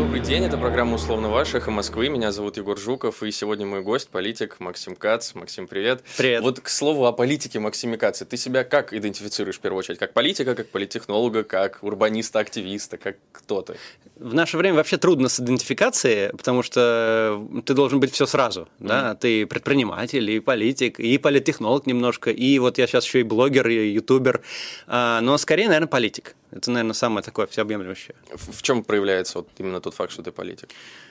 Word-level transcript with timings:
Добрый 0.00 0.20
день, 0.20 0.44
это 0.44 0.56
программа 0.56 0.94
«Условно 0.94 1.28
ваш», 1.28 1.54
«Эхо 1.54 1.70
Москвы». 1.70 2.08
Меня 2.08 2.32
зовут 2.32 2.56
Егор 2.56 2.78
Жуков, 2.78 3.22
и 3.22 3.30
сегодня 3.30 3.66
мой 3.66 3.82
гость, 3.82 4.08
политик 4.08 4.56
Максим 4.58 4.96
Кац. 4.96 5.34
Максим, 5.34 5.66
привет. 5.66 6.02
Привет. 6.16 6.42
Вот 6.42 6.58
к 6.58 6.70
слову 6.70 7.04
о 7.04 7.12
политике 7.12 7.58
Максиме 7.58 7.98
Каце. 7.98 8.24
Ты 8.24 8.38
себя 8.38 8.64
как 8.64 8.94
идентифицируешь 8.94 9.58
в 9.58 9.60
первую 9.60 9.80
очередь? 9.80 9.98
Как 9.98 10.14
политика, 10.14 10.54
как 10.54 10.70
политтехнолога, 10.70 11.44
как 11.44 11.80
урбаниста, 11.82 12.38
активиста, 12.38 12.96
как 12.96 13.18
кто 13.30 13.60
ты? 13.60 13.76
В 14.16 14.32
наше 14.32 14.56
время 14.56 14.76
вообще 14.76 14.96
трудно 14.96 15.28
с 15.28 15.38
идентификацией, 15.38 16.30
потому 16.30 16.62
что 16.62 17.46
ты 17.66 17.74
должен 17.74 18.00
быть 18.00 18.10
все 18.10 18.24
сразу. 18.24 18.62
Mm-hmm. 18.62 18.88
Да? 18.88 19.14
Ты 19.16 19.46
предприниматель, 19.46 20.30
и 20.30 20.40
политик, 20.40 20.98
и 20.98 21.18
политтехнолог 21.18 21.86
немножко, 21.86 22.30
и 22.30 22.58
вот 22.58 22.78
я 22.78 22.86
сейчас 22.86 23.04
еще 23.04 23.20
и 23.20 23.22
блогер, 23.22 23.68
и 23.68 23.90
ютубер, 23.90 24.40
а, 24.86 25.20
но 25.20 25.36
скорее, 25.36 25.66
наверное, 25.66 25.88
политик. 25.88 26.36
Это, 26.50 26.70
наверное, 26.70 26.94
самое 26.94 27.22
такое 27.22 27.46
всеобъемлющее. 27.46 28.14
В, 28.34 28.56
в 28.58 28.62
чем 28.62 28.82
проявляется 28.82 29.38
вот 29.38 29.48
именно 29.58 29.80
тот 29.80 29.94
факт, 29.94 30.12
что 30.12 30.22
ты 30.22 30.32
политик? 30.32 30.68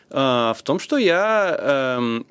А, 0.10 0.54
в 0.54 0.62
том, 0.64 0.80
что 0.80 0.98
я 0.98 1.98
эм, 1.98 2.26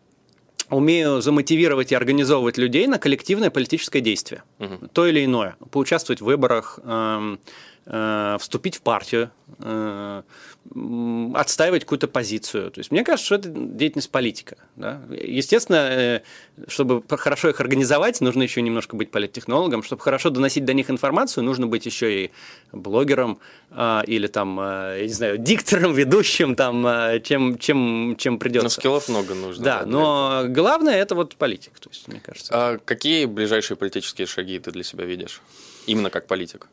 умею 0.70 1.20
замотивировать 1.20 1.92
и 1.92 1.94
организовывать 1.94 2.58
людей 2.58 2.86
на 2.86 2.98
коллективное 2.98 3.50
политическое 3.50 4.00
действие, 4.00 4.42
угу. 4.58 4.88
то 4.92 5.06
или 5.06 5.24
иное, 5.24 5.56
поучаствовать 5.70 6.20
в 6.20 6.24
выборах, 6.24 6.78
э, 6.82 7.36
вступить 8.38 8.76
в 8.76 8.82
партию, 8.82 9.30
э, 9.60 10.22
отстаивать 11.34 11.84
какую-то 11.84 12.06
позицию. 12.06 12.70
То 12.70 12.80
есть 12.80 12.90
мне 12.90 13.02
кажется, 13.02 13.24
что 13.24 13.34
это 13.36 13.48
деятельность 13.48 14.10
политика. 14.10 14.58
Да? 14.76 15.00
Естественно, 15.10 15.88
э, 15.90 16.20
чтобы 16.66 17.02
хорошо 17.08 17.48
их 17.48 17.60
организовать, 17.60 18.20
нужно 18.20 18.42
еще 18.42 18.60
немножко 18.60 18.94
быть 18.94 19.10
политтехнологом. 19.10 19.82
Чтобы 19.82 20.02
хорошо 20.02 20.30
доносить 20.30 20.66
до 20.66 20.74
них 20.74 20.90
информацию, 20.90 21.44
нужно 21.44 21.66
быть 21.66 21.86
еще 21.86 22.24
и 22.24 22.30
блогером 22.72 23.38
или 23.70 24.26
там, 24.26 24.60
э, 24.60 24.96
я 25.00 25.06
не 25.06 25.12
знаю, 25.12 25.38
диктором, 25.38 25.94
ведущим, 25.94 26.54
там, 26.54 26.86
э, 26.86 27.20
чем, 27.20 27.58
чем, 27.58 28.16
чем 28.18 28.38
придется. 28.38 28.64
Но 28.64 28.70
скиллов 28.70 29.08
много 29.08 29.34
нужно. 29.34 29.64
Да, 29.64 29.80
да 29.80 29.86
но 29.86 30.44
главное 30.48 30.96
это 30.96 31.14
вот 31.14 31.36
политик, 31.36 31.78
то 31.78 31.88
есть, 31.90 32.08
мне 32.08 32.20
кажется. 32.20 32.52
А 32.54 32.78
какие 32.78 33.24
ближайшие 33.26 33.76
политические 33.76 34.26
шаги 34.26 34.58
ты 34.58 34.70
для 34.70 34.84
себя 34.84 35.04
видишь? 35.04 35.40
Именно 35.86 36.10
как 36.10 36.26
политик? 36.26 36.68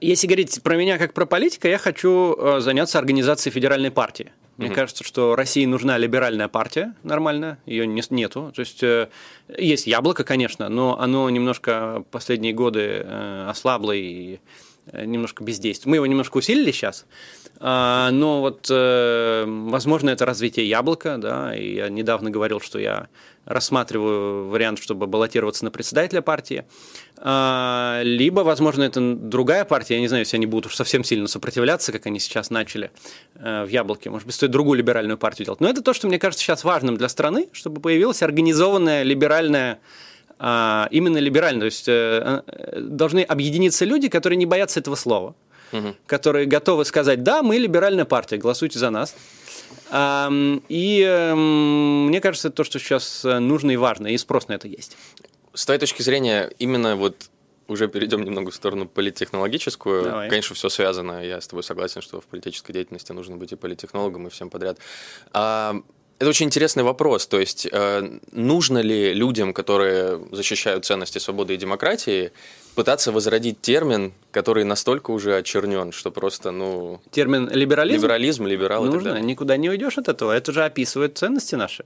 Если 0.00 0.26
говорить 0.26 0.62
про 0.62 0.76
меня 0.76 0.98
как 0.98 1.14
про 1.14 1.26
политика, 1.26 1.68
я 1.68 1.78
хочу 1.78 2.34
э, 2.36 2.60
заняться 2.60 2.98
организацией 2.98 3.52
федеральной 3.52 3.90
партии. 3.90 4.32
Мне 4.56 4.68
угу. 4.68 4.74
кажется, 4.74 5.02
что 5.02 5.34
России 5.34 5.64
нужна 5.64 5.96
либеральная 5.98 6.48
партия 6.48 6.94
нормальная, 7.02 7.58
ее 7.66 7.86
не, 7.86 8.02
нету. 8.10 8.52
То 8.54 8.60
есть 8.60 8.82
э, 8.82 9.08
есть 9.56 9.86
яблоко, 9.86 10.24
конечно, 10.24 10.68
но 10.68 10.98
оно 11.00 11.28
немножко 11.30 12.04
последние 12.10 12.52
годы 12.52 13.02
э, 13.04 13.46
ослабло 13.48 13.92
и 13.92 14.38
немножко 14.92 15.44
бездействует. 15.44 15.90
Мы 15.90 15.96
его 15.96 16.06
немножко 16.06 16.38
усилили 16.38 16.72
сейчас, 16.72 17.06
но 17.62 18.40
вот, 18.40 18.68
возможно, 18.68 20.10
это 20.10 20.26
развитие 20.26 20.68
яблока, 20.68 21.16
да, 21.16 21.54
и 21.54 21.76
я 21.76 21.88
недавно 21.88 22.30
говорил, 22.30 22.60
что 22.60 22.80
я 22.80 23.08
рассматриваю 23.44 24.48
вариант, 24.48 24.78
чтобы 24.80 25.06
баллотироваться 25.06 25.64
на 25.64 25.70
председателя 25.70 26.22
партии. 26.22 26.64
А, 27.18 28.00
либо, 28.02 28.40
возможно, 28.40 28.82
это 28.82 29.14
другая 29.14 29.64
партия, 29.64 29.94
я 29.94 30.00
не 30.00 30.08
знаю, 30.08 30.22
если 30.22 30.36
они 30.36 30.46
будут 30.46 30.66
уж 30.66 30.76
совсем 30.76 31.04
сильно 31.04 31.26
сопротивляться, 31.28 31.92
как 31.92 32.06
они 32.06 32.18
сейчас 32.18 32.50
начали 32.50 32.90
э, 33.36 33.64
в 33.64 33.68
«Яблоке». 33.68 34.10
Может 34.10 34.26
быть, 34.26 34.34
стоит 34.34 34.50
другую 34.50 34.78
либеральную 34.78 35.18
партию 35.18 35.46
делать. 35.46 35.60
Но 35.60 35.68
это 35.68 35.82
то, 35.82 35.92
что 35.92 36.08
мне 36.08 36.18
кажется 36.18 36.44
сейчас 36.44 36.64
важным 36.64 36.96
для 36.96 37.08
страны, 37.08 37.48
чтобы 37.52 37.80
появилась 37.80 38.22
организованная 38.22 39.02
либеральная 39.02 39.80
а, 40.38 40.88
именно 40.90 41.18
либеральная, 41.18 41.60
то 41.60 41.66
есть 41.66 41.86
э, 41.86 42.42
э, 42.44 42.80
должны 42.80 43.20
объединиться 43.20 43.84
люди, 43.84 44.08
которые 44.08 44.36
не 44.36 44.46
боятся 44.46 44.80
этого 44.80 44.96
слова, 44.96 45.36
угу. 45.72 45.96
которые 46.06 46.46
готовы 46.46 46.84
сказать, 46.84 47.22
да, 47.22 47.42
мы 47.42 47.56
либеральная 47.56 48.04
партия, 48.04 48.36
голосуйте 48.36 48.78
за 48.78 48.90
нас. 48.90 49.14
И 49.90 51.04
эм, 51.06 52.06
мне 52.06 52.20
кажется, 52.20 52.50
то, 52.50 52.64
что 52.64 52.78
сейчас 52.78 53.24
нужно 53.24 53.70
и 53.72 53.76
важно, 53.76 54.06
и 54.08 54.16
спрос 54.18 54.48
на 54.48 54.54
это 54.54 54.68
есть 54.68 54.96
с 55.54 55.66
твоей 55.66 55.78
точки 55.78 56.02
зрения, 56.02 56.50
именно 56.58 56.96
вот 56.96 57.28
уже 57.68 57.88
перейдем 57.88 58.24
немного 58.24 58.50
в 58.50 58.54
сторону 58.54 58.86
политтехнологическую. 58.86 60.04
Давай. 60.04 60.28
Конечно, 60.28 60.54
все 60.54 60.68
связано. 60.68 61.24
Я 61.24 61.40
с 61.40 61.46
тобой 61.46 61.62
согласен, 61.62 62.02
что 62.02 62.20
в 62.20 62.24
политической 62.24 62.72
деятельности 62.72 63.12
нужно 63.12 63.36
быть 63.36 63.52
и 63.52 63.56
политтехнологом, 63.56 64.26
и 64.26 64.30
всем 64.30 64.50
подряд. 64.50 64.78
А, 65.32 65.76
это 66.22 66.28
очень 66.28 66.46
интересный 66.46 66.84
вопрос. 66.84 67.26
То 67.26 67.40
есть, 67.40 67.66
э, 67.70 68.18
нужно 68.30 68.78
ли 68.78 69.12
людям, 69.12 69.52
которые 69.52 70.20
защищают 70.30 70.84
ценности 70.84 71.18
свободы 71.18 71.54
и 71.54 71.56
демократии, 71.56 72.30
пытаться 72.76 73.10
возродить 73.10 73.60
термин, 73.60 74.12
который 74.30 74.62
настолько 74.62 75.10
уже 75.10 75.36
очернен, 75.36 75.90
что 75.90 76.12
просто, 76.12 76.52
ну... 76.52 77.00
Термин 77.10 77.50
либерализм? 77.52 78.02
Либерализм, 78.02 78.46
либерал 78.46 78.84
Нужно, 78.84 79.20
никуда 79.20 79.56
не 79.56 79.68
уйдешь 79.68 79.98
от 79.98 80.08
этого. 80.08 80.30
Это 80.30 80.52
же 80.52 80.64
описывает 80.64 81.18
ценности 81.18 81.56
наши. 81.56 81.84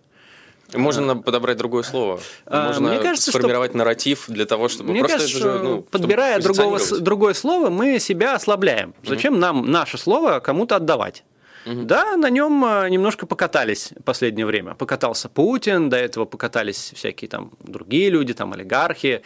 Можно 0.74 1.12
а, 1.12 1.14
подобрать 1.14 1.56
другое 1.56 1.82
слово. 1.82 2.20
А, 2.44 2.66
Можно 2.66 2.88
мне 2.90 2.98
кажется, 2.98 3.30
сформировать 3.30 3.70
что... 3.70 3.78
нарратив 3.78 4.24
для 4.28 4.44
того, 4.44 4.68
чтобы 4.68 4.90
мне 4.90 5.00
просто 5.00 5.18
кажется, 5.18 5.38
же, 5.38 5.58
ну, 5.60 5.80
подбирая 5.80 6.40
другого, 6.40 6.78
другое 7.00 7.32
слово, 7.32 7.70
мы 7.70 7.98
себя 8.00 8.34
ослабляем. 8.34 8.92
Зачем 9.02 9.34
угу. 9.34 9.40
нам 9.40 9.70
наше 9.70 9.96
слово 9.96 10.40
кому-то 10.40 10.76
отдавать? 10.76 11.24
Угу. 11.66 11.82
Да, 11.82 12.16
на 12.16 12.30
нем 12.30 12.64
а, 12.64 12.88
немножко 12.88 13.26
покатались 13.26 13.92
в 13.98 14.02
последнее 14.04 14.46
время. 14.46 14.74
Покатался 14.74 15.28
Путин, 15.28 15.90
до 15.90 15.96
этого 15.96 16.24
покатались 16.24 16.92
всякие 16.94 17.28
там 17.28 17.50
другие 17.60 18.08
люди, 18.08 18.34
там 18.34 18.52
олигархи. 18.52 19.22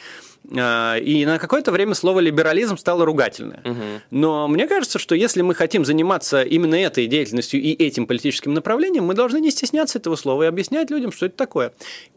А, 0.56 0.97
и 0.97 1.25
на 1.25 1.38
какое-то 1.38 1.71
время 1.71 1.94
слово 1.94 2.21
либерализм 2.21 2.77
стало 2.77 3.05
ругательное. 3.05 3.61
Угу. 3.65 3.84
Но 4.11 4.49
мне 4.49 4.66
кажется, 4.66 4.99
что 4.99 5.15
если 5.15 5.43
мы 5.43 5.55
хотим 5.55 5.84
заниматься 5.84 6.43
именно 6.43 6.75
этой 6.75 7.06
деятельностью 7.06 7.61
и 7.61 7.72
этим 7.72 8.06
политическим 8.06 8.55
направлением, 8.55 9.05
мы 9.05 9.15
должны 9.15 9.41
не 9.41 9.50
стесняться 9.50 9.99
этого 9.99 10.16
слова 10.16 10.44
и 10.44 10.47
объяснять 10.47 10.91
людям, 10.91 11.12
что 11.12 11.27
это 11.27 11.37
такое. 11.37 11.72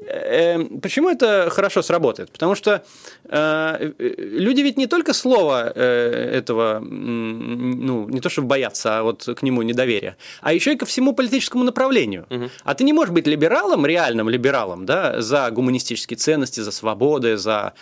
Э, 0.07 0.63
почему 0.81 1.09
это 1.09 1.49
хорошо 1.51 1.81
сработает? 1.81 2.31
Потому 2.31 2.55
что 2.55 2.83
э, 3.25 3.91
люди 3.99 4.61
ведь 4.61 4.77
не 4.77 4.87
только 4.87 5.13
слова 5.13 5.71
э, 5.73 6.31
этого, 6.33 6.79
ну, 6.79 8.07
не 8.09 8.19
то 8.19 8.29
чтобы 8.29 8.47
боятся, 8.47 8.99
а 8.99 9.03
вот 9.03 9.23
к 9.23 9.43
нему 9.43 9.61
недоверия, 9.61 10.17
а 10.41 10.53
еще 10.53 10.73
и 10.73 10.75
ко 10.75 10.85
всему 10.85 11.13
политическому 11.13 11.63
направлению. 11.63 12.25
Угу. 12.29 12.49
А 12.63 12.73
ты 12.73 12.83
не 12.83 12.93
можешь 12.93 13.13
быть 13.13 13.27
либералом, 13.27 13.85
реальным 13.85 14.29
либералом, 14.29 14.85
да, 14.85 15.21
за 15.21 15.51
гуманистические 15.51 16.17
ценности, 16.17 16.61
за 16.61 16.71
свободы, 16.71 17.37
за 17.37 17.73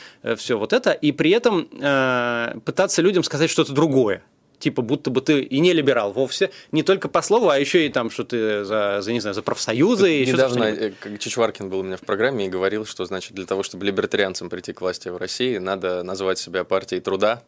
все 0.42 0.58
вот 0.58 0.74
это, 0.74 0.92
и 0.92 1.12
при 1.12 1.32
этом 1.32 1.68
э, 1.72 2.60
пытаться 2.66 3.02
людям 3.02 3.24
сказать 3.24 3.50
что-то 3.50 3.74
другое. 3.74 4.24
Типа, 4.60 4.84
будто 4.84 5.10
бы 5.10 5.22
ты 5.22 5.42
и 5.42 5.60
не 5.60 5.74
либерал 5.74 6.14
вовсе, 6.14 6.52
не 6.72 6.84
только 6.84 7.10
по 7.10 7.24
слову, 7.24 7.50
а 7.50 7.58
еще 7.58 7.88
и 7.88 7.90
там, 7.90 8.12
что 8.12 8.24
ты 8.24 8.64
за, 8.64 9.02
за 9.02 9.12
не 9.12 9.20
знаю, 9.20 9.34
за 9.34 9.42
профсоюзы. 9.42 10.22
и 10.22 10.26
недавно 10.26 10.66
э, 10.66 10.92
Чичваркин 11.18 11.70
был 11.70 11.80
у 11.80 11.84
меня 11.84 11.98
в 11.98 12.02
программе 12.02 12.46
и 12.46 12.50
говорил, 12.50 12.86
что, 12.86 13.06
значит, 13.06 13.34
для 13.34 13.48
того, 13.48 13.64
чтобы 13.64 13.86
либертарианцам 13.88 14.50
прийти 14.50 14.72
к 14.74 14.82
власти 14.82 15.10
в 15.10 15.18
России, 15.18 15.58
надо 15.58 16.04
назвать 16.04 16.38
себя 16.38 16.64
партией 16.64 17.02
труда, 17.02 17.42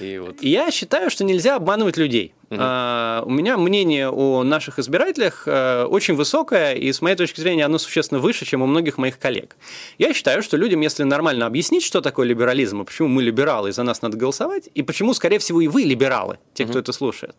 и 0.00 0.18
вот... 0.18 0.42
Я 0.42 0.70
считаю, 0.70 1.10
что 1.10 1.24
нельзя 1.24 1.56
обманывать 1.56 1.96
людей. 1.96 2.34
Угу. 2.50 2.58
А, 2.60 3.22
у 3.26 3.30
меня 3.30 3.56
мнение 3.56 4.08
о 4.08 4.42
наших 4.44 4.78
избирателях 4.78 5.44
а, 5.46 5.86
очень 5.86 6.14
высокое, 6.14 6.74
и 6.74 6.92
с 6.92 7.00
моей 7.00 7.16
точки 7.16 7.40
зрения 7.40 7.64
оно 7.64 7.78
существенно 7.78 8.20
выше, 8.20 8.44
чем 8.44 8.62
у 8.62 8.66
многих 8.66 8.98
моих 8.98 9.18
коллег. 9.18 9.56
Я 9.98 10.14
считаю, 10.14 10.42
что 10.42 10.56
людям, 10.56 10.80
если 10.80 11.02
нормально 11.02 11.46
объяснить, 11.46 11.82
что 11.82 12.00
такое 12.00 12.26
либерализм, 12.26 12.82
и 12.82 12.84
почему 12.84 13.08
мы 13.08 13.22
либералы, 13.22 13.70
и 13.70 13.72
за 13.72 13.82
нас 13.82 14.02
надо 14.02 14.16
голосовать, 14.16 14.68
и 14.74 14.82
почему, 14.82 15.14
скорее 15.14 15.38
всего, 15.38 15.60
и 15.60 15.68
вы 15.68 15.82
либералы, 15.82 16.38
те, 16.54 16.64
угу. 16.64 16.70
кто 16.70 16.78
это 16.80 16.92
слушает, 16.92 17.34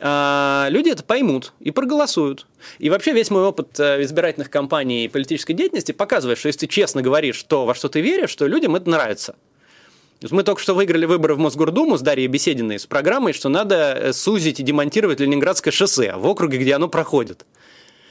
а, 0.00 0.68
люди 0.70 0.90
это 0.90 1.02
поймут 1.02 1.52
и 1.60 1.70
проголосуют. 1.70 2.46
И 2.78 2.90
вообще 2.90 3.12
весь 3.12 3.30
мой 3.30 3.42
опыт 3.42 3.78
э, 3.80 4.02
избирательных 4.02 4.50
кампаний 4.50 5.04
и 5.04 5.08
политической 5.08 5.54
деятельности 5.54 5.92
показывает, 5.92 6.38
что 6.38 6.48
если 6.48 6.60
ты 6.60 6.66
честно 6.68 7.02
говоришь 7.02 7.42
то, 7.42 7.66
во 7.66 7.74
что 7.74 7.88
ты 7.88 8.00
веришь, 8.00 8.30
что 8.30 8.46
людям 8.46 8.76
это 8.76 8.88
нравится. 8.88 9.36
Мы 10.30 10.42
только 10.42 10.60
что 10.60 10.74
выиграли 10.74 11.04
выборы 11.04 11.36
в 11.36 11.38
Мосгордуму 11.38 11.96
с 11.96 12.00
Дарьей 12.00 12.26
Бесединой 12.26 12.80
с 12.80 12.86
программой, 12.86 13.32
что 13.32 13.48
надо 13.48 13.94
э, 13.94 14.12
сузить 14.12 14.58
и 14.58 14.64
демонтировать 14.64 15.20
Ленинградское 15.20 15.72
шоссе 15.72 16.14
в 16.16 16.26
округе, 16.26 16.58
где 16.58 16.74
оно 16.74 16.88
проходит. 16.88 17.46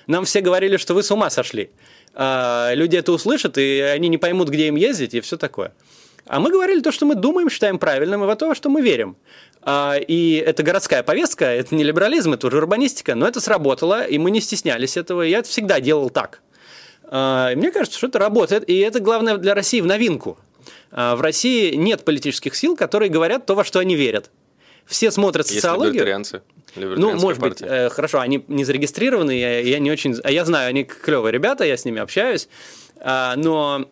Нам 0.08 0.24
все 0.24 0.40
говорили, 0.40 0.78
что 0.78 0.94
вы 0.94 1.04
с 1.04 1.12
ума 1.12 1.30
сошли. 1.30 1.70
А 2.14 2.72
люди 2.74 2.96
это 2.96 3.12
услышат, 3.12 3.58
и 3.58 3.82
они 3.82 4.08
не 4.08 4.18
поймут, 4.18 4.48
где 4.48 4.68
им 4.68 4.76
ездить, 4.76 5.14
и 5.16 5.20
все 5.20 5.36
такое. 5.36 5.74
А 6.26 6.40
мы 6.40 6.50
говорили 6.50 6.80
то, 6.80 6.94
что 6.94 7.06
мы 7.06 7.16
думаем, 7.16 7.50
считаем 7.50 7.78
правильным, 7.78 8.24
и 8.24 8.28
в 8.28 8.36
то, 8.36 8.56
что 8.56 8.70
мы 8.70 8.82
верим. 8.82 9.18
А, 9.62 9.96
и 9.98 10.36
это 10.36 10.64
городская 10.64 11.04
повестка, 11.04 11.46
это 11.46 11.76
не 11.76 11.84
либерализм, 11.84 12.34
это 12.34 12.48
уже 12.48 12.58
урбанистика, 12.58 13.16
но 13.16 13.28
это 13.28 13.42
сработало, 13.42 14.06
и 14.06 14.18
мы 14.18 14.32
не 14.32 14.40
стеснялись 14.40 14.96
этого, 14.96 15.26
и 15.26 15.30
я 15.30 15.40
это 15.40 15.50
всегда 15.50 15.82
делал 15.82 16.10
так. 16.10 16.42
А, 17.04 17.54
мне 17.54 17.72
кажется, 17.72 17.98
что 17.98 18.08
это 18.08 18.18
работает, 18.18 18.68
и 18.70 18.78
это 18.78 19.02
главное 19.02 19.36
для 19.36 19.54
России 19.54 19.82
в 19.82 19.86
новинку. 19.86 20.38
А, 20.92 21.16
в 21.16 21.22
России 21.22 21.76
нет 21.76 22.06
политических 22.06 22.56
сил, 22.56 22.76
которые 22.76 23.10
говорят 23.10 23.46
то, 23.46 23.56
во 23.56 23.64
что 23.64 23.80
они 23.80 23.96
верят. 23.96 24.30
Все 24.86 25.12
смотрят 25.12 25.48
Есть 25.48 25.62
социологию. 25.62 26.24
Ну, 26.76 27.14
может 27.16 27.42
партия. 27.42 27.66
быть, 27.66 27.74
э, 27.74 27.90
хорошо, 27.90 28.20
они 28.20 28.44
не 28.48 28.64
зарегистрированы, 28.64 29.32
я, 29.32 29.60
я 29.60 29.80
не 29.80 29.92
очень... 29.92 30.16
А 30.24 30.32
я 30.32 30.46
знаю, 30.46 30.70
они 30.70 30.84
клевые 30.84 31.32
ребята, 31.32 31.64
я 31.64 31.76
с 31.76 31.86
ними 31.86 32.00
общаюсь, 32.00 32.48
а, 33.00 33.36
но 33.36 33.86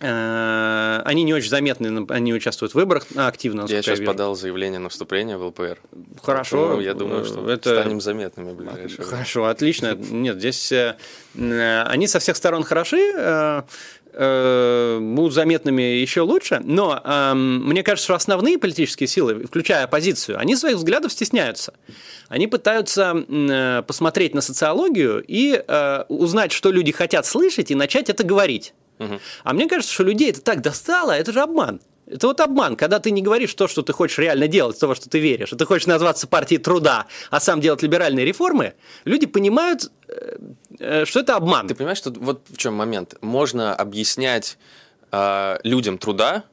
Э, 0.00 1.02
они 1.04 1.24
не 1.24 1.34
очень 1.34 1.50
заметны, 1.50 2.06
они 2.10 2.32
участвуют 2.32 2.72
в 2.72 2.76
выборах 2.76 3.04
активно. 3.16 3.62
Я 3.68 3.82
сейчас 3.82 3.98
я 3.98 4.06
подал 4.06 4.36
заявление 4.36 4.78
на 4.78 4.90
вступление 4.90 5.36
в 5.36 5.46
ЛПР. 5.46 5.78
Хорошо. 6.22 6.58
Поэтому 6.58 6.80
я 6.82 6.94
думаю, 6.94 7.24
что 7.24 7.50
это... 7.50 7.80
станем 7.80 8.00
заметными 8.00 8.52
в 8.52 8.56
ближайшее 8.56 9.04
Хорошо, 9.04 9.46
отлично. 9.46 9.94
Нет, 9.96 10.36
здесь 10.36 10.70
э, 10.70 10.96
они 11.34 12.06
со 12.06 12.20
всех 12.20 12.36
сторон 12.36 12.62
хороши 12.62 13.12
э, 13.16 13.62
будут 14.18 15.32
заметными 15.32 15.82
еще 15.82 16.22
лучше, 16.22 16.60
но 16.64 17.00
э, 17.02 17.34
мне 17.34 17.82
кажется, 17.84 18.04
что 18.04 18.14
основные 18.14 18.58
политические 18.58 19.06
силы, 19.06 19.44
включая 19.46 19.84
оппозицию, 19.84 20.38
они 20.38 20.56
своих 20.56 20.76
взглядов 20.76 21.12
стесняются. 21.12 21.74
Они 22.28 22.46
пытаются 22.46 23.14
э, 23.28 23.82
посмотреть 23.86 24.34
на 24.34 24.40
социологию 24.40 25.24
и 25.26 25.62
э, 25.66 26.04
узнать, 26.08 26.52
что 26.52 26.70
люди 26.70 26.90
хотят 26.90 27.26
слышать, 27.26 27.70
и 27.70 27.74
начать 27.74 28.10
это 28.10 28.24
говорить. 28.24 28.74
Угу. 28.98 29.20
А 29.44 29.52
мне 29.52 29.68
кажется, 29.68 29.92
что 29.92 30.02
людей 30.02 30.30
это 30.30 30.40
так 30.40 30.62
достало, 30.62 31.12
это 31.12 31.32
же 31.32 31.40
обман. 31.40 31.80
Это 32.10 32.26
вот 32.26 32.40
обман, 32.40 32.76
когда 32.76 33.00
ты 33.00 33.10
не 33.10 33.20
говоришь 33.20 33.52
то, 33.54 33.68
что 33.68 33.82
ты 33.82 33.92
хочешь 33.92 34.18
реально 34.18 34.48
делать, 34.48 34.78
то, 34.78 34.86
во 34.86 34.94
что 34.94 35.10
ты 35.10 35.18
веришь, 35.18 35.52
а 35.52 35.56
ты 35.56 35.66
хочешь 35.66 35.86
назваться 35.86 36.26
партией 36.26 36.60
труда, 36.60 37.06
а 37.30 37.38
сам 37.38 37.60
делать 37.60 37.82
либеральные 37.82 38.24
реформы, 38.24 38.74
люди 39.04 39.26
понимают, 39.26 39.90
э, 40.08 40.38
э, 40.67 40.67
что 40.78 41.20
это 41.20 41.36
обман. 41.36 41.68
Ты 41.68 41.74
понимаешь, 41.74 41.98
что 41.98 42.10
вот 42.10 42.46
в 42.48 42.56
чем 42.56 42.74
момент? 42.74 43.14
Можно 43.20 43.74
объяснять 43.74 44.58
э, 45.12 45.58
людям 45.64 45.98
труда, 45.98 46.44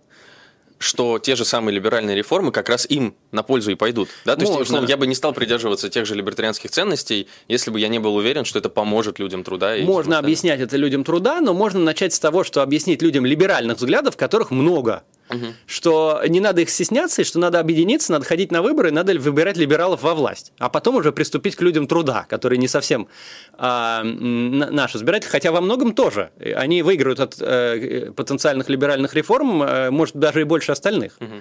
что 0.77 1.19
те 1.19 1.35
же 1.35 1.45
самые 1.45 1.75
либеральные 1.75 2.15
реформы 2.15 2.51
как 2.51 2.69
раз 2.69 2.85
им 2.89 3.15
на 3.31 3.43
пользу 3.43 3.71
и 3.71 3.75
пойдут. 3.75 4.09
Да? 4.25 4.35
То 4.35 4.41
Можно. 4.41 4.59
есть, 4.59 4.69
условно, 4.69 4.87
я 4.87 4.97
бы 4.97 5.07
не 5.07 5.15
стал 5.15 5.33
придерживаться 5.33 5.89
тех 5.89 6.05
же 6.05 6.15
либертарианских 6.15 6.69
ценностей, 6.69 7.27
если 7.47 7.71
бы 7.71 7.79
я 7.79 7.87
не 7.87 7.99
был 7.99 8.15
уверен, 8.15 8.45
что 8.45 8.59
это 8.59 8.69
поможет 8.69 9.19
людям 9.19 9.43
труда. 9.43 9.75
И 9.75 9.83
можно 9.83 10.19
объяснять 10.19 10.59
это 10.59 10.77
людям 10.77 11.03
труда, 11.03 11.41
но 11.41 11.53
можно 11.53 11.79
начать 11.79 12.13
с 12.13 12.19
того, 12.19 12.43
что 12.43 12.61
объяснить 12.61 13.01
людям 13.01 13.25
либеральных 13.25 13.77
взглядов, 13.77 14.17
которых 14.17 14.51
много. 14.51 15.03
Угу. 15.29 15.45
Что 15.65 16.21
не 16.27 16.39
надо 16.39 16.61
их 16.61 16.69
стесняться, 16.69 17.21
и 17.21 17.25
что 17.25 17.39
надо 17.39 17.59
объединиться, 17.59 18.11
надо 18.11 18.25
ходить 18.25 18.51
на 18.51 18.61
выборы, 18.61 18.91
надо 18.91 19.13
выбирать 19.13 19.57
либералов 19.57 20.03
во 20.03 20.13
власть. 20.13 20.53
А 20.59 20.69
потом 20.69 20.95
уже 20.95 21.11
приступить 21.11 21.55
к 21.55 21.61
людям 21.61 21.87
труда, 21.87 22.25
которые 22.29 22.59
не 22.59 22.67
совсем 22.67 23.07
а, 23.53 24.03
наши 24.03 24.97
избиратели, 24.97 25.29
хотя 25.29 25.51
во 25.51 25.61
многом 25.61 25.93
тоже. 25.93 26.29
Они 26.55 26.81
выиграют 26.83 27.19
от 27.19 27.37
а, 27.41 28.11
потенциальных 28.11 28.69
либеральных 28.69 29.13
реформ, 29.15 29.61
а, 29.63 29.89
может, 29.89 30.15
даже 30.15 30.41
и 30.41 30.43
больше 30.43 30.71
остальных. 30.71 31.17
Угу. 31.19 31.33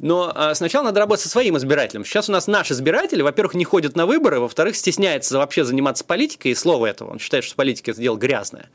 Но 0.00 0.32
а, 0.34 0.54
сначала 0.54 0.84
надо 0.84 1.00
работать 1.00 1.24
со 1.24 1.30
своим 1.30 1.56
избирателем. 1.56 2.04
Сейчас 2.04 2.28
у 2.28 2.32
нас 2.32 2.46
наши 2.46 2.74
избиратели, 2.74 3.22
во-первых, 3.22 3.54
не 3.54 3.64
ходят 3.64 3.96
на 3.96 4.04
выборы, 4.06 4.40
во-вторых, 4.40 4.76
стесняется 4.76 5.38
вообще 5.38 5.64
заниматься 5.64 6.04
политикой, 6.04 6.52
и 6.52 6.54
слово 6.54 6.86
этого. 6.86 7.12
Он 7.12 7.18
считает, 7.18 7.44
что 7.44 7.56
политика– 7.56 7.90
это 7.92 8.00
дело 8.00 8.16
грязное. 8.16 8.68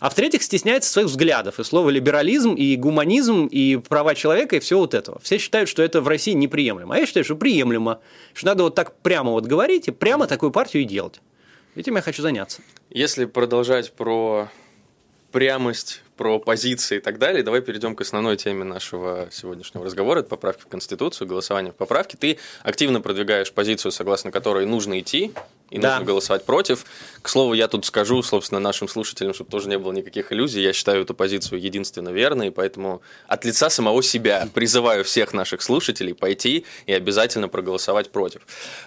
А 0.00 0.08
в-третьих, 0.08 0.42
стесняется 0.42 0.90
своих 0.90 1.08
взглядов. 1.08 1.60
И 1.60 1.64
слово 1.64 1.90
либерализм, 1.90 2.54
и 2.54 2.76
гуманизм, 2.76 3.46
и 3.46 3.76
право 3.76 4.05
права 4.06 4.14
человека 4.14 4.56
и 4.56 4.60
все 4.60 4.78
вот 4.78 4.94
этого. 4.94 5.18
Все 5.20 5.38
считают, 5.38 5.68
что 5.68 5.82
это 5.82 6.00
в 6.00 6.06
России 6.06 6.32
неприемлемо. 6.32 6.94
А 6.94 6.98
я 6.98 7.06
считаю, 7.06 7.24
что 7.24 7.34
приемлемо. 7.34 8.00
Что 8.34 8.46
надо 8.46 8.62
вот 8.62 8.74
так 8.74 8.96
прямо 9.00 9.32
вот 9.32 9.46
говорить 9.46 9.88
и 9.88 9.90
прямо 9.90 10.26
такую 10.28 10.52
партию 10.52 10.84
и 10.84 10.86
делать. 10.86 11.20
Этим 11.74 11.96
я 11.96 12.02
хочу 12.02 12.22
заняться. 12.22 12.62
Если 12.90 13.24
продолжать 13.24 13.92
про 13.92 14.48
прямость, 15.32 16.02
про 16.16 16.38
позиции 16.38 16.96
и 16.96 17.00
так 17.00 17.18
далее, 17.18 17.42
давай 17.42 17.60
перейдем 17.60 17.94
к 17.94 18.00
основной 18.00 18.36
теме 18.36 18.64
нашего 18.64 19.28
сегодняшнего 19.30 19.84
разговора. 19.84 20.20
Это 20.20 20.28
поправки 20.28 20.62
в 20.62 20.66
Конституцию, 20.66 21.28
голосование 21.28 21.72
в 21.72 21.76
поправке. 21.76 22.16
Ты 22.16 22.38
активно 22.62 23.00
продвигаешь 23.00 23.52
позицию, 23.52 23.92
согласно 23.92 24.30
которой 24.30 24.66
нужно 24.66 24.98
идти 24.98 25.32
и 25.70 25.78
да. 25.78 25.90
нужно 25.90 26.06
голосовать 26.06 26.44
против. 26.44 26.86
К 27.22 27.28
слову, 27.28 27.54
я 27.54 27.68
тут 27.68 27.84
скажу, 27.84 28.22
собственно, 28.22 28.60
нашим 28.60 28.88
слушателям, 28.88 29.34
чтобы 29.34 29.50
тоже 29.50 29.68
не 29.68 29.78
было 29.78 29.92
никаких 29.92 30.32
иллюзий, 30.32 30.62
я 30.62 30.72
считаю 30.72 31.02
эту 31.02 31.14
позицию 31.14 31.60
единственно 31.60 32.08
верной, 32.08 32.50
поэтому 32.50 33.02
от 33.26 33.44
лица 33.44 33.68
самого 33.68 34.02
себя 34.02 34.48
призываю 34.54 35.04
всех 35.04 35.34
наших 35.34 35.60
слушателей 35.62 36.14
пойти 36.14 36.64
и 36.86 36.92
обязательно 36.92 37.48
проголосовать 37.48 38.10
против. 38.10 38.42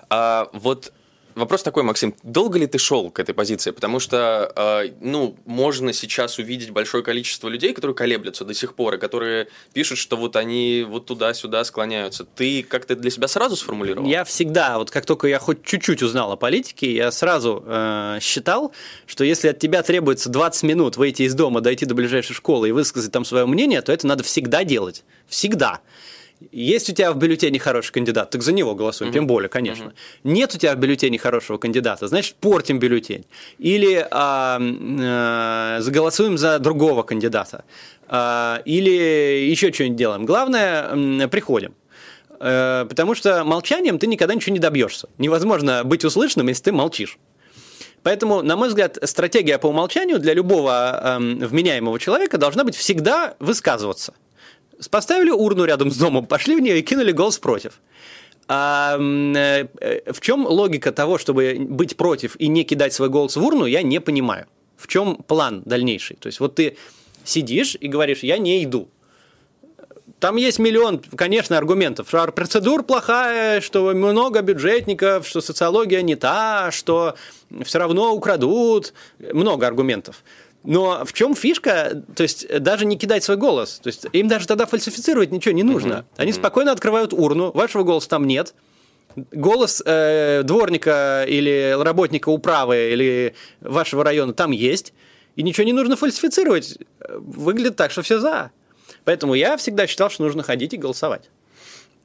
А 0.10 0.50
вот 0.54 0.92
Вопрос 1.36 1.64
такой, 1.64 1.84
Максим, 1.84 2.14
долго 2.24 2.60
ли 2.60 2.68
ты 2.68 2.78
шел 2.78 3.12
к 3.12 3.20
этой 3.20 3.34
позиции? 3.34 3.72
Потому 3.72 4.00
что, 4.00 4.52
э, 4.56 4.92
ну, 5.00 5.36
можно 5.46 5.94
сейчас 5.94 6.38
увидеть 6.38 6.72
большое 6.72 7.04
количество 7.04 7.48
людей, 7.48 7.74
которые 7.74 7.96
колеблются 7.96 8.46
до 8.46 8.54
сих 8.54 8.74
пор, 8.74 8.96
и 8.96 8.98
которые 8.98 9.48
пишут, 9.74 10.00
что 10.00 10.18
вот 10.18 10.36
они 10.36 10.86
вот 10.88 11.06
туда-сюда 11.06 11.64
склоняются. 11.64 12.26
Ты 12.26 12.64
как-то 12.64 12.96
для 12.96 13.12
себя 13.12 13.28
сразу 13.28 13.56
сформулировал? 13.56 14.08
Я 14.08 14.24
всегда, 14.24 14.78
вот 14.78 14.92
как 14.92 15.06
только 15.06 15.28
я 15.28 15.40
хоть 15.40 15.64
чуть-чуть 15.64 16.02
узнал 16.02 16.32
о 16.32 16.36
политике, 16.36 16.94
я 16.94 17.12
сразу 17.12 17.64
э, 17.66 18.18
считал, 18.22 18.74
что 19.06 19.24
если 19.24 19.50
от 19.50 19.60
тебя 19.60 19.84
требуется 19.84 20.30
20 20.30 20.64
минут 20.64 20.98
выйти 20.98 21.24
из 21.24 21.36
дома, 21.36 21.62
дойти 21.62 21.86
до 21.86 21.96
ближайшей 21.96 22.36
школы 22.36 22.70
и 22.70 22.72
высказать 22.72 23.12
там 23.12 23.24
свое 23.24 23.46
мнение, 23.46 23.82
то 23.82 23.92
это 23.92 24.08
надо 24.08 24.24
всегда 24.24 24.64
делать. 24.64 25.04
Всегда. 25.28 25.82
Есть 26.52 26.90
у 26.90 26.94
тебя 26.94 27.12
в 27.12 27.18
бюллетене 27.18 27.60
хороший 27.60 27.92
кандидат, 27.92 28.30
так 28.30 28.42
за 28.42 28.54
него 28.54 28.74
голосуем, 28.74 29.10
угу. 29.10 29.14
тем 29.14 29.28
более, 29.28 29.50
конечно. 29.50 29.88
Угу. 29.88 29.94
Нет 30.24 30.56
у 30.56 30.58
тебя 30.58 30.74
в 30.74 30.78
бюллетене 30.78 31.18
хорошего 31.18 31.58
кандидата, 31.58 32.08
значит, 32.08 32.36
портим 32.36 32.80
бюллетень. 32.80 33.26
Или 33.58 34.08
а, 34.10 34.60
а, 34.60 35.82
заголосуем 35.82 36.38
за 36.38 36.60
другого 36.60 37.04
кандидата. 37.04 37.66
А, 38.08 38.62
или 38.64 39.50
еще 39.50 39.74
что-нибудь 39.74 39.98
делаем. 39.98 40.26
Главное, 40.26 41.28
приходим. 41.28 41.74
А, 42.40 42.86
потому 42.86 43.16
что 43.16 43.44
молчанием 43.44 44.00
ты 44.00 44.08
никогда 44.08 44.34
ничего 44.34 44.54
не 44.54 44.60
добьешься. 44.60 45.10
Невозможно 45.18 45.84
быть 45.84 46.06
услышанным, 46.06 46.48
если 46.48 46.64
ты 46.64 46.72
молчишь. 46.72 47.18
Поэтому, 48.02 48.42
на 48.42 48.56
мой 48.56 48.70
взгляд, 48.70 48.98
стратегия 49.04 49.58
по 49.58 49.68
умолчанию 49.68 50.20
для 50.20 50.34
любого 50.34 51.02
э, 51.04 51.18
вменяемого 51.20 52.00
человека 52.00 52.38
должна 52.38 52.64
быть 52.64 52.78
всегда 52.78 53.36
высказываться 53.40 54.14
поставили 54.88 55.32
урну 55.32 55.66
рядом 55.66 55.92
с 55.92 55.98
домом, 55.98 56.26
пошли 56.26 56.56
в 56.56 56.60
нее 56.60 56.80
и 56.80 56.82
кинули 56.82 57.12
голос 57.12 57.40
против. 57.40 57.82
А 58.48 58.98
э, 58.98 59.68
в 60.12 60.22
чем 60.22 60.48
логика 60.48 60.92
того, 60.92 61.18
чтобы 61.18 61.58
быть 61.60 61.98
против 61.98 62.36
и 62.40 62.48
не 62.48 62.64
кидать 62.64 62.94
свой 62.94 63.10
голос 63.10 63.36
в 63.36 63.44
урну, 63.44 63.66
я 63.66 63.84
не 63.84 64.00
понимаю. 64.00 64.48
В 64.76 64.88
чем 64.88 65.18
план 65.18 65.62
дальнейший? 65.66 66.16
То 66.16 66.28
есть 66.28 66.40
вот 66.40 66.56
ты 66.56 66.78
сидишь 67.24 67.78
и 67.80 67.88
говоришь, 67.88 68.24
я 68.24 68.38
не 68.38 68.64
иду. 68.64 68.90
Там 70.20 70.36
есть 70.36 70.60
миллион, 70.60 71.00
конечно, 71.16 71.58
аргументов, 71.58 72.10
что 72.10 72.28
процедура 72.28 72.84
плохая, 72.84 73.62
что 73.62 73.94
много 73.94 74.42
бюджетников, 74.42 75.26
что 75.26 75.40
социология 75.40 76.02
не 76.02 76.16
та, 76.16 76.72
что 76.72 77.16
все 77.64 77.80
равно 77.80 78.14
украдут. 78.14 78.94
Много 79.20 79.66
аргументов. 79.68 80.24
Но 80.64 81.06
в 81.06 81.14
чем 81.14 81.36
фишка? 81.36 82.04
То 82.16 82.24
есть 82.24 82.48
даже 82.60 82.86
не 82.86 82.98
кидать 82.98 83.24
свой 83.24 83.38
голос. 83.38 83.80
То 83.82 83.88
есть 83.88 84.06
им 84.12 84.28
даже 84.28 84.48
тогда 84.48 84.66
фальсифицировать 84.66 85.32
ничего 85.32 85.54
не 85.54 85.64
нужно. 85.64 85.94
Mm-hmm. 85.94 86.06
Они 86.18 86.34
спокойно 86.34 86.72
открывают 86.72 87.14
урну, 87.14 87.52
вашего 87.52 87.84
голоса 87.84 88.10
там 88.10 88.28
нет. 88.28 88.54
Голос 89.16 89.82
э, 89.86 90.44
дворника 90.44 91.26
или 91.28 91.76
работника 91.80 92.30
управы 92.30 92.92
или 92.92 93.36
вашего 93.62 94.04
района 94.04 94.34
там 94.34 94.52
есть. 94.52 94.94
И 95.36 95.44
ничего 95.44 95.66
не 95.66 95.74
нужно 95.74 95.96
фальсифицировать. 95.96 96.78
Выглядит 97.10 97.76
так, 97.76 97.92
что 97.92 98.02
все 98.02 98.20
за. 98.20 98.52
Поэтому 99.06 99.34
я 99.34 99.56
всегда 99.58 99.88
считал, 99.88 100.10
что 100.10 100.24
нужно 100.24 100.44
ходить 100.44 100.74
и 100.74 100.78
голосовать. 100.78 101.30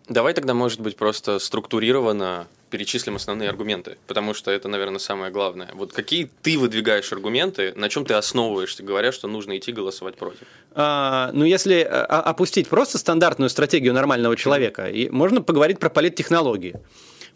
Давай 0.08 0.34
тогда, 0.34 0.54
может 0.54 0.80
быть, 0.80 0.96
просто 0.96 1.38
структурированно 1.38 2.46
перечислим 2.74 3.14
основные 3.14 3.48
аргументы, 3.48 3.98
потому 4.08 4.34
что 4.34 4.50
это, 4.50 4.66
наверное, 4.66 4.98
самое 4.98 5.30
главное. 5.30 5.68
Вот 5.74 5.92
какие 5.92 6.28
ты 6.42 6.58
выдвигаешь 6.58 7.12
аргументы, 7.12 7.72
на 7.76 7.88
чем 7.88 8.04
ты 8.04 8.14
основываешься, 8.14 8.82
говоря, 8.82 9.12
что 9.12 9.28
нужно 9.28 9.56
идти 9.56 9.70
голосовать 9.70 10.16
против? 10.16 10.48
А, 10.72 11.30
ну, 11.32 11.44
если 11.44 11.86
а, 11.88 12.04
опустить 12.22 12.66
просто 12.66 12.98
стандартную 12.98 13.48
стратегию 13.48 13.94
нормального 13.94 14.36
человека, 14.36 14.88
и 14.88 15.08
можно 15.08 15.40
поговорить 15.40 15.78
про 15.78 15.88
политтехнологии. 15.88 16.74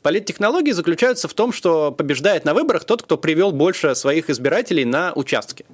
Политтехнологии 0.03 0.73
заключаются 0.73 1.29
в 1.29 1.35
том, 1.35 1.53
что 1.53 1.93
побеждает 1.93 2.45
на 2.45 2.53
выборах 2.53 2.83
тот, 2.83 3.05
кто 3.05 3.17
привел 3.17 3.53
больше 3.53 3.95
своих 3.95 4.31
избирателей 4.31 4.85
на 4.85 5.13
участке. 5.13 5.67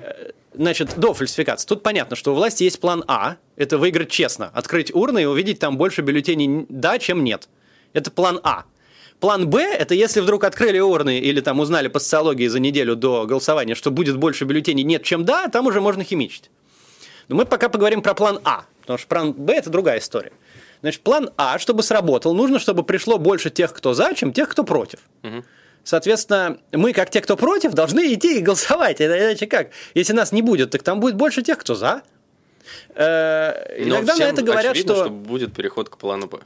Э, 0.00 0.30
значит, 0.54 0.98
до 0.98 1.12
фальсификации. 1.12 1.68
Тут 1.68 1.82
понятно, 1.82 2.16
что 2.16 2.32
у 2.32 2.34
власти 2.34 2.64
есть 2.64 2.80
план 2.80 3.04
А, 3.06 3.36
это 3.56 3.76
выиграть 3.76 4.08
честно, 4.08 4.50
открыть 4.54 4.94
урны 4.94 5.24
и 5.24 5.26
увидеть 5.26 5.58
там 5.58 5.76
больше 5.76 6.00
бюллетеней 6.00 6.64
«да», 6.70 6.98
чем 6.98 7.22
«нет». 7.22 7.50
Это 7.92 8.10
план 8.10 8.40
А. 8.42 8.64
План 9.20 9.48
Б– 9.48 9.62
это 9.78 9.94
если 9.94 10.20
вдруг 10.20 10.44
открыли 10.44 10.78
урны 10.78 11.18
или 11.18 11.40
там 11.40 11.60
узнали 11.60 11.88
по 11.88 11.98
социологии 11.98 12.46
за 12.46 12.60
неделю 12.60 12.96
до 12.96 13.24
голосования, 13.26 13.74
что 13.74 13.90
будет 13.90 14.16
больше 14.16 14.44
бюллетеней 14.44 14.84
нет, 14.84 15.02
чем 15.02 15.24
да, 15.24 15.48
там 15.48 15.66
уже 15.66 15.80
можно 15.80 16.04
химичить. 16.04 16.50
Но 17.28 17.36
мы 17.36 17.46
пока 17.46 17.68
поговорим 17.68 18.02
про 18.02 18.14
план 18.14 18.40
А, 18.44 18.64
потому 18.80 18.98
что 18.98 19.08
план 19.08 19.32
Б– 19.32 19.52
это 19.54 19.70
другая 19.70 19.98
история. 19.98 20.32
Значит, 20.82 21.00
план 21.00 21.30
А, 21.38 21.58
чтобы 21.58 21.82
сработал, 21.82 22.34
нужно, 22.34 22.58
чтобы 22.58 22.82
пришло 22.82 23.16
больше 23.16 23.48
тех, 23.48 23.72
кто 23.72 23.94
за, 23.94 24.14
чем 24.14 24.32
тех, 24.32 24.48
кто 24.48 24.64
против. 24.64 25.00
Угу. 25.22 25.42
Соответственно, 25.84 26.58
мы, 26.72 26.92
как 26.92 27.10
те, 27.10 27.20
кто 27.20 27.36
против, 27.36 27.72
должны 27.72 28.12
идти 28.12 28.38
и 28.38 28.42
голосовать. 28.42 29.00
Иначе 29.00 29.46
как? 29.46 29.70
Если 29.94 30.12
нас 30.12 30.32
не 30.32 30.42
будет, 30.42 30.70
так 30.70 30.82
там 30.82 31.00
будет 31.00 31.14
больше 31.14 31.42
тех, 31.42 31.58
кто 31.58 31.74
за. 31.74 32.02
Э, 32.94 33.76
иногда 33.78 34.16
на 34.16 34.24
это 34.24 34.42
говорят, 34.42 34.72
очевидно, 34.72 34.94
что... 34.94 35.04
что 35.04 35.12
будет 35.12 35.54
переход 35.54 35.88
к 35.90 35.96
плану 35.96 36.26
Б. 36.26 36.40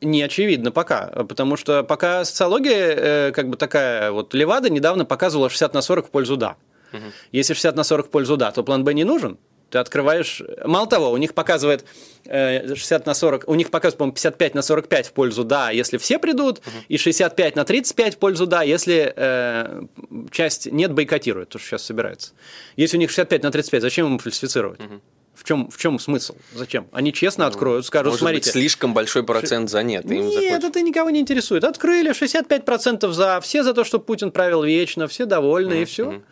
Не 0.00 0.22
очевидно 0.22 0.70
пока, 0.70 1.06
потому 1.28 1.56
что 1.56 1.82
пока 1.82 2.24
социология, 2.24 2.94
э, 2.96 3.32
как 3.32 3.48
бы 3.48 3.56
такая, 3.56 4.12
вот 4.12 4.32
Левада 4.32 4.70
недавно 4.70 5.04
показывала 5.04 5.50
60 5.50 5.74
на 5.74 5.82
40 5.82 6.06
в 6.06 6.10
пользу 6.10 6.36
«да». 6.36 6.56
Угу. 6.92 7.02
Если 7.32 7.54
60 7.54 7.74
на 7.74 7.82
40 7.82 8.06
в 8.06 8.10
пользу 8.10 8.36
«да», 8.36 8.52
то 8.52 8.62
план 8.62 8.84
«Б» 8.84 8.94
не 8.94 9.04
нужен. 9.04 9.38
Ты 9.70 9.78
открываешь... 9.78 10.40
Мало 10.64 10.86
того, 10.86 11.10
у 11.10 11.16
них 11.16 11.34
показывает 11.34 11.84
60 12.24 13.06
на 13.06 13.12
40, 13.12 13.48
у 13.48 13.54
них 13.54 13.70
показывает, 13.70 13.98
по-моему, 13.98 14.14
55 14.14 14.54
на 14.54 14.62
45 14.62 15.06
в 15.08 15.12
пользу 15.12 15.44
«да», 15.44 15.70
если 15.70 15.98
все 15.98 16.18
придут, 16.18 16.58
угу. 16.60 16.76
и 16.88 16.96
65 16.96 17.56
на 17.56 17.64
35 17.64 18.14
в 18.14 18.18
пользу 18.18 18.46
«да», 18.46 18.62
если 18.62 19.12
э, 19.14 19.82
часть 20.30 20.70
«нет» 20.70 20.92
бойкотирует, 20.92 21.50
то, 21.50 21.58
что 21.58 21.68
сейчас 21.68 21.82
собирается. 21.82 22.32
Если 22.76 22.96
у 22.96 23.00
них 23.00 23.10
65 23.10 23.42
на 23.42 23.50
35, 23.50 23.82
зачем 23.82 24.06
им 24.06 24.18
фальсифицировать? 24.18 24.80
Угу. 24.80 25.00
В 25.48 25.50
чем, 25.50 25.70
в 25.70 25.78
чем 25.78 25.98
смысл? 25.98 26.34
Зачем? 26.52 26.88
Они 26.92 27.10
честно 27.10 27.44
ну, 27.44 27.48
откроют, 27.48 27.86
скажут, 27.86 28.08
Может 28.08 28.20
смотрите. 28.20 28.44
Быть, 28.44 28.52
слишком 28.52 28.92
большой 28.92 29.22
процент 29.22 29.70
за 29.70 29.82
нет. 29.82 30.04
Им 30.04 30.26
нет, 30.26 30.34
захочет. 30.34 30.64
это 30.64 30.82
никого 30.82 31.08
не 31.08 31.20
интересует. 31.20 31.64
Открыли 31.64 32.10
65% 32.10 33.10
за, 33.12 33.40
все 33.40 33.62
за 33.62 33.72
то, 33.72 33.82
что 33.82 33.98
Путин 33.98 34.30
правил 34.30 34.62
вечно, 34.62 35.08
все 35.08 35.24
довольны, 35.24 35.72
mm-hmm. 35.72 35.82
и 35.82 35.84
все. 35.86 36.22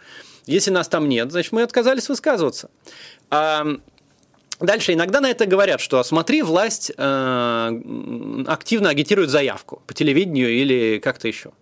Если 0.45 0.71
нас 0.71 0.89
там 0.89 1.09
нет, 1.09 1.31
значит, 1.33 1.53
мы 1.53 1.63
отказались 1.63 2.11
высказываться. 2.11 2.69
А, 3.31 3.67
Дальше 4.61 4.93
иногда 4.93 5.23
на 5.23 5.31
это 5.31 5.47
говорят, 5.47 5.81
что 5.81 6.03
смотри, 6.03 6.43
власть 6.43 6.93
э, 6.95 8.45
активно 8.47 8.91
агитирует 8.91 9.31
заявку 9.31 9.83
по 9.87 9.95
телевидению 9.95 10.51
или 10.51 10.99
как-то 10.99 11.27
еще. 11.27 11.53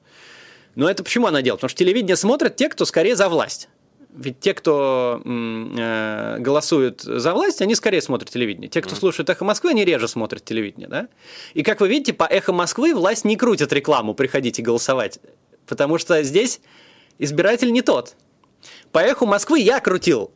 Но 0.75 0.91
это 0.91 1.05
почему 1.05 1.29
она 1.29 1.41
делает? 1.41 1.61
Потому 1.61 1.71
что 1.71 1.79
телевидение 1.79 2.17
смотрят 2.17 2.57
те, 2.57 2.69
кто 2.69 2.85
скорее 2.85 3.15
за 3.15 3.29
власть. 3.29 3.69
Ведь 4.15 4.39
те, 4.39 4.55
кто 4.55 5.21
э, 5.25 6.37
голосует 6.39 7.01
за 7.03 7.35
власть, 7.35 7.61
они 7.61 7.75
скорее 7.75 8.01
смотрят 8.01 8.31
телевидение. 8.31 8.69
Те, 8.69 8.81
кто 8.81 8.95
слушает 8.95 9.29
«Эхо 9.29 9.45
Москвы», 9.45 9.71
они 9.71 9.85
реже 9.85 10.07
смотрят 10.07 10.45
телевидение. 10.45 10.87
Да? 10.87 11.09
И 11.55 11.65
как 11.65 11.81
вы 11.81 11.89
видите, 11.89 12.13
по 12.13 12.23
«Эхо 12.23 12.53
Москвы» 12.53 12.95
власть 12.95 13.25
не 13.25 13.37
крутит 13.37 13.73
рекламу 13.73 14.15
«Приходите 14.15 14.63
голосовать», 14.63 15.19
потому 15.67 15.99
что 15.99 16.23
здесь 16.23 16.61
избиратель 17.19 17.73
не 17.73 17.83
тот. 17.83 18.15
По 18.93 19.01
«Эху 19.01 19.27
Москвы» 19.27 19.59
я 19.59 19.81
крутил 19.81 20.31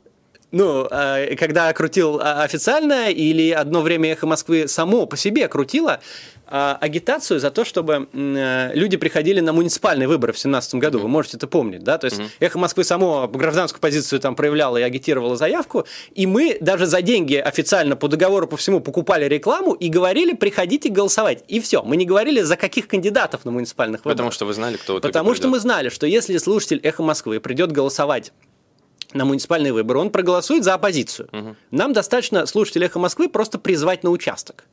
ну, 0.50 0.86
а, 0.90 1.34
когда 1.36 1.72
крутил 1.72 2.20
а, 2.20 2.42
официально, 2.42 3.10
или 3.10 3.50
одно 3.50 3.82
время 3.82 4.12
«Эхо 4.12 4.26
Москвы» 4.26 4.66
само 4.68 5.06
по 5.06 5.16
себе 5.16 5.46
крутило 5.48 6.00
а, 6.46 6.78
агитацию 6.80 7.40
за 7.40 7.50
то, 7.50 7.66
чтобы 7.66 8.08
э, 8.10 8.70
люди 8.72 8.96
приходили 8.96 9.40
на 9.40 9.52
муниципальные 9.52 10.08
выборы 10.08 10.32
в 10.32 10.36
2017 10.36 10.74
году. 10.76 10.98
Mm-hmm. 10.98 11.02
Вы 11.02 11.08
можете 11.08 11.36
это 11.36 11.46
помнить, 11.46 11.84
да? 11.84 11.98
То 11.98 12.06
есть 12.06 12.18
mm-hmm. 12.18 12.30
«Эхо 12.40 12.58
Москвы» 12.58 12.84
само 12.84 13.28
гражданскую 13.28 13.82
позицию 13.82 14.20
там 14.20 14.34
проявляло 14.34 14.78
и 14.78 14.82
агитировало 14.82 15.36
заявку, 15.36 15.84
и 16.14 16.26
мы 16.26 16.56
даже 16.62 16.86
за 16.86 17.02
деньги 17.02 17.34
официально 17.34 17.96
по 17.96 18.08
договору 18.08 18.46
по 18.46 18.56
всему 18.56 18.80
покупали 18.80 19.26
рекламу 19.26 19.74
и 19.74 19.90
говорили 19.90 20.32
«приходите 20.32 20.88
голосовать». 20.88 21.44
И 21.48 21.60
все. 21.60 21.82
Мы 21.82 21.96
не 21.96 22.06
говорили, 22.06 22.40
за 22.40 22.56
каких 22.56 22.88
кандидатов 22.88 23.44
на 23.44 23.50
муниципальных 23.50 24.00
выборах. 24.00 24.16
Потому 24.16 24.30
что 24.30 24.46
вы 24.46 24.54
знали, 24.54 24.78
кто 24.78 25.00
Потому 25.00 25.34
что 25.34 25.48
мы 25.48 25.58
знали, 25.58 25.90
что 25.90 26.06
если 26.06 26.38
слушатель 26.38 26.80
«Эхо 26.82 27.02
Москвы» 27.02 27.40
придет 27.40 27.72
голосовать 27.72 28.32
на 29.12 29.24
муниципальные 29.24 29.72
выборы, 29.72 30.00
он 30.00 30.10
проголосует 30.10 30.64
за 30.64 30.74
оппозицию. 30.74 31.28
Угу. 31.32 31.56
Нам 31.70 31.92
достаточно 31.92 32.46
слушателей 32.46 32.86
«Эхо 32.86 32.98
Москвы» 32.98 33.28
просто 33.28 33.58
призвать 33.58 34.04
на 34.04 34.10
участок. 34.10 34.64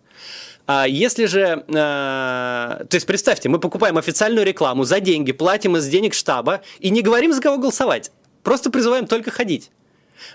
А 0.68 0.88
если 0.88 1.26
же, 1.26 1.64
э, 1.68 1.74
то 1.74 2.90
есть 2.92 3.06
представьте, 3.06 3.50
мы 3.50 3.60
покупаем 3.60 3.98
официальную 3.98 4.46
рекламу 4.46 4.84
за 4.84 5.00
деньги, 5.00 5.32
платим 5.32 5.78
из 5.78 5.88
денег 5.88 6.14
штаба 6.14 6.62
и 6.80 6.90
не 6.90 7.02
говорим, 7.02 7.34
за 7.34 7.42
кого 7.42 7.58
голосовать, 7.58 8.12
просто 8.44 8.72
призываем 8.72 9.06
только 9.06 9.30
ходить. 9.30 9.72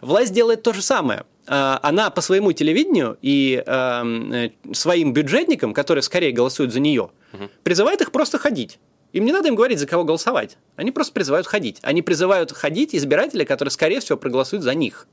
Власть 0.00 0.32
делает 0.32 0.62
то 0.62 0.72
же 0.72 0.82
самое. 0.82 1.24
Э, 1.48 1.78
она 1.82 2.10
по 2.10 2.20
своему 2.20 2.52
телевидению 2.52 3.18
и 3.22 3.62
э, 3.66 4.50
своим 4.72 5.12
бюджетникам, 5.12 5.74
которые 5.74 6.02
скорее 6.02 6.30
голосуют 6.30 6.72
за 6.72 6.78
нее, 6.78 7.10
угу. 7.32 7.50
призывает 7.64 8.00
их 8.00 8.12
просто 8.12 8.38
ходить. 8.38 8.78
Им 9.12 9.24
не 9.24 9.32
надо 9.32 9.48
им 9.48 9.54
говорить, 9.54 9.78
за 9.78 9.86
кого 9.86 10.04
голосовать. 10.04 10.56
Они 10.76 10.92
просто 10.92 11.12
призывают 11.12 11.46
ходить. 11.46 11.78
Они 11.82 12.02
призывают 12.02 12.52
ходить 12.52 12.94
избирателей, 12.94 13.44
которые, 13.44 13.72
скорее 13.72 14.00
всего, 14.00 14.16
проголосуют 14.16 14.62
за 14.62 14.74
них. 14.74 15.06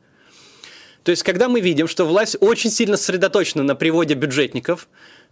То 1.04 1.12
есть, 1.12 1.24
когда 1.24 1.48
мы 1.48 1.62
видим, 1.62 1.88
что 1.88 2.06
власть 2.06 2.36
очень 2.40 2.70
сильно 2.70 2.98
сосредоточена 2.98 3.64
на 3.64 3.76
приводе 3.76 4.14
бюджетников, 4.14 4.88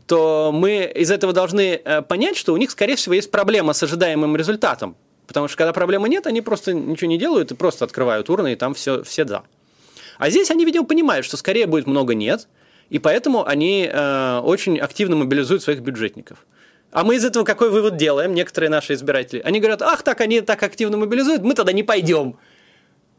то 0.08 0.52
мы 0.54 0.92
из 0.96 1.12
этого 1.12 1.34
должны 1.34 1.82
э, 1.84 2.02
понять, 2.02 2.38
что 2.38 2.54
у 2.54 2.58
них, 2.58 2.72
скорее 2.72 2.96
всего, 2.96 3.16
есть 3.16 3.32
проблема 3.32 3.74
с 3.74 3.84
ожидаемым 3.84 4.36
результатом. 4.36 4.96
Потому 5.28 5.48
что 5.48 5.58
когда 5.58 5.74
проблемы 5.74 6.08
нет, 6.08 6.28
они 6.28 6.42
просто 6.42 6.74
ничего 6.74 7.10
не 7.10 7.18
делают 7.18 7.52
и 7.52 7.56
просто 7.56 7.86
открывают 7.86 8.30
урны, 8.30 8.54
и 8.54 8.56
там 8.56 8.74
все, 8.74 9.04
все 9.04 9.26
«за». 9.26 9.44
А 10.18 10.30
здесь 10.30 10.50
они, 10.52 10.64
видимо, 10.64 10.86
понимают, 10.86 11.26
что 11.26 11.38
скорее 11.38 11.66
будет 11.66 11.88
много 11.88 12.14
«нет», 12.14 12.48
и 12.90 13.00
поэтому 13.00 13.46
они 13.46 13.90
э, 13.92 14.40
очень 14.44 14.78
активно 14.78 15.16
мобилизуют 15.16 15.64
своих 15.64 15.80
бюджетников. 15.80 16.46
А 16.96 17.04
мы 17.04 17.18
из 17.18 17.26
этого 17.26 17.44
какой 17.44 17.72
вывод 17.72 17.98
делаем, 17.98 18.34
некоторые 18.34 18.70
наши 18.70 18.94
избиратели? 18.94 19.42
Они 19.42 19.60
говорят, 19.60 19.82
ах, 19.82 20.02
так 20.02 20.22
они 20.22 20.40
так 20.40 20.64
активно 20.64 20.96
мобилизуют, 20.96 21.42
мы 21.42 21.54
тогда 21.54 21.74
не 21.74 21.84
пойдем. 21.84 22.38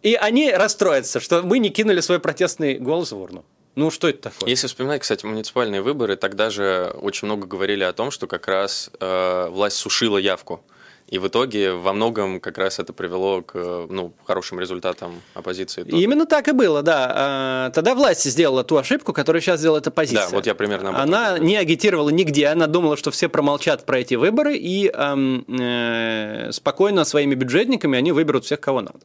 И 0.01 0.15
они 0.15 0.51
расстроятся, 0.51 1.21
что 1.21 1.43
мы 1.43 1.59
не 1.59 1.69
кинули 1.69 2.01
свой 2.01 2.19
протестный 2.19 2.79
голос 2.79 3.13
в 3.13 3.21
урну. 3.21 3.45
Ну, 3.75 3.91
что 3.91 4.09
это 4.09 4.31
такое? 4.31 4.49
Если 4.49 4.67
вспоминать, 4.67 5.03
кстати, 5.03 5.27
муниципальные 5.27 5.83
выборы, 5.83 6.17
тогда 6.17 6.49
же 6.49 6.97
очень 7.03 7.27
много 7.27 7.47
говорили 7.47 7.85
о 7.85 7.93
том, 7.93 8.11
что 8.11 8.27
как 8.27 8.49
раз 8.49 8.91
э, 8.99 9.49
власть 9.51 9.77
сушила 9.77 10.17
явку. 10.17 10.65
И 11.09 11.21
в 11.21 11.29
итоге 11.29 11.73
во 11.73 11.93
многом 11.93 12.41
как 12.41 12.59
раз 12.59 12.81
это 12.81 12.93
привело 12.93 13.41
к 13.41 13.87
ну, 13.89 14.13
хорошим 14.25 14.59
результатам 14.59 15.23
оппозиции. 15.35 15.85
Тут. 15.85 15.93
Именно 15.93 16.27
так 16.27 16.49
и 16.49 16.53
было, 16.53 16.83
да. 16.83 17.13
А, 17.15 17.71
тогда 17.71 17.95
власть 17.95 18.25
сделала 18.25 18.65
ту 18.65 18.77
ошибку, 18.77 19.13
которую 19.13 19.41
сейчас 19.41 19.61
делает 19.63 19.87
оппозиция. 19.87 20.29
Да, 20.29 20.35
вот 20.35 20.47
я 20.47 20.57
примерно 20.57 20.89
об 20.89 20.97
этом 20.97 21.09
Она 21.09 21.29
говорю. 21.29 21.45
не 21.45 21.57
агитировала 21.57 22.11
нигде, 22.11 22.49
она 22.49 22.67
думала, 22.67 22.97
что 22.97 23.13
все 23.13 23.29
промолчат 23.29 23.87
про 23.87 24.01
эти 24.01 24.15
выборы, 24.15 24.57
и 24.57 24.91
эм, 24.93 25.45
э, 25.49 26.51
спокойно 26.51 27.05
своими 27.05 27.37
бюджетниками 27.37 27.97
они 27.97 28.11
выберут 28.11 28.45
всех, 28.45 28.59
кого 28.59 28.81
надо. 28.81 28.99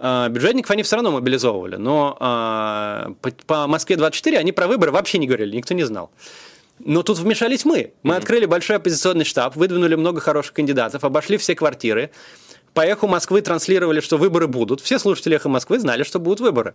Э, 0.00 0.28
бюджетников 0.30 0.72
они 0.72 0.82
все 0.82 0.96
равно 0.96 1.12
мобилизовывали, 1.12 1.76
но 1.76 2.16
э, 2.18 3.12
по, 3.20 3.30
по 3.46 3.66
Москве 3.68 3.94
24 3.94 4.36
они 4.36 4.50
про 4.50 4.66
выборы 4.66 4.90
вообще 4.90 5.18
не 5.18 5.28
говорили, 5.28 5.56
никто 5.56 5.74
не 5.74 5.84
знал. 5.84 6.10
Но 6.84 7.02
тут 7.02 7.18
вмешались 7.18 7.64
мы. 7.64 7.92
Мы 8.02 8.14
mm-hmm. 8.14 8.16
открыли 8.16 8.46
большой 8.46 8.76
оппозиционный 8.76 9.24
штаб, 9.24 9.56
выдвинули 9.56 9.94
много 9.94 10.20
хороших 10.20 10.54
кандидатов, 10.54 11.04
обошли 11.04 11.36
все 11.36 11.54
квартиры. 11.54 12.10
По 12.74 12.82
эху 12.82 13.06
Москвы 13.06 13.42
транслировали, 13.42 14.00
что 14.00 14.16
выборы 14.16 14.46
будут. 14.46 14.80
Все 14.80 14.98
слушатели 14.98 15.36
эхо 15.36 15.48
Москвы 15.48 15.78
знали, 15.80 16.04
что 16.04 16.18
будут 16.20 16.40
выборы. 16.40 16.74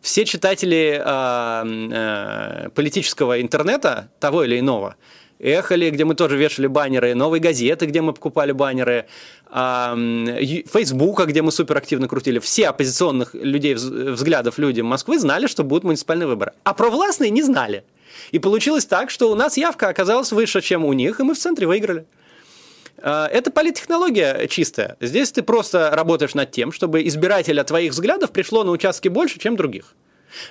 Все 0.00 0.24
читатели 0.24 1.00
э, 1.02 2.64
э, 2.66 2.68
политического 2.70 3.40
интернета, 3.40 4.10
того 4.20 4.44
или 4.44 4.58
иного, 4.58 4.96
Эхоли, 5.38 5.90
где 5.90 6.04
мы 6.04 6.14
тоже 6.14 6.36
вешали 6.36 6.66
баннеры, 6.66 7.14
Новой 7.14 7.40
газеты, 7.40 7.86
где 7.86 8.00
мы 8.00 8.12
покупали 8.12 8.52
баннеры, 8.52 9.06
Фейсбука, 9.50 11.26
где 11.26 11.42
мы 11.42 11.52
суперактивно 11.52 12.08
крутили. 12.08 12.38
Все 12.38 12.68
оппозиционных 12.68 13.34
людей, 13.34 13.74
взглядов 13.74 14.58
люди 14.58 14.80
Москвы 14.80 15.18
знали, 15.18 15.46
что 15.46 15.62
будут 15.62 15.84
муниципальные 15.84 16.26
выборы. 16.26 16.52
А 16.64 16.74
провластные 16.74 17.30
не 17.30 17.42
знали. 17.42 17.84
И 18.32 18.38
получилось 18.38 18.86
так, 18.86 19.10
что 19.10 19.30
у 19.30 19.34
нас 19.34 19.56
явка 19.56 19.88
оказалась 19.88 20.32
выше, 20.32 20.60
чем 20.60 20.84
у 20.84 20.92
них, 20.92 21.20
и 21.20 21.22
мы 21.22 21.34
в 21.34 21.38
центре 21.38 21.66
выиграли. 21.66 22.06
А, 22.98 23.26
это 23.26 23.50
политтехнология 23.50 24.46
чистая. 24.48 24.96
Здесь 25.00 25.32
ты 25.32 25.42
просто 25.42 25.90
работаешь 25.92 26.34
над 26.34 26.50
тем, 26.50 26.72
чтобы 26.72 27.06
избирателя 27.06 27.64
твоих 27.64 27.92
взглядов 27.92 28.30
пришло 28.30 28.64
на 28.64 28.70
участки 28.70 29.08
больше, 29.08 29.38
чем 29.38 29.56
других. 29.56 29.94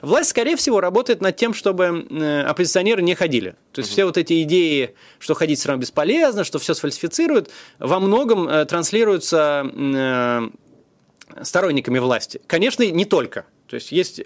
Власть, 0.01 0.29
скорее 0.29 0.55
всего, 0.55 0.81
работает 0.81 1.21
над 1.21 1.35
тем, 1.35 1.53
чтобы 1.53 2.07
э, 2.09 2.41
оппозиционеры 2.41 3.01
не 3.01 3.13
ходили. 3.13 3.55
То 3.71 3.79
есть 3.79 3.91
угу. 3.91 3.93
все 3.93 4.05
вот 4.05 4.17
эти 4.17 4.41
идеи, 4.43 4.95
что 5.19 5.33
ходить 5.33 5.59
все 5.59 5.69
равно 5.69 5.81
бесполезно, 5.81 6.43
что 6.43 6.59
все 6.59 6.73
сфальсифицируют, 6.73 7.49
во 7.77 7.99
многом 7.99 8.47
э, 8.47 8.65
транслируются 8.65 9.69
э, 9.71 10.49
сторонниками 11.43 11.99
власти. 11.99 12.41
Конечно, 12.47 12.83
не 12.83 13.05
только. 13.05 13.45
То 13.67 13.75
есть 13.75 13.91
есть 13.91 14.21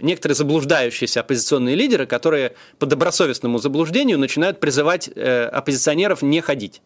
некоторые 0.00 0.36
заблуждающиеся 0.36 1.20
оппозиционные 1.20 1.76
лидеры, 1.76 2.06
которые 2.06 2.54
по 2.78 2.86
добросовестному 2.86 3.58
заблуждению 3.58 4.18
начинают 4.18 4.60
призывать 4.60 5.08
э, 5.14 5.44
оппозиционеров 5.44 6.22
не 6.22 6.40
ходить. 6.40 6.82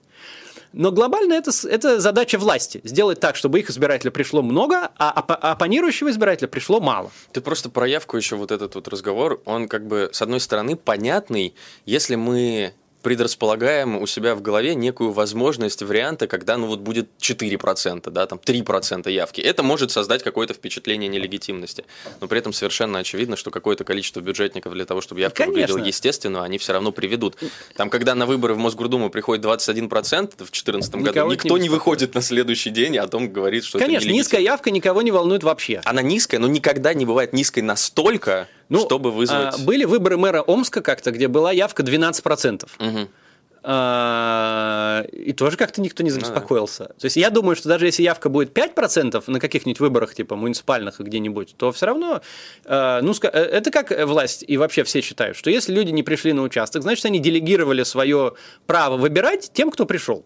Но 0.74 0.90
глобально 0.90 1.34
это, 1.34 1.52
это 1.68 2.00
задача 2.00 2.36
власти. 2.36 2.80
Сделать 2.82 3.20
так, 3.20 3.36
чтобы 3.36 3.60
их 3.60 3.70
избирателей 3.70 4.10
пришло 4.10 4.42
много, 4.42 4.90
а 4.98 5.20
оп- 5.20 5.38
оппонирующего 5.40 6.10
избирателя 6.10 6.48
пришло 6.48 6.80
мало. 6.80 7.12
Ты 7.32 7.40
просто 7.40 7.70
про 7.70 7.86
явку 7.86 8.16
еще 8.16 8.34
вот 8.34 8.50
этот 8.50 8.74
вот 8.74 8.88
разговор, 8.88 9.40
он 9.44 9.68
как 9.68 9.86
бы, 9.86 10.10
с 10.12 10.20
одной 10.20 10.40
стороны, 10.40 10.74
понятный, 10.74 11.54
если 11.86 12.16
мы 12.16 12.74
предрасполагаем 13.04 13.96
у 13.96 14.06
себя 14.06 14.34
в 14.34 14.42
голове 14.42 14.74
некую 14.74 15.12
возможность 15.12 15.82
варианта, 15.82 16.26
когда 16.26 16.56
ну 16.56 16.66
вот 16.66 16.80
будет 16.80 17.08
4%, 17.20 18.10
да, 18.10 18.26
там 18.26 18.40
3% 18.44 19.10
явки. 19.10 19.40
Это 19.40 19.62
может 19.62 19.90
создать 19.90 20.22
какое-то 20.22 20.54
впечатление 20.54 21.08
нелегитимности. 21.08 21.84
Но 22.20 22.26
при 22.26 22.38
этом 22.38 22.52
совершенно 22.52 22.98
очевидно, 22.98 23.36
что 23.36 23.50
какое-то 23.50 23.84
количество 23.84 24.20
бюджетников 24.20 24.72
для 24.72 24.86
того, 24.86 25.02
чтобы 25.02 25.20
явка 25.20 25.44
Конечно. 25.44 25.60
выглядела 25.60 25.86
естественно, 25.86 26.42
они 26.44 26.58
все 26.58 26.72
равно 26.72 26.90
приведут. 26.90 27.36
Там, 27.76 27.90
когда 27.90 28.14
на 28.14 28.26
выборы 28.26 28.54
в 28.54 28.58
Мосгордуму 28.58 29.10
приходит 29.10 29.44
21% 29.44 30.32
в 30.32 30.36
2014 30.36 30.94
году, 30.96 31.30
никто 31.30 31.58
не, 31.58 31.64
не 31.64 31.68
выходит 31.68 32.14
на 32.14 32.22
следующий 32.22 32.70
день 32.70 32.96
о 32.96 33.06
том 33.06 33.30
говорит, 33.30 33.64
что 33.64 33.78
Конечно, 33.78 34.06
это 34.06 34.14
низкая 34.14 34.40
явка 34.40 34.70
никого 34.70 35.02
не 35.02 35.10
волнует 35.10 35.42
вообще. 35.42 35.82
Она 35.84 36.00
низкая, 36.00 36.40
но 36.40 36.48
никогда 36.48 36.94
не 36.94 37.04
бывает 37.04 37.34
низкой 37.34 37.60
настолько, 37.60 38.48
ну, 38.74 38.84
чтобы 38.84 39.10
вызвать... 39.10 39.54
А, 39.54 39.58
были 39.58 39.84
выборы 39.84 40.16
мэра 40.16 40.42
Омска 40.42 40.82
как-то, 40.82 41.10
где 41.10 41.28
была 41.28 41.52
явка 41.52 41.82
12%. 41.82 42.68
Угу. 42.78 43.08
А, 43.66 45.04
и 45.10 45.32
тоже 45.32 45.56
как-то 45.56 45.80
никто 45.80 46.02
не 46.02 46.10
забеспокоился. 46.10 46.82
Ну, 46.82 46.88
да. 46.88 46.94
То 47.00 47.04
есть 47.06 47.16
я 47.16 47.30
думаю, 47.30 47.56
что 47.56 47.70
даже 47.70 47.86
если 47.86 48.02
явка 48.02 48.28
будет 48.28 48.56
5% 48.56 49.24
на 49.26 49.40
каких-нибудь 49.40 49.80
выборах, 49.80 50.14
типа 50.14 50.36
муниципальных 50.36 51.00
где-нибудь, 51.00 51.54
то 51.56 51.72
все 51.72 51.86
равно, 51.86 52.20
а, 52.66 53.00
ну, 53.00 53.14
э, 53.22 53.26
это 53.26 53.70
как 53.70 53.90
власть 54.06 54.44
и 54.46 54.58
вообще 54.58 54.84
все 54.84 55.00
считают, 55.00 55.38
что 55.38 55.48
если 55.48 55.72
люди 55.72 55.90
не 55.92 56.02
пришли 56.02 56.34
на 56.34 56.42
участок, 56.42 56.82
значит, 56.82 57.06
они 57.06 57.20
делегировали 57.20 57.84
свое 57.84 58.34
право 58.66 58.98
выбирать 58.98 59.50
тем, 59.54 59.70
кто 59.70 59.86
пришел. 59.86 60.24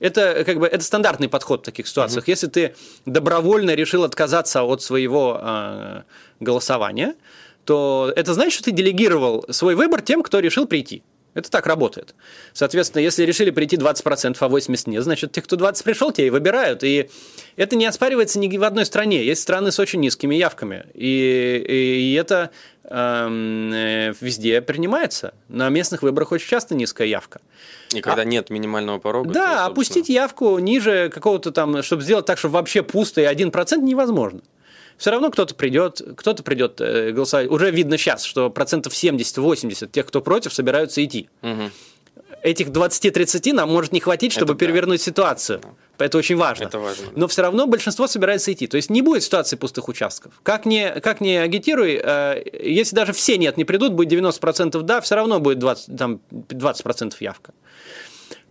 Это 0.00 0.42
как 0.44 0.58
бы 0.58 0.66
это 0.66 0.82
стандартный 0.82 1.28
подход 1.28 1.60
в 1.60 1.64
таких 1.64 1.86
ситуациях. 1.86 2.24
Mm-hmm. 2.24 2.30
Если 2.30 2.46
ты 2.48 2.74
добровольно 3.04 3.74
решил 3.74 4.02
отказаться 4.02 4.64
от 4.64 4.82
своего 4.82 5.38
э, 5.40 6.02
голосования, 6.40 7.14
то 7.64 8.12
это 8.16 8.34
значит, 8.34 8.54
что 8.54 8.64
ты 8.64 8.70
делегировал 8.72 9.44
свой 9.50 9.74
выбор 9.74 10.02
тем, 10.02 10.22
кто 10.22 10.40
решил 10.40 10.66
прийти. 10.66 11.02
Это 11.34 11.50
так 11.50 11.66
работает. 11.66 12.14
Соответственно, 12.52 13.00
если 13.00 13.24
решили 13.24 13.50
прийти 13.50 13.76
20%, 13.76 14.36
а 14.38 14.48
80% 14.48 14.90
нет, 14.90 15.02
значит, 15.02 15.32
те, 15.32 15.40
кто 15.40 15.56
20 15.56 15.82
пришел, 15.82 16.12
те 16.12 16.26
и 16.26 16.30
выбирают. 16.30 16.84
И 16.84 17.08
это 17.56 17.74
не 17.76 17.86
оспаривается 17.86 18.38
ни 18.38 18.54
в 18.54 18.64
одной 18.64 18.84
стране. 18.84 19.24
Есть 19.24 19.42
страны 19.42 19.72
с 19.72 19.78
очень 19.78 20.00
низкими 20.00 20.34
явками. 20.34 20.84
И, 20.92 21.64
и, 21.66 22.10
и 22.10 22.14
это 22.14 22.50
эм, 22.84 23.72
э, 23.72 24.12
везде 24.20 24.60
принимается. 24.60 25.32
На 25.48 25.70
местных 25.70 26.02
выборах 26.02 26.32
очень 26.32 26.48
часто 26.48 26.74
низкая 26.74 27.08
явка. 27.08 27.40
И 27.94 28.02
когда 28.02 28.22
а, 28.22 28.26
нет 28.26 28.50
минимального 28.50 28.98
порога. 28.98 29.30
Да, 29.30 29.32
то, 29.32 29.46
собственно... 29.46 29.66
опустить 29.66 30.08
явку 30.10 30.58
ниже 30.58 31.08
какого-то 31.08 31.50
там, 31.50 31.82
чтобы 31.82 32.02
сделать 32.02 32.26
так, 32.26 32.36
чтобы 32.36 32.54
вообще 32.54 32.82
пусто 32.82 33.22
и 33.22 33.24
1% 33.24 33.80
невозможно 33.80 34.42
все 35.02 35.10
равно 35.10 35.32
кто-то 35.32 35.56
придет, 35.56 36.00
кто-то 36.16 36.44
придет 36.44 36.80
э, 36.80 37.10
голосовать. 37.10 37.50
Уже 37.50 37.72
видно 37.72 37.98
сейчас, 37.98 38.22
что 38.22 38.50
процентов 38.50 38.92
70-80 38.92 39.90
тех, 39.90 40.06
кто 40.06 40.20
против, 40.20 40.54
собираются 40.54 41.04
идти. 41.04 41.28
Угу. 41.42 41.70
Этих 42.42 42.68
20-30 42.68 43.52
нам 43.52 43.68
может 43.68 43.90
не 43.90 43.98
хватить, 43.98 44.30
чтобы 44.30 44.52
это 44.52 44.60
перевернуть 44.60 45.00
да. 45.00 45.04
ситуацию. 45.04 45.60
Да. 45.98 46.04
Это 46.04 46.18
очень 46.18 46.36
важно. 46.36 46.66
Это 46.66 46.78
важно. 46.78 47.06
Но 47.16 47.26
все 47.26 47.42
равно 47.42 47.66
большинство 47.66 48.06
собирается 48.06 48.52
идти. 48.52 48.68
То 48.68 48.76
есть 48.76 48.90
не 48.90 49.02
будет 49.02 49.24
ситуации 49.24 49.56
пустых 49.56 49.88
участков. 49.88 50.34
Как 50.44 50.66
не, 50.66 51.00
как 51.00 51.20
не 51.20 51.36
агитируй, 51.36 52.00
э, 52.00 52.44
если 52.62 52.94
даже 52.94 53.12
все 53.12 53.36
нет, 53.38 53.56
не 53.56 53.64
придут, 53.64 53.94
будет 53.94 54.12
90% 54.12 54.82
да, 54.82 55.00
все 55.00 55.16
равно 55.16 55.40
будет 55.40 55.58
20, 55.58 55.96
там, 55.96 56.20
20% 56.30 57.14
явка. 57.18 57.54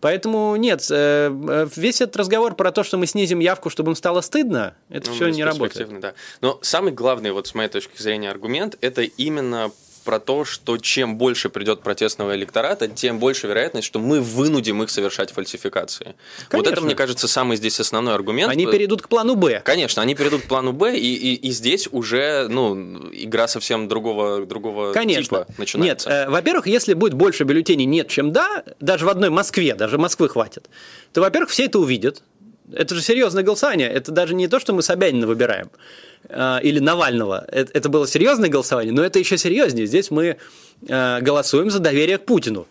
Поэтому 0.02 0.56
нет, 0.56 0.86
э, 0.90 1.30
э, 1.30 1.68
весь 1.76 2.02
этот 2.02 2.18
разговор 2.18 2.56
про 2.56 2.72
то, 2.72 2.84
что 2.84 2.98
мы 2.98 3.06
снизим 3.06 3.40
явку, 3.40 3.70
чтобы 3.70 3.92
им 3.92 3.96
стало 3.96 4.22
стыдно, 4.22 4.76
это 4.90 5.10
ну, 5.10 5.16
все 5.16 5.30
не 5.30 5.44
работает. 5.44 6.00
Да. 6.00 6.14
Но 6.42 6.60
самый 6.64 6.92
главный, 6.92 7.32
вот 7.32 7.48
с 7.48 7.54
моей 7.54 7.70
точки 7.70 8.02
зрения, 8.02 8.32
аргумент 8.32 8.78
это 8.82 9.04
именно 9.04 9.72
про 10.04 10.20
то, 10.20 10.46
что 10.46 10.78
чем 10.78 11.18
больше 11.18 11.50
придет 11.50 11.82
протестного 11.82 12.36
электората, 12.36 12.88
тем 12.88 13.20
больше 13.20 13.48
вероятность, 13.48 13.88
что 13.88 14.00
мы 14.00 14.20
вынудим 14.22 14.84
их 14.84 14.90
совершать 14.90 15.32
фальсификации. 15.32 16.16
Конечно. 16.50 16.58
Вот 16.58 16.68
это, 16.68 16.82
мне 16.82 16.96
кажется, 16.96 17.28
самый 17.28 17.58
здесь 17.58 17.80
основной 17.80 18.14
аргумент. 18.14 18.52
Они 18.52 18.66
перейдут 18.66 19.02
к 19.02 19.08
плану 19.08 19.36
Б. 19.36 19.62
Конечно, 19.64 20.02
они 20.02 20.16
перейдут 20.16 20.44
к 20.44 20.46
плану 20.46 20.74
Б, 20.74 20.98
и, 20.98 21.14
и, 21.16 21.36
и 21.36 21.52
здесь 21.52 21.88
уже 21.92 22.48
ну, 22.50 23.10
игра 23.12 23.48
совсем 23.48 23.88
другого, 23.88 24.46
другого 24.46 24.94
Конечно. 24.94 25.46
типа 25.46 25.48
начинается. 25.58 26.10
Нет, 26.10 26.28
э, 26.28 26.30
во-первых, 26.30 26.68
если 26.68 26.94
будет 26.94 27.14
больше 27.14 27.44
бюллетеней 27.44 27.86
нет, 27.86 28.08
чем 28.08 28.32
да, 28.32 28.64
даже 28.80 29.06
в 29.06 29.10
одной 29.10 29.30
Москве, 29.30 29.76
даже 29.76 29.98
Москвы 29.98 30.30
хватит, 30.30 30.70
то, 31.14 31.22
во-первых, 31.22 31.50
все 31.50 31.66
это 31.66 31.80
увидят. 31.80 32.24
Это 32.74 32.96
же 32.96 33.02
серьезное 33.02 33.44
голосование. 33.44 33.90
Это 33.90 34.12
даже 34.12 34.34
не 34.34 34.48
то, 34.48 34.60
что 34.60 34.74
мы 34.74 34.82
Собянина 34.82 35.28
выбираем. 35.28 35.70
Э, 36.30 36.60
или 36.62 36.80
Навального. 36.80 37.46
Это, 37.48 37.72
это 37.74 37.90
было 37.90 38.08
серьезное 38.08 38.50
голосование, 38.50 38.94
но 38.94 39.04
это 39.04 39.20
еще 39.20 39.38
серьезнее. 39.38 39.86
Здесь 39.86 40.12
мы 40.12 40.38
э, 40.88 41.22
голосуем 41.22 41.70
за 41.70 41.80
доверие 41.80 42.18
к 42.18 42.26
Путину. 42.26 42.68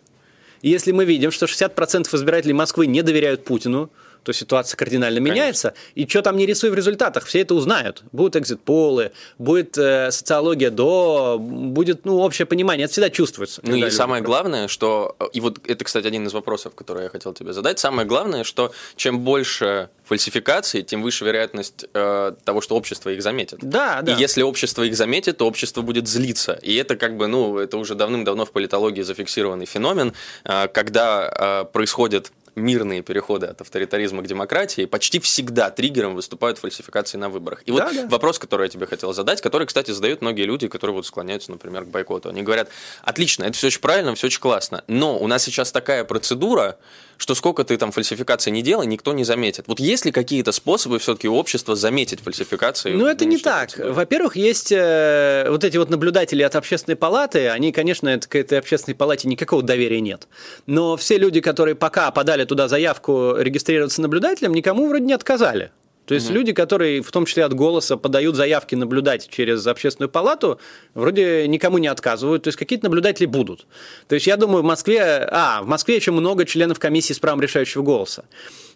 И 0.63 0.69
если 0.69 0.93
мы 0.93 1.05
видим, 1.05 1.31
что 1.31 1.47
60% 1.47 2.15
избирателей 2.15 2.53
Москвы 2.53 2.87
не 2.87 3.03
доверяют 3.03 3.45
Путину, 3.45 3.91
то 4.23 4.33
ситуация 4.33 4.77
кардинально 4.77 5.19
Конечно. 5.19 5.35
меняется. 5.35 5.75
И 5.95 6.07
что 6.07 6.23
там 6.23 6.37
не 6.37 6.47
рисуй 6.47 6.71
в 6.71 6.75
результатах, 6.75 7.25
все 7.27 7.41
это 7.41 7.55
узнают. 7.55 8.03
Будут 8.13 8.37
экзит-полы, 8.37 9.13
будет 9.39 9.77
э, 9.79 10.11
социология 10.11 10.71
до, 10.71 11.39
будет 11.39 12.05
ну, 12.05 12.19
общее 12.19 12.47
понимание. 12.47 12.85
Это 12.85 12.93
всегда 12.93 13.11
чувствуется. 13.11 13.61
Ну 13.65 13.77
и 13.77 13.91
самое 13.91 14.23
главное, 14.23 14.69
что... 14.69 15.17
И 15.33 15.41
вот 15.41 15.59
это, 15.67 15.85
кстати, 15.85 16.07
один 16.07 16.27
из 16.27 16.33
вопросов, 16.33 16.75
который 16.75 17.05
я 17.05 17.09
хотел 17.09 17.33
тебе 17.33 17.53
задать. 17.53 17.79
Самое 17.79 18.07
главное, 18.07 18.45
что 18.45 18.73
чем 18.97 19.21
больше 19.21 19.89
фальсификаций, 20.11 20.83
тем 20.83 21.03
выше 21.03 21.25
вероятность 21.25 21.85
э, 21.95 22.33
того, 22.45 22.61
что 22.61 22.75
общество 22.77 23.11
их 23.11 23.23
заметит. 23.23 23.61
Да, 23.63 24.03
да. 24.03 24.13
И 24.13 24.21
если 24.21 24.43
общество 24.43 24.83
их 24.83 24.97
заметит, 24.97 25.37
то 25.37 25.47
общество 25.47 25.83
будет 25.83 26.09
злиться. 26.09 26.59
И 26.63 26.75
это 26.75 26.97
как 26.97 27.17
бы, 27.17 27.29
ну, 27.29 27.59
это 27.59 27.77
уже 27.77 27.95
давным-давно 27.95 28.45
в 28.45 28.51
политологии 28.51 29.03
зафиксированный 29.03 29.67
феномен, 29.67 30.13
э, 30.45 30.67
когда 30.67 31.63
э, 31.63 31.73
происходит 31.73 32.33
мирные 32.61 33.03
переходы 33.03 33.47
от 33.47 33.61
авторитаризма 33.61 34.23
к 34.23 34.27
демократии 34.27 34.85
почти 34.85 35.19
всегда 35.19 35.71
триггером 35.71 36.15
выступают 36.15 36.59
фальсификации 36.59 37.19
на 37.19 37.29
выборах. 37.29 37.63
И 37.63 37.73
да, 37.73 37.87
вот 37.87 37.95
да. 37.95 38.07
вопрос, 38.09 38.39
который 38.39 38.65
я 38.65 38.69
тебе 38.69 38.87
хотел 38.87 39.13
задать, 39.13 39.41
который, 39.41 39.67
кстати, 39.67 39.91
задают 39.91 40.21
многие 40.21 40.45
люди, 40.45 40.69
которые 40.69 40.95
вот 40.95 41.07
склоняются, 41.07 41.51
например, 41.51 41.85
к 41.85 41.89
бойкоту. 41.89 42.29
Они 42.29 42.43
говорят, 42.43 42.69
отлично, 43.03 43.45
это 43.45 43.55
все 43.55 43.69
очень 43.69 43.81
правильно, 43.81 44.15
все 44.15 44.29
очень 44.29 44.41
классно, 44.41 44.85
но 44.87 45.19
у 45.19 45.27
нас 45.27 45.43
сейчас 45.43 45.73
такая 45.73 46.05
процедура, 46.05 46.79
что 47.21 47.35
сколько 47.35 47.65
ты 47.65 47.77
там 47.77 47.93
фальсификаций 47.93 48.51
не 48.51 48.63
делай, 48.63 48.87
никто 48.87 49.13
не 49.13 49.25
заметит. 49.25 49.67
Вот 49.67 49.79
есть 49.79 50.07
ли 50.07 50.11
какие-то 50.11 50.53
способы 50.53 50.99
все-таки 50.99 51.29
общества 51.29 51.77
заметить 51.77 52.21
фальсификации? 52.21 52.93
Ну, 52.93 53.07
это 53.07 53.27
не 53.27 53.37
так. 53.37 53.77
Во-первых, 53.77 54.37
есть 54.37 54.73
э, 54.73 55.45
вот 55.51 55.63
эти 55.63 55.77
вот 55.77 55.91
наблюдатели 55.91 56.43
от 56.43 56.57
общественной 56.57 56.97
палаты, 56.97 57.51
они, 57.51 57.73
конечно, 57.73 58.09
это, 58.09 58.27
к 58.27 58.37
этой 58.37 58.59
общественной 58.59 58.95
палате 58.95 59.29
никакого 59.29 59.63
доверия 59.63 60.01
нет. 60.01 60.29
Но 60.65 60.97
все 60.97 61.19
люди, 61.19 61.43
которые 61.43 61.75
пока 61.75 62.11
подали 62.11 62.45
туда 62.45 62.69
заявку 62.69 63.37
регистрироваться 63.37 64.01
наблюдателем, 64.01 64.55
никому 64.55 64.89
вроде 64.89 65.05
не 65.05 65.13
отказали. 65.13 65.73
То 66.11 66.15
есть 66.15 66.27
угу. 66.27 66.39
люди, 66.39 66.53
которые 66.53 67.03
в 67.03 67.13
том 67.13 67.25
числе 67.25 67.45
от 67.45 67.55
голоса 67.55 67.97
подают 67.97 68.35
заявки 68.35 68.75
наблюдать 68.75 69.29
через 69.29 69.65
общественную 69.65 70.11
палату, 70.11 70.59
вроде 70.93 71.47
никому 71.47 71.79
не 71.79 71.87
отказывают. 71.87 72.43
То 72.43 72.49
есть 72.49 72.59
какие-то 72.59 72.87
наблюдатели 72.87 73.27
будут. 73.27 73.65
То 74.09 74.17
есть 74.17 74.27
я 74.27 74.37
думаю, 74.37 74.65
в 74.65 74.67
Москве... 74.67 75.01
А, 75.31 75.63
в 75.63 75.69
Москве 75.69 75.95
еще 75.95 76.11
много 76.11 76.47
членов 76.47 76.81
комиссии 76.81 77.13
с 77.13 77.21
правом 77.21 77.41
решающего 77.41 77.83
голоса. 77.83 78.25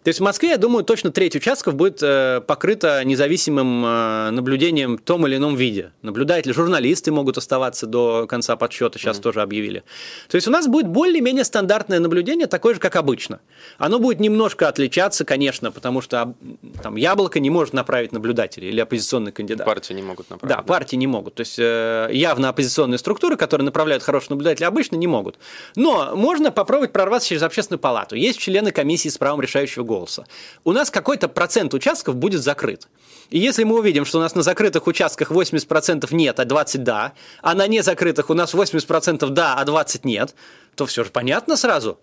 То 0.04 0.08
есть 0.08 0.20
в 0.20 0.22
Москве, 0.22 0.50
я 0.50 0.58
думаю, 0.58 0.84
точно 0.84 1.10
треть 1.12 1.34
участков 1.34 1.76
будет 1.76 2.02
э, 2.02 2.42
покрыта 2.46 3.02
независимым 3.04 3.86
э, 3.86 4.30
наблюдением 4.32 4.98
в 4.98 5.00
том 5.00 5.26
или 5.26 5.36
ином 5.36 5.56
виде. 5.56 5.92
Наблюдатели, 6.02 6.52
журналисты 6.52 7.10
могут 7.10 7.38
оставаться 7.38 7.86
до 7.86 8.26
конца 8.26 8.54
подсчета, 8.56 8.98
сейчас 8.98 9.16
mm-hmm. 9.16 9.22
тоже 9.22 9.40
объявили. 9.40 9.82
То 10.28 10.34
есть 10.34 10.46
у 10.46 10.50
нас 10.50 10.68
будет 10.68 10.88
более-менее 10.88 11.44
стандартное 11.44 12.00
наблюдение, 12.00 12.46
такое 12.46 12.74
же, 12.74 12.80
как 12.80 12.96
обычно. 12.96 13.40
Оно 13.78 13.98
будет 13.98 14.20
немножко 14.20 14.68
отличаться, 14.68 15.24
конечно, 15.24 15.72
потому 15.72 16.02
что 16.02 16.34
там 16.82 16.96
яблоко 16.96 17.40
не 17.40 17.48
может 17.48 17.72
направить 17.72 18.12
наблюдателей 18.12 18.68
или 18.68 18.80
оппозиционный 18.80 19.32
кандидат. 19.32 19.66
Партии 19.66 19.94
не 19.94 20.02
могут 20.02 20.28
направить. 20.28 20.54
Да, 20.54 20.60
да. 20.60 20.68
партии 20.68 20.96
не 20.96 21.06
могут. 21.06 21.36
То 21.36 21.40
есть 21.40 21.58
э, 21.58 22.10
явно 22.12 22.50
оппозиционные 22.50 22.98
структуры, 22.98 23.38
которые 23.38 23.64
направляют 23.64 24.02
хороших 24.02 24.28
наблюдателей, 24.28 24.66
обычно 24.66 24.96
не 24.96 25.06
могут. 25.06 25.38
Но 25.76 26.14
можно 26.14 26.52
попробовать 26.52 26.92
прорваться 26.92 27.30
через 27.30 27.42
общественную 27.42 27.80
палату. 27.80 28.16
Есть 28.16 28.38
члены 28.38 28.70
комиссии 28.70 29.08
с 29.08 29.16
правом 29.16 29.40
решающего 29.40 29.82
голоса 29.82 29.93
голоса. 29.94 30.26
У 30.64 30.72
нас 30.72 30.90
какой-то 30.90 31.28
процент 31.28 31.74
участков 31.74 32.16
будет 32.16 32.42
закрыт. 32.42 32.88
И 33.30 33.38
если 33.38 33.64
мы 33.64 33.78
увидим, 33.78 34.04
что 34.04 34.18
у 34.18 34.20
нас 34.20 34.34
на 34.34 34.42
закрытых 34.42 34.86
участках 34.86 35.30
80% 35.30 36.14
нет, 36.14 36.40
а 36.40 36.44
20% 36.44 36.78
да, 36.78 37.12
а 37.42 37.54
на 37.54 37.66
незакрытых 37.66 38.30
у 38.30 38.34
нас 38.34 38.54
80% 38.54 39.28
да, 39.30 39.54
а 39.54 39.64
20% 39.64 40.00
нет, 40.04 40.34
то 40.74 40.86
все 40.86 41.04
же 41.04 41.10
понятно 41.10 41.56
сразу. 41.56 41.98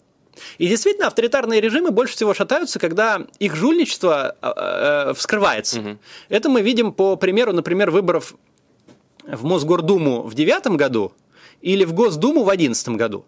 И 0.57 0.67
действительно, 0.67 1.07
авторитарные 1.07 1.59
режимы 1.59 1.91
больше 1.91 2.15
всего 2.15 2.33
шатаются, 2.33 2.79
когда 2.79 3.21
их 3.39 3.55
жульничество 3.55 4.35
э, 4.41 4.53
э, 4.55 5.13
вскрывается. 5.13 5.79
Угу. 5.79 5.97
Это 6.29 6.49
мы 6.49 6.61
видим 6.61 6.93
по 6.93 7.17
примеру, 7.17 7.51
например, 7.53 7.91
выборов 7.91 8.35
в 9.23 9.43
Мосгордуму 9.43 10.21
в 10.21 10.33
2009 10.33 10.77
году 10.77 11.13
или 11.61 11.83
в 11.83 11.93
Госдуму 11.93 12.43
в 12.43 12.47
2011 12.47 12.89
году. 12.89 13.25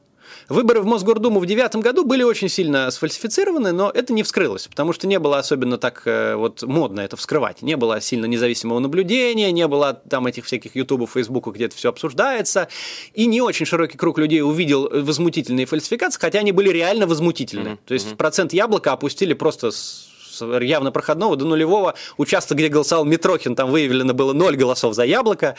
Выборы 0.50 0.82
в 0.82 0.86
Мосгордуму 0.86 1.40
в 1.40 1.46
девятом 1.46 1.82
году 1.82 2.04
были 2.04 2.24
очень 2.24 2.50
сильно 2.50 2.92
сфальсифицированы, 2.92 3.72
но 3.72 3.90
это 3.90 4.14
не 4.14 4.24
вскрылось, 4.24 4.68
потому 4.68 4.94
что 4.94 5.08
не 5.08 5.20
было 5.20 5.38
особенно 5.40 5.78
так 5.78 6.04
э, 6.06 6.36
вот 6.36 6.64
модно 6.64 7.02
это 7.02 7.16
вскрывать. 7.18 7.62
Не 7.62 7.78
было 7.78 8.02
сильно 8.02 8.26
независимого 8.26 8.80
наблюдения, 8.80 9.52
не 9.52 9.68
было 9.68 9.94
там 10.10 10.28
этих 10.28 10.46
всяких 10.46 10.76
ютубов, 10.76 11.12
фейсбуков, 11.12 11.56
где 11.56 11.66
это 11.66 11.76
все 11.76 11.90
обсуждается, 11.90 12.68
и 13.14 13.26
не 13.26 13.42
очень 13.42 13.66
широкий 13.66 13.98
круг 13.98 14.18
людей 14.18 14.42
увидел 14.42 14.90
возмутительные 14.92 15.66
фальсификации, 15.66 16.20
хотя 16.20 16.40
они 16.40 16.52
были 16.52 16.70
реально 16.70 17.08
возмутительны. 17.08 17.70
Mm-hmm. 17.70 17.80
То 17.86 17.94
есть 17.94 18.18
процент 18.18 18.54
яблока 18.54 18.92
опустили 18.92 19.34
просто 19.34 19.72
с 19.72 20.10
явно 20.42 20.92
проходного 20.92 21.36
до 21.36 21.46
нулевого. 21.46 21.96
Участок, 22.18 22.58
где 22.58 22.68
голосовал 22.68 23.06
Митрохин, 23.06 23.56
там 23.56 23.70
выявлено 23.70 24.14
было 24.14 24.34
ноль 24.34 24.56
голосов 24.56 24.96
за 24.96 25.06
яблоко. 25.06 25.56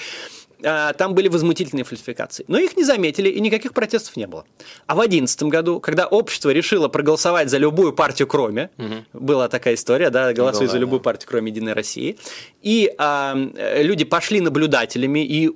А, 0.65 0.93
там 0.93 1.15
были 1.15 1.29
возмутительные 1.29 1.85
фальсификации. 1.85 2.45
Но 2.49 2.59
их 2.59 2.77
не 2.77 2.85
заметили, 2.85 3.29
и 3.29 3.41
никаких 3.41 3.75
протестов 3.75 4.17
не 4.17 4.27
было. 4.27 4.45
А 4.87 4.95
в 4.95 4.99
2011 4.99 5.43
году, 5.45 5.81
когда 5.81 6.07
общество 6.07 6.51
решило 6.51 6.89
проголосовать 6.89 7.51
за 7.51 7.59
любую 7.59 7.93
партию, 7.93 8.29
кроме, 8.29 8.71
угу. 8.79 9.05
была 9.13 9.49
такая 9.49 9.75
история, 9.75 10.11
да, 10.11 10.33
голосуй 10.33 10.67
за 10.67 10.79
любую 10.79 11.01
да. 11.01 11.05
партию, 11.05 11.29
кроме 11.29 11.51
Единой 11.51 11.73
России, 11.73 12.17
и 12.63 12.93
а, 12.99 13.35
люди 13.81 14.05
пошли 14.05 14.41
наблюдателями, 14.41 15.25
и 15.25 15.51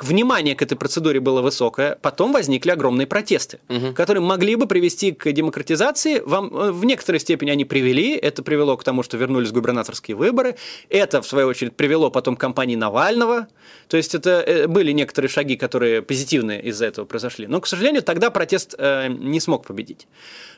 внимание 0.00 0.54
к 0.54 0.62
этой 0.62 0.76
процедуре 0.76 1.20
было 1.20 1.42
высокое, 1.42 1.98
потом 2.00 2.32
возникли 2.32 2.70
огромные 2.70 3.06
протесты, 3.06 3.58
угу. 3.68 3.92
которые 3.92 4.22
могли 4.22 4.56
бы 4.56 4.66
привести 4.66 5.12
к 5.12 5.30
демократизации. 5.32 6.20
Вам, 6.24 6.48
в 6.72 6.84
некоторой 6.84 7.20
степени 7.20 7.50
они 7.50 7.64
привели, 7.64 8.16
это 8.16 8.42
привело 8.42 8.76
к 8.76 8.84
тому, 8.84 9.02
что 9.02 9.16
вернулись 9.16 9.52
губернаторские 9.52 10.16
выборы, 10.16 10.56
это, 10.88 11.20
в 11.20 11.26
свою 11.26 11.48
очередь, 11.48 11.74
привело 11.76 12.10
потом 12.10 12.36
к 12.36 12.40
кампании 12.40 12.76
Навального, 12.76 13.48
то 13.88 13.96
есть 13.96 14.14
это 14.14 14.42
э, 14.45 14.45
были 14.68 14.92
некоторые 14.92 15.28
шаги, 15.28 15.56
которые 15.56 16.02
позитивные 16.02 16.62
из-за 16.62 16.86
этого 16.86 17.04
произошли. 17.04 17.46
Но, 17.46 17.60
к 17.60 17.66
сожалению, 17.66 18.02
тогда 18.02 18.30
протест 18.30 18.74
э, 18.78 19.08
не 19.08 19.40
смог 19.40 19.66
победить. 19.66 20.06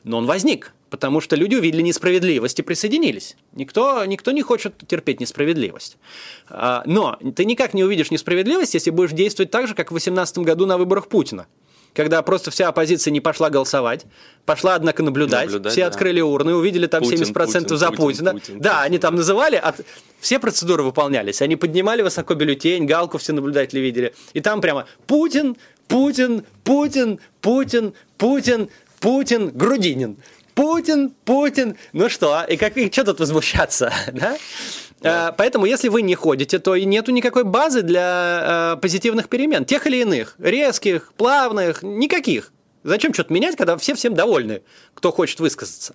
Но 0.05 0.19
он 0.19 0.27
возник, 0.27 0.73
потому 0.91 1.21
что 1.21 1.37
люди 1.37 1.55
увидели 1.55 1.83
несправедливость 1.83 2.59
и 2.59 2.63
присоединились. 2.63 3.37
Никто, 3.53 4.05
никто 4.05 4.31
не 4.31 4.43
хочет 4.43 4.75
терпеть 4.87 5.21
несправедливость. 5.21 5.97
А, 6.49 6.83
но 6.87 7.19
ты 7.35 7.45
никак 7.45 7.75
не 7.75 7.85
увидишь 7.85 8.11
несправедливость, 8.11 8.75
если 8.75 8.91
будешь 8.91 9.13
действовать 9.13 9.51
так 9.51 9.67
же, 9.67 9.75
как 9.75 9.89
в 9.89 9.95
2018 9.95 10.39
году 10.39 10.67
на 10.67 10.79
выборах 10.79 11.09
Путина 11.09 11.47
когда 11.99 12.23
просто 12.23 12.53
вся 12.53 12.69
оппозиция 12.69 13.11
не 13.11 13.21
пошла 13.21 13.51
голосовать, 13.51 14.07
пошла, 14.47 14.77
однако, 14.77 15.03
наблюдать. 15.03 15.47
наблюдать 15.47 15.73
все 15.73 15.81
да. 15.81 15.89
открыли 15.89 16.21
урны, 16.21 16.55
увидели 16.55 16.87
там 16.87 17.03
Путин, 17.03 17.23
70% 17.23 17.33
Путин, 17.33 17.77
за 17.77 17.87
Путин, 17.89 17.97
Путина. 17.97 18.33
Путин, 18.35 18.61
да, 18.61 18.71
Путин. 18.71 18.83
они 18.85 18.99
там 18.99 19.17
называли, 19.17 19.57
от... 19.57 19.81
все 20.21 20.39
процедуры 20.39 20.85
выполнялись. 20.85 21.43
Они 21.43 21.57
поднимали 21.57 22.03
высоко 22.03 22.35
бюллетень, 22.35 22.87
галку 22.87 23.19
все 23.19 23.33
наблюдатели 23.33 23.81
видели. 23.81 24.15
И 24.33 24.41
там 24.41 24.61
прямо 24.61 24.87
Путин, 25.09 25.57
Путин, 25.89 26.45
Путин, 26.63 27.19
Путин, 27.41 27.95
Путин, 28.17 28.69
Путин, 29.01 29.51
Грудинин. 29.51 30.19
Путин, 30.55 31.11
Путин. 31.25 31.77
Ну 31.93 32.09
что, 32.09 32.45
и 32.49 32.57
как, 32.57 32.77
и 32.77 32.93
что 32.93 33.03
тут 33.03 33.19
возмущаться, 33.19 33.93
да? 34.13 34.37
Да. 35.01 35.33
Поэтому, 35.37 35.67
если 35.67 35.89
вы 35.89 36.03
не 36.03 36.15
ходите, 36.15 36.59
то 36.59 36.75
и 36.75 36.85
нету 36.85 37.13
никакой 37.13 37.45
базы 37.45 37.83
для 37.83 38.75
э, 38.75 38.81
позитивных 38.81 39.29
перемен, 39.29 39.65
тех 39.65 39.87
или 39.87 39.99
иных, 39.99 40.35
резких, 40.39 41.13
плавных, 41.15 41.83
никаких. 41.83 42.53
Зачем 42.83 43.15
что-то 43.15 43.33
менять, 43.33 43.57
когда 43.57 43.77
все 43.77 43.95
всем 43.95 44.15
довольны, 44.15 44.63
кто 44.95 45.13
хочет 45.13 45.41
высказаться? 45.41 45.95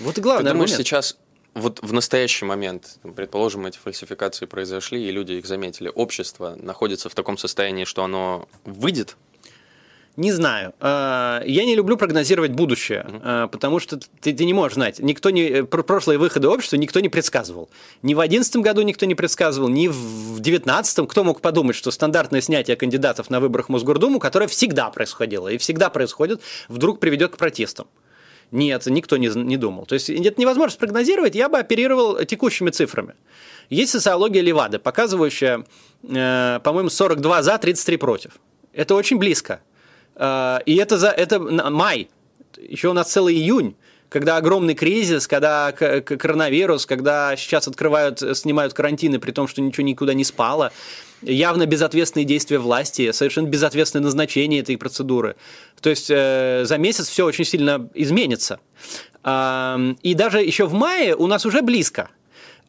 Вот 0.00 0.18
и 0.18 0.20
главное. 0.20 0.44
Ты 0.44 0.54
думаешь, 0.54 0.70
аргумент. 0.70 0.86
сейчас 0.86 1.16
вот 1.54 1.80
в 1.82 1.92
настоящий 1.92 2.44
момент, 2.44 2.98
предположим, 3.14 3.66
эти 3.66 3.78
фальсификации 3.78 4.46
произошли, 4.46 5.06
и 5.06 5.10
люди 5.10 5.32
их 5.32 5.46
заметили, 5.46 5.90
общество 5.94 6.56
находится 6.58 7.08
в 7.08 7.14
таком 7.14 7.36
состоянии, 7.36 7.84
что 7.84 8.04
оно 8.04 8.48
выйдет 8.64 9.16
не 10.16 10.32
знаю. 10.32 10.74
А, 10.80 11.42
я 11.46 11.64
не 11.64 11.74
люблю 11.74 11.96
прогнозировать 11.96 12.52
будущее, 12.52 13.06
mm-hmm. 13.08 13.48
потому 13.48 13.78
что 13.78 13.98
ты, 14.20 14.32
ты 14.32 14.44
не 14.44 14.52
можешь 14.52 14.74
знать. 14.74 14.98
Никто 14.98 15.30
не, 15.30 15.42
э, 15.42 15.64
прошлые 15.64 16.18
выходы 16.18 16.48
общества 16.48 16.76
никто 16.76 17.00
не 17.00 17.08
предсказывал. 17.08 17.70
Ни 18.02 18.14
в 18.14 18.18
2011 18.18 18.56
году 18.56 18.82
никто 18.82 19.06
не 19.06 19.14
предсказывал, 19.14 19.68
ни 19.68 19.88
в 19.88 20.40
2019. 20.40 21.08
Кто 21.08 21.24
мог 21.24 21.40
подумать, 21.40 21.76
что 21.76 21.90
стандартное 21.90 22.42
снятие 22.42 22.76
кандидатов 22.76 23.30
на 23.30 23.40
выборах 23.40 23.66
в 23.66 23.68
Мосгордуму, 23.70 24.18
которое 24.18 24.48
всегда 24.48 24.90
происходило 24.90 25.48
и 25.48 25.56
всегда 25.56 25.88
происходит, 25.88 26.42
вдруг 26.68 27.00
приведет 27.00 27.34
к 27.34 27.38
протестам? 27.38 27.86
Нет, 28.50 28.84
никто 28.86 29.16
не, 29.16 29.28
не 29.28 29.56
думал. 29.56 29.86
То 29.86 29.94
есть 29.94 30.10
это 30.10 30.38
невозможно 30.38 30.74
спрогнозировать, 30.74 31.34
я 31.34 31.48
бы 31.48 31.58
оперировал 31.58 32.22
текущими 32.24 32.68
цифрами. 32.68 33.14
Есть 33.70 33.92
социология 33.92 34.42
Левады, 34.42 34.78
показывающая, 34.78 35.64
э, 36.02 36.60
по-моему, 36.62 36.90
42 36.90 37.42
за, 37.42 37.56
33 37.56 37.96
против. 37.96 38.32
Это 38.74 38.94
очень 38.94 39.16
близко. 39.16 39.62
А, 40.16 40.60
и 40.66 40.76
это, 40.76 40.98
за, 40.98 41.08
это 41.08 41.40
май, 41.40 42.08
еще 42.56 42.88
у 42.88 42.92
нас 42.92 43.10
целый 43.10 43.34
июнь, 43.34 43.74
когда 44.08 44.36
огромный 44.36 44.74
кризис, 44.74 45.26
когда 45.26 45.72
коронавирус, 45.72 46.84
когда 46.84 47.34
сейчас 47.36 47.66
открывают, 47.66 48.20
снимают 48.36 48.74
карантины, 48.74 49.18
при 49.18 49.32
том, 49.32 49.48
что 49.48 49.62
ничего 49.62 49.86
никуда 49.86 50.12
не 50.12 50.24
спало, 50.24 50.70
явно 51.22 51.64
безответственные 51.66 52.26
действия 52.26 52.58
власти, 52.58 53.10
совершенно 53.12 53.48
безответственное 53.48 54.04
назначение 54.04 54.60
этой 54.60 54.76
процедуры. 54.76 55.36
То 55.80 55.88
есть 55.88 56.10
э, 56.10 56.64
за 56.66 56.76
месяц 56.76 57.08
все 57.08 57.24
очень 57.24 57.44
сильно 57.44 57.88
изменится. 57.94 58.60
Э, 59.24 59.94
и 60.02 60.14
даже 60.14 60.42
еще 60.42 60.66
в 60.66 60.74
мае 60.74 61.16
у 61.16 61.26
нас 61.26 61.46
уже 61.46 61.62
близко– 61.62 62.10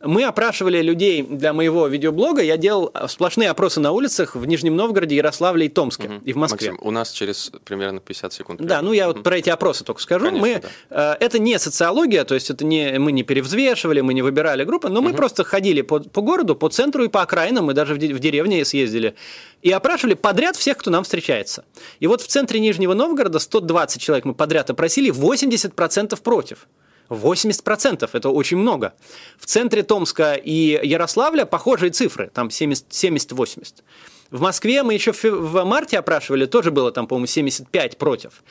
мы 0.04 0.24
опрашивали 0.24 0.82
людей 0.82 1.24
для 1.24 1.54
моего 1.54 1.88
видеоблога. 1.88 2.42
Я 2.42 2.58
делал 2.58 2.92
сплошные 3.08 3.50
опросы 3.50 3.80
на 3.80 3.92
улицах 3.92 4.36
в 4.36 4.46
Нижнем 4.46 4.76
Новгороде, 4.76 5.16
Ярославле 5.16 5.68
и 5.68 5.70
Томске, 5.70 6.08
угу. 6.08 6.14
и 6.26 6.34
в 6.34 6.36
Москве. 6.36 6.72
Максим, 6.72 6.88
у 6.88 6.92
нас 6.92 7.12
через 7.12 7.52
примерно 7.64 8.00
50 8.00 8.34
секунд. 8.34 8.62
Да, 8.62 8.82
ну 8.82 8.92
я 8.94 9.08
угу. 9.10 9.18
вот 9.18 9.24
про 9.24 9.38
эти 9.38 9.50
опросы 9.50 9.84
только 9.84 10.02
скажу. 10.02 10.26
Конечно, 10.26 10.48
мы, 10.48 10.62
да. 10.90 11.18
э, 11.20 11.26
это 11.26 11.40
не 11.40 11.58
социология, 11.58 12.26
то 12.26 12.36
есть 12.36 12.50
это 12.50 12.66
не, 12.66 13.00
мы 13.00 13.12
не 13.12 13.24
перевзвешивали, 13.24 14.02
мы 14.02 14.14
не 14.14 14.22
выбирали 14.22 14.64
группы, 14.64 14.90
но 14.90 15.00
угу. 15.00 15.10
мы 15.10 15.16
просто 15.16 15.44
ходили 15.44 15.82
по, 15.82 16.00
по 16.00 16.22
городу, 16.22 16.56
по 16.56 16.70
центру 16.70 17.04
и 17.04 17.08
по 17.08 17.22
окраинам, 17.22 17.66
мы 17.66 17.74
даже 17.74 17.94
в, 17.94 17.98
в 17.98 18.20
деревне 18.20 18.66
съездили, 18.66 19.16
и 19.62 19.72
опрашивали 19.72 20.16
подряд 20.16 20.56
всех, 20.58 20.78
кто 20.78 20.92
нам 20.92 21.04
встречается. 21.04 21.64
И 22.00 22.08
вот 22.08 22.22
в 22.22 22.28
центре 22.28 22.60
Нижнего 22.60 22.94
Новгорода 22.94 23.40
120 23.40 24.02
человек 24.02 24.26
мы 24.26 24.34
подряд 24.34 24.70
опросили, 24.70 25.12
80% 25.12 26.22
против. 26.22 26.68
80% 27.16 28.10
это 28.12 28.30
очень 28.30 28.58
много. 28.58 28.94
В 29.38 29.46
центре 29.46 29.84
Томска 29.84 30.34
и 30.34 30.80
Ярославля 30.84 31.46
похожие 31.46 31.92
цифры, 31.92 32.30
там 32.34 32.48
70-80. 32.48 33.84
В 34.32 34.42
Москве 34.42 34.84
мы 34.84 34.94
еще 34.94 35.12
в 35.12 35.64
марте 35.64 36.00
опрашивали, 36.00 36.46
тоже 36.46 36.72
было 36.72 36.92
там, 36.92 37.08
по-моему, 37.08 37.28
75 37.28 37.98
против. 37.98 38.44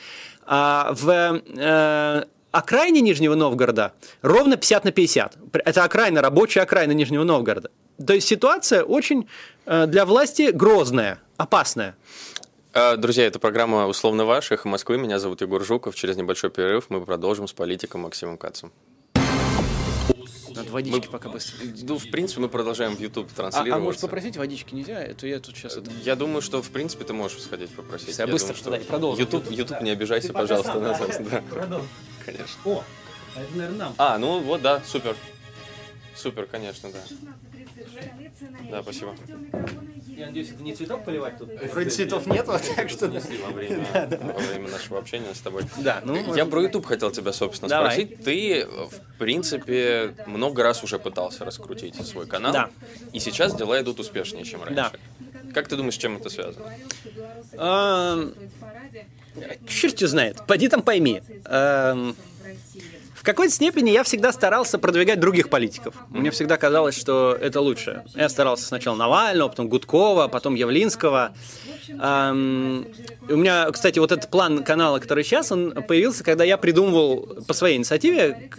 А 0.45 0.93
в 0.93 1.41
э, 1.57 2.23
окраине 2.51 3.01
Нижнего 3.01 3.35
Новгорода 3.35 3.93
ровно 4.21 4.55
50 4.55 4.85
на 4.85 4.91
50. 4.91 5.37
Это 5.65 5.83
окраина, 5.83 6.21
рабочая 6.21 6.61
окраина 6.61 6.91
Нижнего 6.93 7.23
Новгорода. 7.23 7.69
То 8.05 8.13
есть 8.13 8.27
ситуация 8.27 8.83
очень 8.83 9.27
э, 9.65 9.85
для 9.87 10.05
власти 10.05 10.51
грозная, 10.51 11.19
опасная. 11.37 11.95
А, 12.75 12.97
друзья, 12.97 13.27
это 13.27 13.37
программа 13.37 13.85
«Условно 13.85 14.25
ваших» 14.25 14.61
«Эхо 14.61 14.67
Москвы». 14.67 14.97
Меня 14.97 15.19
зовут 15.19 15.41
Егор 15.41 15.63
Жуков. 15.63 15.93
Через 15.93 16.17
небольшой 16.17 16.49
перерыв 16.49 16.89
мы 16.89 17.05
продолжим 17.05 17.47
с 17.47 17.53
политиком 17.53 18.01
Максимом 18.01 18.35
Кацем. 18.35 18.71
Надо 20.55 20.71
водички 20.71 21.05
мы, 21.05 21.11
пока 21.11 21.29
быстро. 21.29 21.55
Ну, 21.83 21.99
в 21.99 22.09
принципе, 22.09 22.41
мы 22.41 22.49
продолжаем 22.49 22.95
в 22.95 22.99
YouTube 22.99 23.31
транслировать. 23.31 23.73
А, 23.73 23.75
а 23.75 23.79
может 23.79 24.01
попросить 24.01 24.37
водички 24.37 24.73
нельзя? 24.73 25.03
Это 25.03 25.27
я 25.27 25.39
тут 25.39 25.55
сейчас... 25.55 25.77
Это... 25.77 25.91
Я 26.03 26.15
думаю, 26.15 26.41
что, 26.41 26.63
в 26.63 26.69
принципе, 26.71 27.05
ты 27.05 27.13
можешь 27.13 27.43
сходить 27.43 27.69
попросить. 27.69 28.17
Я, 28.17 28.25
я 28.25 28.31
быстро 28.31 28.55
думаю, 28.63 28.81
что... 28.81 28.87
продолжим. 28.87 29.23
YouTube, 29.23 29.51
YouTube 29.51 29.77
да. 29.77 29.81
не 29.81 29.91
обижайся, 29.91 30.29
ты 30.29 30.33
пожалуйста. 30.33 30.73
На 30.79 30.97
нас, 30.97 30.99
да. 30.99 31.43
Конечно. 32.25 32.47
О, 32.65 32.83
а 33.35 33.41
это, 33.41 33.55
наверное, 33.55 33.77
нам. 33.77 33.95
А, 33.99 34.17
ну 34.17 34.39
вот, 34.39 34.63
да, 34.63 34.81
супер. 34.87 35.15
Супер, 36.15 36.47
конечно, 36.47 36.89
да. 36.91 37.03
Да, 38.69 38.83
спасибо. 38.83 39.15
Я 40.07 40.27
надеюсь, 40.27 40.51
это 40.51 40.63
не 40.63 40.75
цветок 40.75 41.05
поливать 41.05 41.37
тут? 41.37 41.49
Вроде 41.71 41.89
цветов 41.89 42.27
нет, 42.27 42.45
вот 42.47 42.61
так 42.75 42.89
что... 42.89 43.07
во 43.07 43.51
время, 43.51 43.87
да, 43.93 44.05
да. 44.05 44.17
во 44.17 44.39
время 44.39 44.69
нашего 44.69 44.99
общения 44.99 45.33
с 45.33 45.39
тобой. 45.39 45.63
Да, 45.77 46.01
ну... 46.05 46.35
Я 46.35 46.45
про 46.45 46.61
YouTube 46.61 46.85
хотел 46.85 47.11
тебя, 47.11 47.33
собственно, 47.33 47.69
Давай. 47.69 47.93
спросить. 47.93 48.23
Ты, 48.23 48.65
в 48.67 49.17
принципе, 49.17 50.13
много 50.27 50.63
раз 50.63 50.83
уже 50.83 50.99
пытался 50.99 51.45
раскрутить 51.45 51.95
свой 52.05 52.27
канал. 52.27 52.53
Да. 52.53 52.69
И 53.11 53.19
сейчас 53.19 53.55
дела 53.55 53.81
идут 53.81 53.99
успешнее, 53.99 54.43
чем 54.43 54.63
раньше. 54.63 54.75
Да. 54.75 54.91
Как 55.53 55.67
ты 55.67 55.75
думаешь, 55.75 55.95
с 55.95 55.97
чем 55.97 56.17
это 56.17 56.29
связано? 56.29 56.65
Черт 59.67 59.99
знает. 59.99 60.45
Пойди 60.47 60.67
там 60.67 60.81
пойми. 60.81 61.21
В 63.23 63.25
какой-то 63.25 63.53
степени 63.53 63.89
я 63.89 64.03
всегда 64.03 64.33
старался 64.33 64.77
продвигать 64.77 65.17
других 65.17 65.49
политиков. 65.49 65.95
Мне 66.09 66.29
всегда 66.29 66.57
казалось, 66.57 66.99
что 66.99 67.37
это 67.39 67.61
лучше. 67.61 68.03
Я 68.15 68.27
старался 68.27 68.65
сначала 68.65 68.97
Навального, 68.97 69.47
потом 69.47 69.69
Гудкова, 69.69 70.27
потом 70.27 70.55
Явлинского. 70.55 71.33
Um, 71.87 72.85
у 73.29 73.37
меня, 73.37 73.71
кстати, 73.71 73.97
вот 73.99 74.11
этот 74.11 74.29
план 74.29 74.65
канала, 74.65 74.99
который 74.99 75.23
сейчас, 75.23 75.53
он 75.53 75.71
появился, 75.87 76.21
когда 76.25 76.43
я 76.43 76.57
придумывал 76.57 77.45
по 77.47 77.53
своей 77.53 77.77
инициативе, 77.77 78.49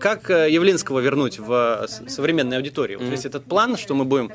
как 0.00 0.30
Явлинского 0.30 1.00
вернуть 1.00 1.40
в 1.40 1.88
современную 2.06 2.58
аудиторию. 2.58 3.00
Mm-hmm. 3.00 3.06
То 3.06 3.10
есть 3.10 3.26
этот 3.26 3.44
план, 3.44 3.76
что 3.76 3.94
мы 3.94 4.04
будем 4.04 4.30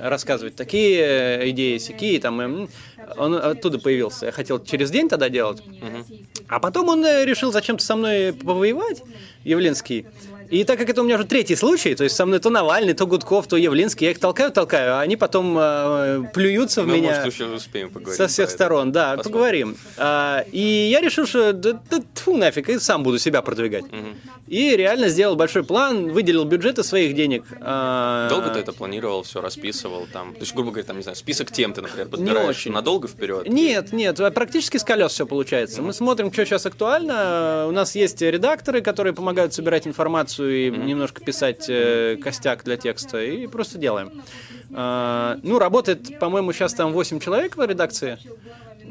рассказывать 0.00 0.54
такие 0.54 1.50
идеи, 1.50 1.78
сякие, 1.78 2.20
там, 2.20 2.68
он 3.16 3.34
оттуда 3.34 3.80
появился. 3.80 4.26
Я 4.26 4.32
хотел 4.32 4.62
через 4.62 4.92
день 4.92 5.08
тогда 5.08 5.28
делать. 5.28 5.60
Угу. 5.60 6.33
А 6.48 6.60
потом 6.60 6.88
он 6.88 7.04
э, 7.04 7.24
решил 7.24 7.52
зачем-то 7.52 7.84
со 7.84 7.96
мной 7.96 8.32
повоевать, 8.32 9.02
Явленский. 9.44 10.06
И 10.50 10.64
так 10.64 10.78
как 10.78 10.90
это 10.90 11.02
у 11.02 11.04
меня 11.04 11.16
уже 11.16 11.24
третий 11.24 11.56
случай, 11.56 11.94
то 11.94 12.04
есть 12.04 12.16
со 12.16 12.26
мной 12.26 12.38
то 12.38 12.50
Навальный, 12.50 12.94
то 12.94 13.06
Гудков, 13.06 13.46
то 13.46 13.56
Явлинский, 13.56 14.06
я 14.06 14.10
их 14.12 14.18
толкаю, 14.18 14.50
толкаю, 14.50 14.96
а 14.96 15.00
они 15.00 15.16
потом 15.16 15.56
э, 15.58 16.24
плюются 16.32 16.82
в 16.82 16.86
Мы, 16.86 16.98
меня. 16.98 17.16
может, 17.16 17.32
еще 17.32 17.46
успеем 17.46 17.90
поговорить. 17.90 18.16
Со 18.16 18.28
всех 18.28 18.50
сторон, 18.50 18.92
да, 18.92 19.16
посмотрим. 19.16 19.32
поговорим. 19.32 19.76
А, 19.96 20.44
и 20.52 20.88
я 20.90 21.00
решил, 21.00 21.26
что 21.26 21.52
да, 21.52 21.80
да, 21.90 22.02
тьфу 22.14 22.36
нафиг, 22.36 22.68
и 22.68 22.78
сам 22.78 23.02
буду 23.02 23.18
себя 23.18 23.42
продвигать. 23.42 23.84
Угу. 23.84 23.94
И 24.48 24.76
реально 24.76 25.08
сделал 25.08 25.36
большой 25.36 25.64
план, 25.64 26.10
выделил 26.10 26.44
бюджеты 26.44 26.84
своих 26.84 27.14
денег. 27.14 27.44
А... 27.60 28.28
Долго 28.28 28.50
ты 28.50 28.60
это 28.60 28.72
планировал, 28.72 29.22
все 29.22 29.40
расписывал 29.40 30.06
там? 30.12 30.34
То 30.34 30.40
есть, 30.40 30.54
грубо 30.54 30.70
говоря, 30.70 30.86
там, 30.86 30.96
не 30.96 31.02
знаю, 31.02 31.16
список 31.16 31.50
тем 31.50 31.72
ты, 31.72 31.80
например, 31.80 32.08
подбираешь 32.08 32.44
не 32.44 32.50
очень. 32.50 32.72
надолго 32.72 33.08
вперед? 33.08 33.48
Нет, 33.48 33.92
нет, 33.92 34.20
практически 34.34 34.76
с 34.76 34.84
колес 34.84 35.12
все 35.12 35.26
получается. 35.26 35.78
Угу. 35.78 35.86
Мы 35.86 35.92
смотрим, 35.92 36.32
что 36.32 36.44
сейчас 36.44 36.66
актуально. 36.66 37.66
У 37.68 37.72
нас 37.72 37.94
есть 37.94 38.20
редакторы, 38.20 38.82
которые 38.82 39.14
помогают 39.14 39.54
собирать 39.54 39.86
информацию 39.86 40.33
и 40.42 40.70
угу. 40.70 40.82
немножко 40.82 41.24
писать 41.24 41.66
э, 41.68 42.16
костяк 42.22 42.64
для 42.64 42.76
текста, 42.76 43.22
и 43.22 43.46
просто 43.46 43.78
делаем. 43.78 44.22
А, 44.72 45.38
ну, 45.42 45.58
работает, 45.58 46.18
по-моему, 46.18 46.52
сейчас 46.52 46.74
там 46.74 46.92
8 46.92 47.20
человек 47.20 47.56
в 47.56 47.64
редакции. 47.64 48.18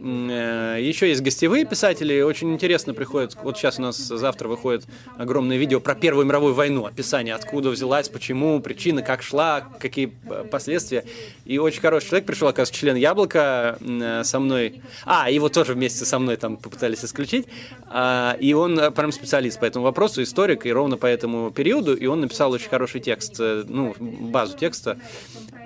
Э, 0.04 0.78
Еще 0.82 1.08
есть 1.08 1.22
гостевые 1.22 1.64
писатели, 1.64 2.22
очень 2.22 2.52
интересно 2.54 2.94
приходят. 2.94 3.38
Вот 3.42 3.58
сейчас 3.58 3.80
у 3.80 3.84
нас 3.84 3.98
завтра 3.98 4.50
выходит 4.50 4.86
огромное 5.18 5.58
видео 5.58 5.80
про 5.80 5.96
Первую 5.96 6.26
мировую 6.26 6.54
войну, 6.54 6.86
описание, 6.86 7.34
откуда 7.34 7.70
взялась, 7.70 8.10
почему, 8.10 8.60
причины, 8.60 9.02
как 9.02 9.24
шла, 9.24 9.62
какие 9.80 10.14
э, 10.30 10.44
последствия. 10.52 11.06
И 11.46 11.58
очень 11.58 11.80
хороший 11.80 12.10
человек 12.10 12.26
пришел, 12.26 12.50
оказывается, 12.50 12.78
член 12.78 12.98
Яблока 12.98 13.78
э, 13.80 14.24
со 14.26 14.40
мной. 14.40 14.82
А, 15.06 15.30
его 15.30 15.48
тоже 15.48 15.74
вместе 15.74 16.04
со 16.04 16.20
мной 16.20 16.36
там 16.36 16.58
попытались 16.58 17.06
исключить. 17.06 17.48
А, 17.88 18.36
и 18.40 18.52
он 18.54 18.92
прям 18.94 19.14
специалист 19.14 19.58
по 19.60 19.66
этому 19.66 19.86
вопросу, 19.86 20.22
историк, 20.22 20.66
и 20.66 20.74
ровно 20.74 20.98
по 20.98 21.06
этому 21.06 21.50
периоду. 21.52 21.96
И 21.96 22.08
он 22.08 22.20
написал 22.20 22.52
очень 22.52 22.70
хороший 22.70 23.00
текст, 23.00 23.40
ну, 23.40 23.96
базу 24.00 24.58
текста. 24.58 24.98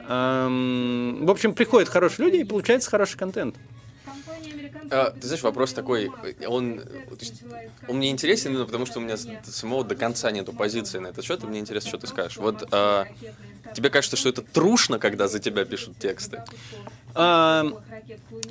В 0.08 1.30
общем, 1.30 1.54
приходят 1.54 1.90
хорошие 1.90 2.28
люди, 2.28 2.42
и 2.42 2.44
получается 2.44 2.90
хороший 2.90 3.18
контент. 3.18 3.56
А, 4.92 5.12
ты 5.12 5.28
знаешь, 5.28 5.44
вопрос 5.44 5.74
такой, 5.74 6.12
он, 6.48 6.82
есть, 7.20 7.44
он 7.88 7.98
мне 7.98 8.10
интересен 8.10 8.52
именно 8.52 8.66
потому, 8.66 8.86
что 8.86 9.00
у 9.00 9.02
меня 9.02 9.18
самого 9.18 9.84
до 9.84 9.96
конца 9.96 10.32
нету 10.32 10.54
позиции 10.54 11.00
на 11.00 11.08
этот 11.08 11.26
счет, 11.26 11.44
и 11.44 11.48
мне 11.48 11.60
интересно, 11.60 11.90
что 11.90 11.98
ты 11.98 12.08
скажешь. 12.08 12.38
Вот 12.38 12.68
а, 12.72 13.08
тебе 13.74 13.90
кажется, 13.90 14.18
что 14.18 14.30
это 14.30 14.42
трушно, 14.42 15.00
когда 15.00 15.28
за 15.28 15.40
тебя 15.40 15.66
пишут 15.66 15.98
тексты? 16.00 16.42
А, 17.16 17.66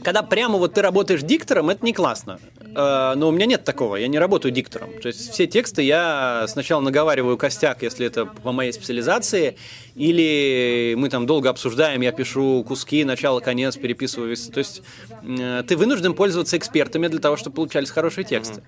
когда 0.03 0.23
прямо 0.23 0.59
вот 0.59 0.75
ты 0.75 0.83
работаешь 0.83 1.23
диктором, 1.23 1.71
это 1.71 1.85
не 1.85 1.93
классно. 1.93 2.39
А, 2.79 3.15
но 3.15 3.29
у 3.29 3.33
меня 3.33 3.47
нет 3.47 3.65
такого, 3.65 3.97
я 3.97 4.07
не 4.07 4.19
работаю 4.19 4.53
диктором. 4.53 4.91
То 5.01 5.09
есть 5.09 5.31
все 5.33 5.47
тексты 5.47 5.81
я 5.81 6.45
сначала 6.47 6.83
наговариваю 6.83 7.39
костяк, 7.39 7.83
если 7.83 8.07
это 8.07 8.27
по 8.27 8.53
моей 8.53 8.71
специализации, 8.71 9.57
или 9.95 10.95
мы 10.99 11.09
там 11.09 11.25
долго 11.25 11.49
обсуждаем, 11.49 12.03
я 12.03 12.13
пишу 12.13 12.63
куски, 12.69 13.05
начало, 13.05 13.41
конец, 13.41 13.77
переписываю. 13.79 14.37
То 14.37 14.59
есть 14.59 14.83
э, 15.23 15.63
ты 15.67 15.75
вынужден 15.75 16.13
пользоваться 16.13 16.59
экспертами 16.59 17.09
для 17.09 17.19
того, 17.19 17.39
чтобы 17.39 17.57
получались 17.57 17.89
хорошие 17.89 18.25
тексты. 18.25 18.63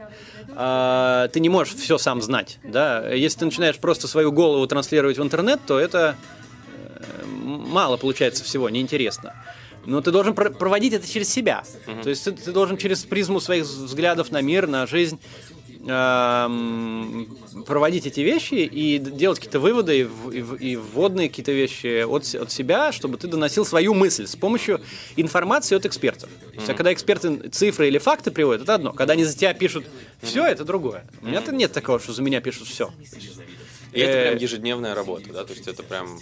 А, 0.56 1.28
ты 1.28 1.40
не 1.40 1.50
можешь 1.50 1.74
все 1.74 1.98
сам 1.98 2.22
знать. 2.22 2.60
Да? 2.64 3.10
Если 3.10 3.40
ты 3.40 3.44
начинаешь 3.44 3.76
просто 3.76 4.08
свою 4.08 4.32
голову 4.32 4.66
транслировать 4.66 5.18
в 5.18 5.22
интернет, 5.22 5.60
то 5.66 5.78
это 5.78 6.16
э, 6.64 7.26
мало 7.26 7.98
получается 7.98 8.42
всего, 8.42 8.70
неинтересно. 8.70 9.34
Но 9.84 10.00
ты 10.00 10.10
должен 10.10 10.34
проводить 10.34 10.92
это 10.92 11.08
через 11.08 11.28
себя. 11.28 11.64
Mm-hmm. 11.86 12.02
То 12.02 12.10
есть 12.10 12.24
ты, 12.24 12.32
ты 12.32 12.52
должен 12.52 12.76
через 12.76 13.04
призму 13.04 13.40
своих 13.40 13.64
взглядов 13.64 14.30
на 14.30 14.40
мир, 14.40 14.66
на 14.66 14.86
жизнь 14.86 15.18
проводить 17.66 18.06
эти 18.06 18.20
вещи 18.20 18.54
и 18.54 18.98
делать 18.98 19.38
какие-то 19.38 19.60
выводы 19.60 20.00
и, 20.00 20.02
и, 20.36 20.72
и 20.72 20.76
вводные 20.76 21.28
какие-то 21.28 21.52
вещи 21.52 22.02
от, 22.02 22.34
от 22.34 22.50
себя, 22.50 22.92
чтобы 22.92 23.16
ты 23.16 23.28
доносил 23.28 23.64
свою 23.64 23.94
мысль 23.94 24.26
с 24.26 24.36
помощью 24.36 24.80
информации 25.16 25.76
от 25.76 25.86
экспертов. 25.86 26.28
Mm-hmm. 26.28 26.50
То 26.50 26.56
есть, 26.56 26.70
а 26.70 26.74
когда 26.74 26.92
эксперты 26.92 27.48
цифры 27.50 27.88
или 27.88 27.98
факты 27.98 28.30
приводят, 28.30 28.62
это 28.62 28.74
одно. 28.74 28.92
Когда 28.92 29.14
они 29.14 29.24
за 29.24 29.34
тебя 29.36 29.54
пишут 29.54 29.86
все, 30.20 30.44
mm-hmm. 30.44 30.50
это 30.50 30.64
другое. 30.64 31.06
У 31.22 31.26
меня-то 31.26 31.52
нет 31.52 31.72
такого, 31.72 32.00
что 32.00 32.12
за 32.12 32.22
меня 32.22 32.40
пишут 32.40 32.66
все. 32.68 32.90
И 33.92 34.00
это 34.00 34.20
прям 34.20 34.36
э, 34.36 34.38
ежедневная 34.42 34.94
работа, 34.94 35.32
да? 35.32 35.44
То 35.44 35.54
есть 35.54 35.66
это 35.66 35.82
прям 35.82 36.20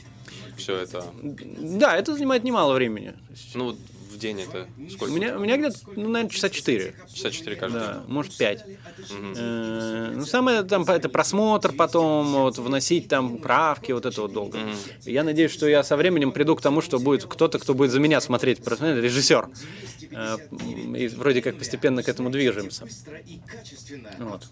все 0.57 0.77
это... 0.79 1.05
Да, 1.23 1.97
это 1.97 2.15
занимает 2.15 2.45
немало 2.45 2.75
времени. 2.75 3.15
Ну, 3.55 3.77
в 4.11 4.19
день 4.19 4.41
это 4.43 4.69
сколько? 4.91 5.13
У 5.13 5.15
меня, 5.15 5.37
у 5.37 5.41
меня 5.41 5.57
где-то, 5.57 5.79
ну, 5.97 6.09
наверное, 6.09 6.31
часа 6.31 6.49
4. 6.49 6.95
Часа 7.13 7.31
4 7.31 7.57
каждый 7.57 7.81
Да, 7.81 8.05
может 8.07 8.37
5. 8.37 8.61
Угу. 8.61 8.69
Э, 9.37 10.13
ну, 10.17 10.25
самое 10.25 10.63
там, 10.63 10.83
это 10.85 11.09
просмотр 11.09 11.73
потом, 11.73 12.33
вот, 12.33 12.59
вносить 12.59 13.09
там 13.09 13.39
правки, 13.39 13.93
вот 13.93 14.07
это 14.07 14.23
вот 14.23 14.33
долго. 14.33 14.57
Угу. 14.57 14.71
Я 15.05 15.25
надеюсь, 15.25 15.53
что 15.53 15.69
я 15.69 15.83
со 15.83 15.97
временем 15.97 16.33
приду 16.33 16.57
к 16.57 16.63
тому, 16.63 16.81
что 16.81 16.99
будет 16.99 17.25
кто-то, 17.25 17.59
кто 17.59 17.75
будет 17.75 17.91
за 17.91 18.01
меня 18.01 18.21
смотреть, 18.21 18.63
просмотреть, 18.63 19.05
режиссер. 19.05 19.49
Э, 20.13 20.37
и 20.97 21.09
вроде 21.09 21.43
как 21.43 21.59
постепенно 21.59 22.03
к 22.03 22.09
этому 22.09 22.31
движемся. 22.31 22.87
Вот. 24.19 24.45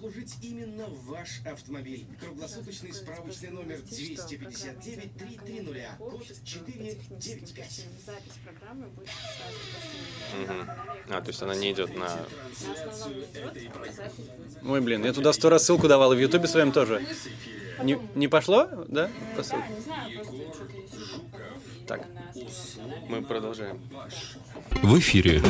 именно 0.42 0.86
ваш 1.06 1.40
автомобиль. 1.50 2.06
Круглосуточный 2.20 2.92
справочный 2.92 3.50
номер 3.50 3.78
259 3.88 5.14
330, 5.14 5.96
код 5.98 6.24
495. 6.44 7.86
Запись 8.04 8.32
программы 8.44 8.88
будет 8.88 9.08
Угу. 10.42 10.54
А, 11.10 11.20
то 11.20 11.28
есть 11.28 11.42
она 11.42 11.54
не 11.54 11.72
идет 11.72 11.96
на... 11.96 12.08
Ой, 14.66 14.80
блин, 14.80 15.04
я 15.04 15.12
туда 15.12 15.32
сто 15.32 15.50
раз 15.50 15.64
ссылку 15.64 15.86
давал, 15.88 16.12
и 16.12 16.16
в 16.16 16.20
Ютубе 16.20 16.48
своем 16.48 16.72
тоже. 16.72 17.06
Не, 17.82 17.98
не 18.14 18.28
пошло, 18.28 18.68
да? 18.88 19.10
По 19.36 19.42
Так. 21.86 22.06
Мы 23.08 23.22
продолжаем. 23.22 23.80
В 24.82 24.98
эфире. 24.98 25.42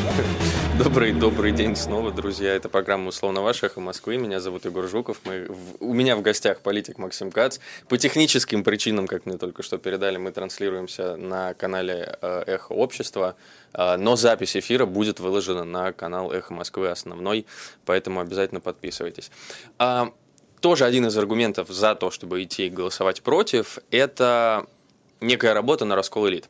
Добрый, 0.78 1.12
добрый 1.12 1.52
день 1.52 1.76
снова, 1.76 2.10
друзья. 2.10 2.54
Это 2.54 2.68
программа 2.68 3.08
«Условно 3.08 3.42
ваших» 3.42 3.76
и 3.76 3.80
Москвы. 3.80 4.16
Меня 4.16 4.40
зовут 4.40 4.64
Егор 4.64 4.88
Жуков. 4.88 5.20
Мы, 5.24 5.46
в, 5.48 5.76
у 5.80 5.92
меня 5.92 6.16
в 6.16 6.22
гостях 6.22 6.60
политик 6.60 6.98
Максим 6.98 7.30
Кац. 7.30 7.58
По 7.88 7.96
техническим 7.98 8.64
причинам, 8.64 9.06
как 9.06 9.26
мне 9.26 9.38
только 9.38 9.62
что 9.62 9.78
передали, 9.78 10.16
мы 10.16 10.32
транслируемся 10.32 11.16
на 11.16 11.54
канале 11.54 12.18
э, 12.20 12.44
«Эхо 12.46 12.72
общества». 12.72 13.36
Э, 13.72 13.96
но 13.96 14.16
запись 14.16 14.56
эфира 14.56 14.86
будет 14.86 15.20
выложена 15.20 15.64
на 15.64 15.92
канал 15.92 16.32
«Эхо 16.32 16.54
Москвы» 16.54 16.90
основной, 16.90 17.46
поэтому 17.84 18.20
обязательно 18.20 18.60
подписывайтесь. 18.60 19.30
А, 19.78 20.12
тоже 20.60 20.84
один 20.84 21.06
из 21.06 21.16
аргументов 21.16 21.68
за 21.68 21.94
то, 21.94 22.10
чтобы 22.10 22.42
идти 22.42 22.68
голосовать 22.68 23.22
против, 23.22 23.78
это 23.90 24.66
некая 25.20 25.54
работа 25.54 25.84
на 25.84 25.96
раскол 25.96 26.28
элит. 26.28 26.48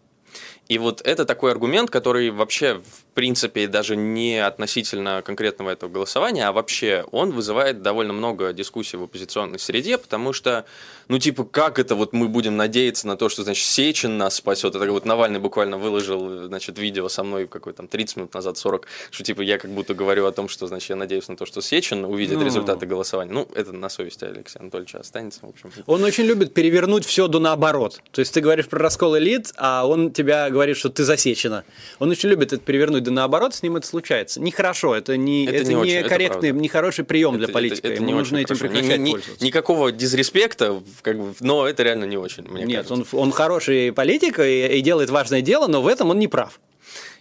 И 0.68 0.79
вот 0.79 1.03
это 1.05 1.24
такой 1.24 1.50
аргумент, 1.50 1.90
который 1.90 2.31
вообще, 2.31 2.74
в 2.74 3.03
принципе, 3.14 3.66
даже 3.66 3.96
не 3.96 4.44
относительно 4.44 5.22
конкретного 5.22 5.70
этого 5.70 5.90
голосования, 5.90 6.46
а 6.46 6.53
вообще 6.53 7.05
он 7.12 7.31
вызывает 7.31 7.83
довольно 7.83 8.12
много 8.12 8.53
дискуссий 8.53 8.96
в 8.96 9.05
оппозиционной 9.05 9.59
среде, 9.59 9.98
потому 9.98 10.33
что, 10.33 10.64
ну, 11.09 11.18
типа, 11.18 11.44
как 11.44 11.79
это 11.79 11.94
вот 11.94 12.12
мы 12.12 12.29
будем 12.29 12.57
надеяться 12.57 13.07
на 13.07 13.16
то, 13.16 13.29
что, 13.29 13.42
значит, 13.44 13.64
Сечин 13.64 14.18
нас 14.18 14.37
спасет? 14.37 14.74
Это 14.74 14.90
вот 14.90 15.05
Навальный 15.05 15.38
буквально 15.40 15.79
выложил, 15.79 16.46
значит, 16.46 16.79
видео 16.79 17.09
со 17.09 17.22
мной 17.24 17.46
какой 17.46 17.72
там 17.72 17.88
30 17.88 18.16
минут 18.16 18.35
назад, 18.35 18.59
40, 18.59 18.87
что, 19.11 19.24
типа, 19.24 19.42
я 19.42 19.59
как 19.59 19.70
будто 19.70 19.94
говорю 19.94 20.27
о 20.27 20.33
том, 20.33 20.48
что, 20.48 20.66
значит, 20.66 20.90
я 20.90 20.96
надеюсь 20.96 21.29
на 21.29 21.37
то, 21.37 21.46
что 21.46 21.62
Сечин 21.62 22.05
увидит 22.05 22.38
ну... 22.38 22.44
результаты 22.44 22.87
голосования. 22.87 23.33
Ну, 23.33 23.48
это 23.55 23.72
на 23.72 23.88
совести 23.88 24.24
Алексея 24.24 24.62
Анатольевича 24.62 24.98
останется, 24.98 25.40
в 25.42 25.48
общем. 25.48 25.70
Он 25.87 26.03
очень 26.03 26.24
любит 26.24 26.53
перевернуть 26.53 27.05
все 27.05 27.29
до 27.29 27.38
наоборот. 27.38 28.00
То 28.11 28.20
есть 28.20 28.35
ты 28.35 28.40
говоришь 28.40 28.66
про 28.66 28.81
раскол 28.81 29.16
элит, 29.18 29.53
а 29.57 29.87
он 29.87 30.11
тебя 30.12 30.50
говорит, 30.50 30.77
что 30.77 30.88
ты 30.88 31.05
засечена. 31.05 31.64
Он 31.98 32.11
очень 32.11 32.29
любит 32.29 32.53
это 32.53 32.62
перевернуть, 32.62 33.03
да 33.04 33.10
наоборот, 33.10 33.54
с 33.54 33.62
ним 33.62 33.76
это 33.76 33.86
случается. 33.86 34.40
Нехорошо, 34.40 34.94
это 34.94 35.16
не, 35.16 35.46
это, 35.46 35.56
это 35.56 35.68
не, 35.68 35.76
очень, 35.76 36.08
корректный, 36.08 36.48
это 36.50 36.58
нехороший 36.58 37.04
прием 37.04 37.36
это, 37.36 37.46
для 37.46 37.54
политика. 37.54 37.86
Это, 37.86 37.88
это, 37.88 38.02
Ему 38.02 38.06
не 38.06 38.12
нужно 38.14 38.38
этим 38.38 38.58
прекращать 38.58 39.00
ни, 39.00 39.12
пользоваться. 39.12 39.44
Никакого 39.44 39.92
дизреспекта, 39.92 40.82
как 41.02 41.18
бы, 41.18 41.34
но 41.40 41.68
это 41.68 41.82
реально 41.82 42.04
не 42.04 42.16
очень, 42.16 42.44
мне 42.48 42.64
Нет, 42.64 42.90
он, 42.90 43.06
он 43.12 43.30
хороший 43.32 43.92
политик 43.92 44.40
и, 44.40 44.78
и 44.78 44.80
делает 44.80 45.10
важное 45.10 45.40
дело, 45.40 45.66
но 45.66 45.82
в 45.82 45.86
этом 45.86 46.10
он 46.10 46.18
не 46.18 46.28
прав. 46.28 46.60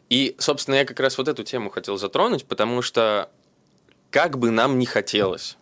И, 0.10 0.36
собственно, 0.40 0.76
я 0.76 0.86
как 0.86 1.00
раз 1.00 1.18
вот 1.18 1.28
эту 1.28 1.44
тему 1.44 1.70
хотел 1.70 1.98
затронуть, 1.98 2.46
потому 2.46 2.82
что 2.82 3.30
как 4.10 4.38
бы 4.38 4.52
нам 4.52 4.80
не 4.80 4.86
хотелось 4.86 5.58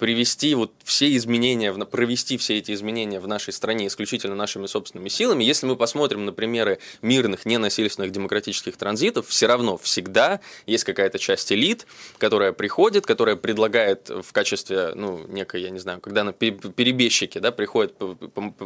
привести 0.00 0.54
вот 0.54 0.72
все 0.82 1.14
изменения, 1.14 1.72
провести 1.72 2.38
все 2.38 2.56
эти 2.56 2.72
изменения 2.72 3.20
в 3.20 3.28
нашей 3.28 3.52
стране 3.52 3.86
исключительно 3.86 4.34
нашими 4.34 4.66
собственными 4.66 5.10
силами. 5.10 5.44
Если 5.44 5.66
мы 5.66 5.76
посмотрим 5.76 6.24
на 6.24 6.32
примеры 6.32 6.78
мирных, 7.02 7.44
ненасильственных 7.44 8.10
демократических 8.10 8.78
транзитов, 8.78 9.28
все 9.28 9.46
равно 9.46 9.76
всегда 9.76 10.40
есть 10.66 10.84
какая-то 10.84 11.18
часть 11.18 11.52
элит, 11.52 11.86
которая 12.16 12.52
приходит, 12.52 13.06
которая 13.06 13.36
предлагает 13.36 14.08
в 14.08 14.32
качестве, 14.32 14.92
ну, 14.94 15.26
некой, 15.28 15.60
я 15.60 15.70
не 15.70 15.78
знаю, 15.78 16.00
когда 16.00 16.24
на 16.24 16.32
перебежчики, 16.32 17.38
да, 17.38 17.52
приходят, 17.52 17.94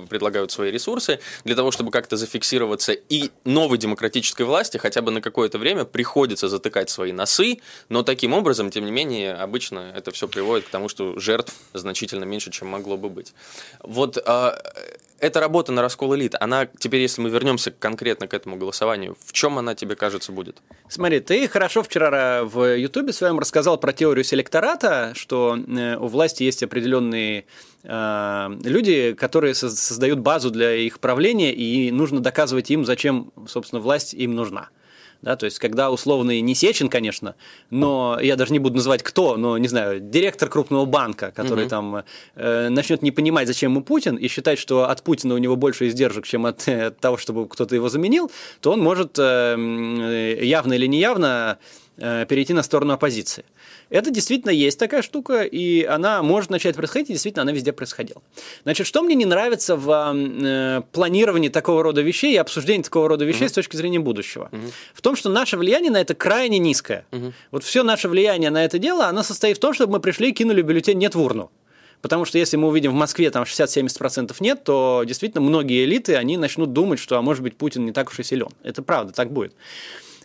предлагают 0.09 0.53
свои 0.53 0.71
ресурсы 0.71 1.19
для 1.45 1.57
того, 1.57 1.73
чтобы 1.73 1.91
как-то 1.91 2.17
зафиксироваться, 2.17 2.93
и 2.93 3.31
новой 3.45 3.79
демократической 3.79 4.45
власти 4.45 4.77
хотя 4.79 5.03
бы 5.03 5.11
на 5.11 5.21
какое-то 5.21 5.59
время 5.59 5.85
приходится 5.85 6.49
затыкать 6.49 6.91
свои 6.91 7.11
носы, 7.11 7.59
но 7.89 8.05
таким 8.05 8.35
образом, 8.35 8.71
тем 8.71 8.85
не 8.85 8.93
менее, 8.93 9.35
обычно 9.35 9.93
это 9.97 10.13
все 10.13 10.29
приводит 10.29 10.67
к 10.67 10.71
тому, 10.71 10.89
что 10.89 11.19
жертв 11.25 11.55
значительно 11.73 12.25
меньше, 12.25 12.51
чем 12.51 12.69
могло 12.69 12.97
бы 12.97 13.09
быть. 13.09 13.35
Вот 13.81 14.19
а, 14.25 14.57
эта 15.25 15.41
работа 15.41 15.73
на 15.73 15.81
раскол 15.81 16.15
элит, 16.15 16.35
она 16.39 16.67
теперь, 16.67 17.01
если 17.01 17.23
мы 17.23 17.31
вернемся 17.31 17.71
конкретно 17.71 18.27
к 18.27 18.35
этому 18.35 18.57
голосованию, 18.57 19.17
в 19.25 19.33
чем 19.33 19.59
она 19.59 19.75
тебе 19.75 19.97
кажется 19.97 20.33
будет? 20.33 20.63
Смотри, 20.89 21.21
ты 21.21 21.49
хорошо 21.49 21.83
вчера 21.83 22.45
в 22.45 22.77
Ютубе 22.77 23.13
своем 23.13 23.39
рассказал 23.39 23.79
про 23.79 23.93
теорию 23.93 24.25
селектората, 24.25 25.13
что 25.15 25.57
э, 25.57 25.97
у 25.97 26.09
власти 26.09 26.43
есть 26.43 26.63
определенные 26.63 27.47
э, 27.85 28.49
люди, 28.65 29.15
которые 29.15 29.55
создают 29.55 30.19
базу 30.19 30.51
для 30.51 30.75
их 30.75 31.01
правления, 31.01 31.55
и 31.55 31.91
нужно 31.91 32.21
доказывать 32.21 32.71
им, 32.71 32.85
зачем, 32.85 33.33
собственно, 33.47 33.81
власть 33.81 34.13
им 34.13 34.35
нужна. 34.35 34.69
Да, 35.25 35.37
то 35.37 35.47
есть, 35.47 35.59
когда 35.59 35.91
условный 35.91 36.43
не 36.43 36.55
Сечин, 36.55 36.91
конечно, 36.91 37.35
но 37.71 38.19
я 38.21 38.37
даже 38.37 38.53
не 38.53 38.59
буду 38.59 38.77
называть 38.77 39.03
кто, 39.03 39.39
но, 39.39 39.57
не 39.57 39.69
знаю, 39.69 39.99
директор 39.99 40.51
крупного 40.51 40.85
банка, 40.85 41.33
который 41.35 41.65
угу. 41.65 41.71
там 41.71 42.05
э, 42.35 42.69
начнет 42.69 43.01
не 43.01 43.11
понимать, 43.11 43.49
зачем 43.49 43.73
ему 43.73 43.83
Путин, 43.83 44.17
и 44.17 44.29
считать, 44.29 44.59
что 44.59 44.91
от 44.91 45.03
Путина 45.03 45.35
у 45.35 45.39
него 45.39 45.57
больше 45.57 45.89
издержек, 45.89 46.27
чем 46.27 46.45
от, 46.45 46.69
от 46.69 46.99
того, 46.99 47.17
чтобы 47.17 47.49
кто-то 47.49 47.75
его 47.75 47.89
заменил, 47.89 48.31
то 48.61 48.73
он 48.73 48.81
может 48.81 49.19
э, 49.19 50.39
явно 50.43 50.75
или 50.75 50.87
неявно 50.87 51.59
э, 51.59 51.84
перейти 51.97 52.53
на 52.53 52.63
сторону 52.63 52.93
оппозиции. 52.93 53.45
Это 53.91 54.11
действительно 54.11 54.51
есть 54.51 54.79
такая 54.79 55.03
штука, 55.03 55.43
и 55.43 55.85
она 55.85 56.23
может 56.23 56.51
начать 56.51 56.77
происходить, 56.77 57.11
и 57.11 57.13
действительно 57.13 57.43
она 57.43 57.53
везде 57.53 57.73
происходила. 57.73 58.23
Значит, 58.65 58.87
что 58.87 59.03
мне 59.03 59.15
не 59.15 59.25
нравится 59.25 59.77
в 59.77 60.15
э, 60.15 60.83
планировании 60.93 61.49
такого 61.49 61.83
рода 61.83 62.01
вещей 62.03 62.35
и 62.35 62.37
обсуждении 62.37 62.83
такого 62.83 63.09
рода 63.09 63.25
вещей 63.25 63.45
uh-huh. 63.45 63.51
с 63.51 63.53
точки 63.53 63.77
зрения 63.77 64.01
будущего? 64.01 64.49
Uh-huh. 64.51 64.73
В 64.95 65.03
том, 65.03 65.17
что 65.17 65.31
наше 65.31 65.57
влияние 65.57 65.91
на 65.91 66.01
это 66.01 66.15
крайне 66.15 66.59
низкое. 66.59 67.07
Uh-huh. 67.11 67.33
Вот 67.51 67.65
все 67.65 67.83
наше 67.83 68.09
влияние 68.09 68.51
на 68.51 68.65
это 68.65 68.79
дело, 68.79 69.07
оно 69.07 69.23
состоит 69.23 69.59
в 69.59 69.61
том, 69.61 69.75
чтобы 69.75 69.93
мы 69.93 70.01
пришли 70.01 70.31
и 70.31 70.33
кинули 70.33 70.63
бюллетень 70.63 70.99
«нет» 70.99 71.15
в 71.15 71.21
урну. 71.21 71.51
Потому 72.05 72.27
что 72.27 72.37
если 72.37 72.59
мы 72.59 72.69
увидим 72.69 72.91
в 72.91 72.97
Москве 72.97 73.31
там 73.31 73.45
60-70% 73.45 74.37
нет, 74.41 74.63
то 74.63 75.05
действительно 75.07 75.41
многие 75.41 75.85
элиты, 75.85 76.17
они 76.17 76.37
начнут 76.37 76.75
думать, 76.75 76.99
что, 76.99 77.17
а 77.17 77.23
может 77.23 77.43
быть, 77.43 77.57
Путин 77.57 77.87
не 77.87 77.93
так 77.93 78.11
уж 78.11 78.19
и 78.19 78.23
силен. 78.23 78.51
Это 78.63 78.83
правда, 78.83 79.15
так 79.15 79.33
будет. 79.33 79.55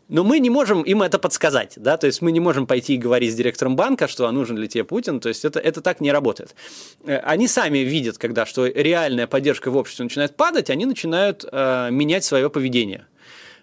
Но 0.10 0.24
мы 0.24 0.39
не 0.39 0.50
можем 0.50 0.82
им 0.82 1.04
это 1.04 1.19
подсказать, 1.19 1.74
да, 1.78 1.95
то 1.95 2.08
есть 2.08 2.24
мы 2.24 2.32
не 2.32 2.39
можем 2.39 2.65
пойти 2.65 2.95
и 2.95 2.98
говорить 2.98 3.32
с 3.32 3.36
директором 3.36 3.76
банка, 3.76 4.08
что 4.08 4.26
а 4.26 4.32
нужен 4.32 4.58
ли 4.58 4.67
тебе 4.67 4.84
Путин, 4.84 5.19
то 5.19 5.30
есть 5.30 5.45
это, 5.45 5.60
это 5.60 5.82
так 5.82 6.02
не 6.02 6.12
работает. 6.12 6.56
Э, 7.06 7.17
они 7.19 7.48
сами 7.48 7.80
видят, 7.80 8.17
когда 8.17 8.48
что 8.48 8.65
реальная 8.65 9.28
поддержка 9.28 9.69
в 9.69 9.78
обществе 9.78 10.04
начинает 10.04 10.36
падать, 10.36 10.72
они 10.72 10.88
начинают 10.88 11.45
э, 11.50 11.89
менять 11.91 12.24
свое 12.24 12.50
поведение. 12.50 13.06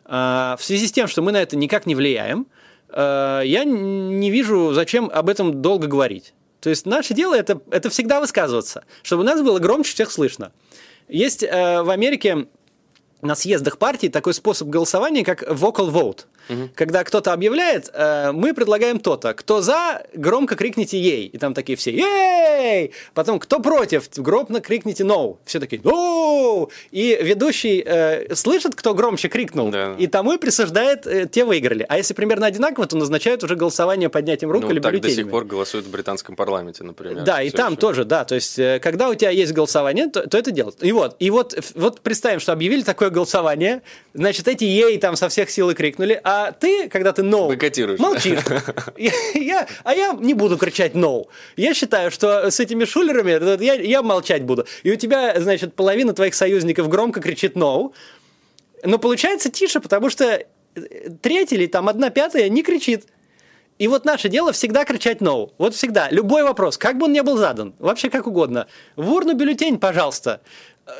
Э, 0.05 0.55
в 0.57 0.63
связи 0.63 0.87
с 0.87 0.93
тем, 0.93 1.09
что 1.09 1.21
мы 1.21 1.33
на 1.33 1.43
это 1.43 1.57
никак 1.57 1.85
не 1.85 1.97
влияем, 1.97 2.47
э, 2.91 3.43
я 3.45 3.65
не 3.65 4.31
вижу, 4.31 4.73
зачем 4.73 5.11
об 5.13 5.29
этом 5.29 5.61
долго 5.61 5.89
говорить. 5.89 6.33
То 6.61 6.71
есть 6.71 6.87
наше 6.87 7.13
дело 7.13 7.35
это, 7.35 7.61
это 7.71 7.91
всегда 7.91 8.21
высказываться, 8.21 8.85
чтобы 9.03 9.25
нас 9.25 9.43
было 9.43 9.59
громче 9.59 9.93
всех 9.93 10.13
слышно. 10.13 10.53
Есть 11.09 11.43
э, 11.43 11.83
в 11.83 11.91
Америке 11.91 12.47
на 13.23 13.35
съездах 13.35 13.79
партий 13.79 14.09
такой 14.09 14.35
способ 14.35 14.69
голосования, 14.69 15.25
как 15.25 15.43
vocal 15.43 15.91
vote. 15.91 16.25
Угу. 16.49 16.71
Когда 16.75 17.05
кто-то 17.05 17.33
объявляет, 17.33 17.91
э, 17.93 18.33
мы 18.33 18.55
предлагаем 18.55 18.99
то-то. 19.01 19.35
Кто 19.35 19.61
за, 19.61 20.03
громко 20.15 20.55
крикните 20.55 20.99
ей. 20.99 21.27
И 21.27 21.39
там 21.39 21.55
такие 21.55 21.77
все 21.77 21.93
ей. 21.93 22.93
Потом, 23.15 23.39
кто 23.39 23.61
против, 23.61 24.09
громко 24.17 24.61
крикните 24.61 25.05
no. 25.05 25.39
Все 25.45 25.61
такие 25.61 25.81
no. 25.83 26.71
И 26.91 27.19
ведущий 27.21 27.83
э, 27.85 28.35
слышит, 28.35 28.75
кто 28.75 28.95
громче 28.95 29.29
крикнул, 29.29 29.71
да. 29.71 29.95
и 29.99 30.07
тому 30.07 30.33
и 30.33 30.39
присуждает, 30.39 31.07
э, 31.07 31.27
те 31.27 31.45
выиграли. 31.45 31.85
А 31.89 31.97
если 31.97 32.15
примерно 32.15 32.47
одинаково, 32.47 32.87
то 32.87 32.97
назначают 32.97 33.43
уже 33.45 33.57
голосование 33.57 34.09
поднятием 34.09 34.51
рук 34.51 34.65
ну, 34.65 34.71
или 34.71 34.81
так 34.81 35.01
до 35.01 35.11
сих 35.11 35.29
пор 35.29 35.45
голосуют 35.45 35.87
в 35.87 35.91
британском 35.91 36.37
парламенте, 36.37 36.85
например. 36.85 37.25
Да, 37.25 37.43
и 37.43 37.51
там 37.51 37.73
еще. 37.73 37.81
тоже, 37.81 38.05
да. 38.05 38.25
То 38.25 38.35
есть, 38.35 38.59
э, 38.59 38.79
когда 38.81 39.09
у 39.09 39.15
тебя 39.15 39.31
есть 39.31 39.53
голосование, 39.53 40.09
то, 40.09 40.29
то 40.29 40.39
это 40.39 40.51
делают. 40.51 40.83
И 40.83 40.93
вот, 40.93 41.17
и 41.19 41.31
вот, 41.31 41.59
вот 41.75 42.01
представим, 42.01 42.41
что 42.41 42.53
объявили 42.53 42.83
такое 42.83 43.11
голосование, 43.11 43.83
значит, 44.15 44.49
эти 44.49 44.65
ей 44.65 44.99
там 44.99 45.17
со 45.17 45.29
всех 45.29 45.51
сил 45.51 45.71
и 45.71 45.75
крикнули, 45.75 46.21
а 46.23 46.36
а 46.37 46.53
ты, 46.53 46.89
когда 46.89 47.13
ты 47.13 47.23
no, 47.23 47.49
молчишь. 47.99 48.41
Я, 48.97 49.13
я, 49.35 49.67
а 49.85 49.95
я 49.95 50.13
не 50.13 50.35
буду 50.35 50.57
кричать 50.59 50.93
no. 50.95 51.27
Я 51.57 51.75
считаю, 51.75 52.11
что 52.11 52.51
с 52.51 52.61
этими 52.61 52.85
шулерами 52.85 53.63
я, 53.63 53.75
я 53.75 54.03
молчать 54.03 54.43
буду. 54.43 54.67
И 54.83 54.93
у 54.93 54.97
тебя, 54.97 55.41
значит, 55.41 55.75
половина 55.75 56.13
твоих 56.13 56.35
союзников 56.35 56.89
громко 56.89 57.21
кричит 57.21 57.57
no. 57.57 57.93
Но 58.85 58.99
получается 58.99 59.51
тише, 59.51 59.81
потому 59.81 60.11
что 60.11 60.25
э, 60.25 60.45
треть 61.23 61.53
или 61.53 61.67
там 61.67 61.89
одна 61.89 62.11
пятая 62.11 62.49
не 62.49 62.63
кричит. 62.63 63.07
И 63.79 63.89
вот 63.89 64.05
наше 64.05 64.29
дело 64.29 64.53
всегда 64.53 64.85
кричать 64.85 65.19
no. 65.21 65.53
Вот 65.59 65.75
всегда. 65.75 66.09
Любой 66.11 66.43
вопрос, 66.43 66.77
как 66.77 66.99
бы 66.99 67.07
он 67.07 67.13
ни 67.13 67.21
был 67.21 67.37
задан, 67.37 67.75
вообще 67.79 68.11
как 68.11 68.27
угодно. 68.27 68.67
В 68.97 69.11
урну 69.13 69.35
бюллетень, 69.35 69.79
пожалуйста. 69.79 70.41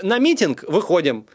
На 0.03 0.19
митинг 0.19 0.65
выходим 0.65 1.27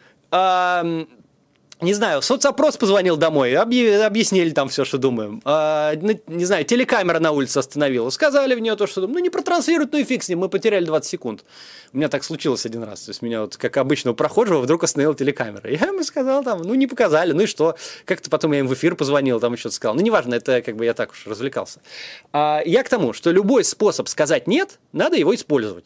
не 1.82 1.94
знаю, 1.94 2.22
соцопрос 2.22 2.78
позвонил 2.78 3.17
домой, 3.17 3.56
объяснили 3.56 4.52
там 4.52 4.70
все, 4.70 4.86
что 4.86 4.98
думаем. 5.00 5.41
А, 5.46 5.96
не 5.96 6.46
знаю, 6.46 6.63
телекамера 6.63 7.20
на 7.20 7.32
улице 7.32 7.58
остановила, 7.58 8.10
сказали 8.12 8.54
в 8.54 8.60
нее 8.60 8.76
то, 8.76 8.86
что 8.86 9.02
думаем. 9.02 9.17
Ну, 9.17 9.24
не 9.24 9.30
протранслируют, 9.30 9.91
ну 9.91 9.98
и 9.98 10.04
фиг 10.04 10.24
с 10.24 10.30
ним, 10.30 10.39
мы 10.39 10.50
потеряли 10.50 10.86
20 10.86 11.10
секунд. 11.10 11.44
У 11.91 11.98
меня 11.98 12.08
так 12.08 12.24
случилось 12.24 12.65
один 12.65 12.84
раз. 12.84 13.02
То 13.02 13.10
есть 13.10 13.22
меня 13.22 13.41
вот, 13.41 13.58
как 13.58 13.78
обычного 13.78 14.13
прохожего, 14.13 14.62
вдруг 14.62 14.84
остановила 14.84 15.15
телекамера. 15.15 15.70
Я 15.70 15.88
ему 15.88 16.04
сказал 16.04 16.44
там, 16.44 16.62
ну 16.62 16.76
не 16.76 16.88
показали, 16.88 17.34
ну 17.34 17.41
и 17.41 17.46
что? 17.48 17.76
Как-то 18.06 18.30
потом 18.30 18.52
я 18.52 18.60
им 18.60 18.67
в 18.67 18.74
эфир 18.74 18.96
позвонил, 18.96 19.39
там 19.39 19.54
еще 19.54 19.72
сказал. 19.72 19.96
Ну, 19.96 20.02
неважно, 20.02 20.36
это 20.36 20.62
как 20.62 20.76
бы 20.76 20.86
я 20.86 20.94
так 20.94 21.12
уж 21.12 21.26
развлекался. 21.26 21.82
А, 22.32 22.62
я 22.65 22.84
к 22.84 22.89
тому, 22.89 23.13
что 23.13 23.32
любой 23.32 23.63
способ 23.63 24.08
сказать 24.08 24.48
нет, 24.48 24.80
надо 24.94 25.17
его 25.17 25.34
использовать. 25.34 25.86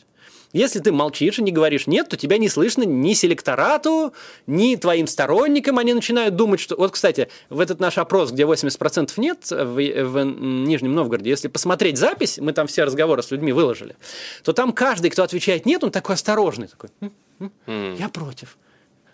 Если 0.55 0.79
ты 0.79 0.93
молчишь 0.93 1.37
и 1.37 1.43
не 1.43 1.51
говоришь 1.51 1.85
«нет», 1.85 2.07
то 2.07 2.15
тебя 2.15 2.37
не 2.37 2.47
слышно 2.47 2.83
ни 2.83 3.13
селекторату, 3.13 4.13
ни 4.47 4.77
твоим 4.77 5.05
сторонникам. 5.05 5.79
Они 5.79 5.93
начинают 5.93 6.37
думать, 6.37 6.61
что... 6.61 6.77
Вот, 6.77 6.91
кстати, 6.91 7.27
в 7.49 7.59
этот 7.59 7.81
наш 7.81 7.97
опрос, 7.97 8.31
где 8.31 8.43
80% 8.43 9.11
нет 9.17 9.51
в, 9.51 9.75
в 9.75 10.23
Нижнем 10.23 10.93
Новгороде, 10.93 11.29
если 11.29 11.49
посмотреть 11.49 11.97
запись, 11.97 12.37
мы 12.37 12.53
там 12.53 12.67
все 12.67 12.85
разговоры 12.85 13.21
с 13.21 13.31
людьми 13.31 13.51
выложили, 13.51 13.97
то 14.43 14.53
там 14.53 14.71
каждый, 14.71 15.09
кто 15.09 15.23
отвечает 15.23 15.65
«нет», 15.65 15.83
он 15.83 15.91
такой 15.91 16.15
осторожный, 16.15 16.69
такой 16.69 16.89
«я 17.67 18.07
против». 18.07 18.57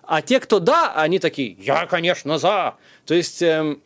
А 0.04 0.22
те, 0.22 0.40
кто 0.40 0.60
«да», 0.60 0.94
они 0.94 1.18
такие 1.18 1.58
«я, 1.60 1.88
конечно, 1.88 2.38
за». 2.38 2.76
То 3.06 3.16
есть... 3.16 3.42
Эм, 3.42 3.82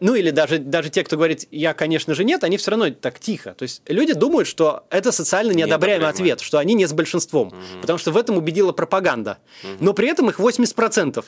ну 0.00 0.14
или 0.14 0.30
даже, 0.30 0.58
даже 0.58 0.90
те, 0.90 1.04
кто 1.04 1.16
говорит, 1.16 1.46
я, 1.50 1.74
конечно 1.74 2.14
же, 2.14 2.24
нет, 2.24 2.44
они 2.44 2.56
все 2.56 2.70
равно 2.72 2.90
так 2.90 3.18
тихо. 3.18 3.54
То 3.54 3.62
есть 3.62 3.82
люди 3.86 4.12
думают, 4.12 4.48
что 4.48 4.84
это 4.90 5.12
социально 5.12 5.52
неодобряемый 5.52 6.08
ответ, 6.08 6.40
что 6.40 6.58
они 6.58 6.74
не 6.74 6.86
с 6.86 6.92
большинством, 6.92 7.48
угу. 7.48 7.56
потому 7.80 7.98
что 7.98 8.12
в 8.12 8.16
этом 8.16 8.36
убедила 8.36 8.72
пропаганда. 8.72 9.38
Угу. 9.62 9.84
Но 9.84 9.92
при 9.92 10.08
этом 10.08 10.28
их 10.30 10.40
80%. 10.40 11.24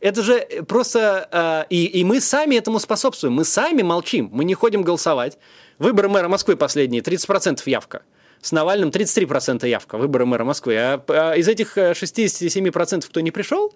Это 0.00 0.22
же 0.22 0.40
просто... 0.68 1.28
Э, 1.32 1.64
и, 1.70 1.84
и 1.86 2.04
мы 2.04 2.20
сами 2.20 2.54
этому 2.54 2.78
способствуем. 2.78 3.34
Мы 3.34 3.44
сами 3.44 3.82
молчим. 3.82 4.28
Мы 4.32 4.44
не 4.44 4.54
ходим 4.54 4.82
голосовать. 4.82 5.38
Выборы 5.78 6.08
мэра 6.08 6.28
Москвы 6.28 6.56
последние, 6.56 7.02
30% 7.02 7.60
явка. 7.66 8.02
С 8.40 8.52
Навальным 8.52 8.90
33% 8.90 9.66
явка, 9.66 9.98
выборы 9.98 10.24
мэра 10.24 10.44
Москвы. 10.44 10.76
А, 10.76 11.02
а 11.08 11.34
из 11.34 11.48
этих 11.48 11.76
67%, 11.76 13.04
кто 13.06 13.20
не 13.20 13.32
пришел, 13.32 13.74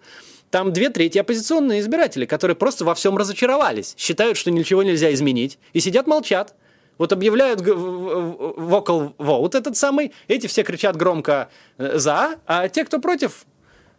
там 0.53 0.71
две 0.73 0.91
трети 0.91 1.17
оппозиционные 1.17 1.81
избиратели, 1.81 2.27
которые 2.27 2.55
просто 2.55 2.85
во 2.85 2.95
всем 2.95 3.17
разочаровались, 3.17 3.95
считают, 3.97 4.37
что 4.37 4.51
ничего 4.51 4.83
нельзя 4.83 5.13
изменить, 5.15 5.59
и 5.73 5.81
сидят 5.81 6.07
молчат. 6.07 6.55
Вот 6.99 7.11
объявляют 7.11 7.63
vocal 7.63 9.15
vote 9.17 9.57
этот 9.57 9.79
самый, 9.79 10.13
эти 10.29 10.47
все 10.47 10.63
кричат 10.63 10.95
громко 10.95 11.49
э, 11.79 11.99
«за», 11.99 12.37
а 12.47 12.69
те, 12.69 12.85
кто 12.85 12.99
против, 12.99 13.47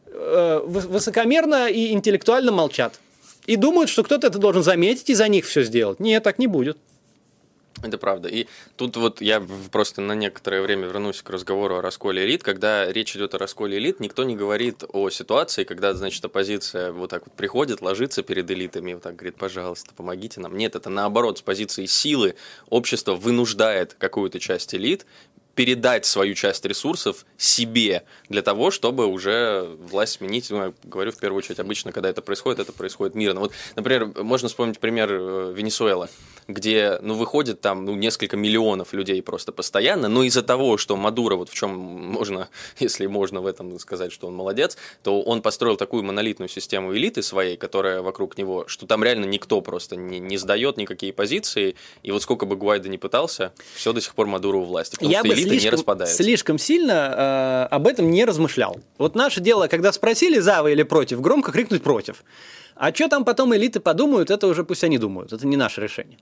э, 0.06 0.62
высокомерно 0.64 1.70
и 1.70 1.92
интеллектуально 1.92 2.52
молчат. 2.52 3.00
И 3.48 3.56
думают, 3.56 3.90
что 3.90 4.04
кто-то 4.04 4.28
это 4.28 4.38
должен 4.38 4.62
заметить 4.62 5.10
и 5.10 5.16
за 5.16 5.28
них 5.28 5.46
все 5.46 5.64
сделать. 5.64 6.00
Нет, 6.00 6.22
так 6.22 6.38
не 6.38 6.46
будет. 6.46 6.78
Это 7.82 7.98
правда. 7.98 8.30
И 8.30 8.48
тут 8.78 8.96
вот 8.98 9.20
я 9.22 9.44
просто 9.72 10.02
на 10.02 10.14
некоторое 10.14 10.62
время 10.62 10.88
вернусь 10.88 11.22
к 11.22 11.30
разговору 11.30 11.78
о 11.78 11.82
расколе 11.82 12.24
элит. 12.24 12.44
Когда 12.44 12.92
речь 12.92 13.16
идет 13.16 13.34
о 13.34 13.38
расколе 13.38 13.78
элит, 13.78 14.00
никто 14.00 14.24
не 14.24 14.36
говорит 14.36 14.84
о 14.88 15.10
ситуации, 15.10 15.64
когда, 15.64 15.94
значит, 15.94 16.24
оппозиция 16.24 16.92
вот 16.92 17.10
так 17.10 17.24
вот 17.26 17.36
приходит, 17.36 17.82
ложится 17.82 18.22
перед 18.22 18.50
элитами 18.50 18.92
и 18.92 18.94
вот 18.94 19.04
так 19.04 19.16
говорит, 19.16 19.36
пожалуйста, 19.36 19.92
помогите 19.96 20.40
нам. 20.40 20.56
Нет, 20.56 20.76
это 20.76 20.90
наоборот, 20.90 21.40
с 21.40 21.42
позиции 21.42 21.86
силы 21.86 22.36
общество 22.70 23.16
вынуждает 23.16 23.96
какую-то 23.96 24.40
часть 24.40 24.74
элит 24.76 25.06
передать 25.56 26.06
свою 26.06 26.34
часть 26.34 26.66
ресурсов 26.66 27.26
себе 27.38 28.04
для 28.30 28.42
того, 28.42 28.72
чтобы 28.72 29.06
уже 29.06 29.68
власть 29.80 30.14
сменить. 30.14 30.50
Ну, 30.50 30.58
я 30.58 30.74
говорю 30.84 31.12
в 31.12 31.18
первую 31.18 31.38
очередь, 31.38 31.60
обычно, 31.60 31.92
когда 31.92 32.10
это 32.10 32.22
происходит, 32.22 32.60
это 32.60 32.72
происходит 32.72 33.16
мирно. 33.16 33.40
Вот, 33.40 33.54
например, 33.76 34.12
можно 34.24 34.48
вспомнить 34.48 34.80
пример 34.80 35.10
э, 35.12 35.54
Венесуэлы, 35.56 36.10
где, 36.48 36.98
ну, 37.02 37.14
выходит 37.14 37.62
там, 37.62 37.86
ну, 37.86 37.94
несколько 37.94 38.36
миллионов 38.36 38.94
людей 38.94 39.22
просто 39.22 39.52
постоянно, 39.52 40.08
но 40.08 40.24
из-за 40.24 40.42
того, 40.42 40.78
что 40.78 40.96
Мадуро, 40.96 41.36
вот 41.36 41.50
в 41.50 41.54
чем 41.54 41.72
можно, 41.72 42.50
если 42.80 43.06
можно 43.06 43.42
в 43.42 43.46
этом 43.46 43.78
сказать, 43.80 44.12
что 44.12 44.28
он 44.28 44.36
молодец, 44.36 44.78
то 45.04 45.22
он 45.22 45.42
построил 45.42 45.78
такую 45.78 46.04
монолитную 46.04 46.50
систему 46.50 46.96
элиты 46.96 47.22
своей, 47.22 47.58
которая 47.58 48.02
вокруг 48.02 48.38
него, 48.38 48.66
что 48.68 48.88
там 48.88 49.04
реально 49.04 49.26
никто 49.26 49.62
просто 49.62 49.96
не, 49.96 50.20
не 50.20 50.38
сдает 50.38 50.78
никакие 50.78 51.14
позиции, 51.14 51.76
и 52.02 52.12
вот 52.12 52.24
сколько 52.24 52.46
бы 52.48 52.56
Гуайда 52.56 52.90
не 52.90 52.98
пытался, 52.98 53.54
все 53.76 53.94
до 53.94 54.02
сих 54.02 54.16
пор 54.16 54.26
Мадуро 54.26 54.58
у 54.58 54.64
власти, 54.64 54.96
потому 54.96 55.12
Я 55.12 55.20
что 55.20 55.30
бы 55.30 55.43
слишком, 55.44 55.64
не 55.64 55.70
распадается. 55.70 56.24
слишком 56.24 56.58
сильно 56.58 57.68
э, 57.70 57.76
об 57.76 57.88
этом 57.88 58.10
не 58.10 58.26
размышлял. 58.26 58.80
Вот 58.98 59.16
наше 59.16 59.42
дело, 59.42 59.68
когда 59.68 59.92
спросили 59.92 60.40
за 60.40 60.64
вы 60.64 60.72
или 60.72 60.84
против, 60.84 61.22
громко 61.22 61.52
крикнуть 61.52 61.84
против. 61.84 62.24
А 62.76 62.94
что 62.94 63.08
там 63.08 63.24
потом 63.24 63.56
элиты 63.56 63.80
подумают, 63.80 64.32
это 64.32 64.48
уже 64.48 64.64
пусть 64.64 64.84
они 64.84 64.98
думают, 64.98 65.34
это 65.34 65.46
не 65.46 65.58
наше 65.58 65.82
решение. 65.82 66.18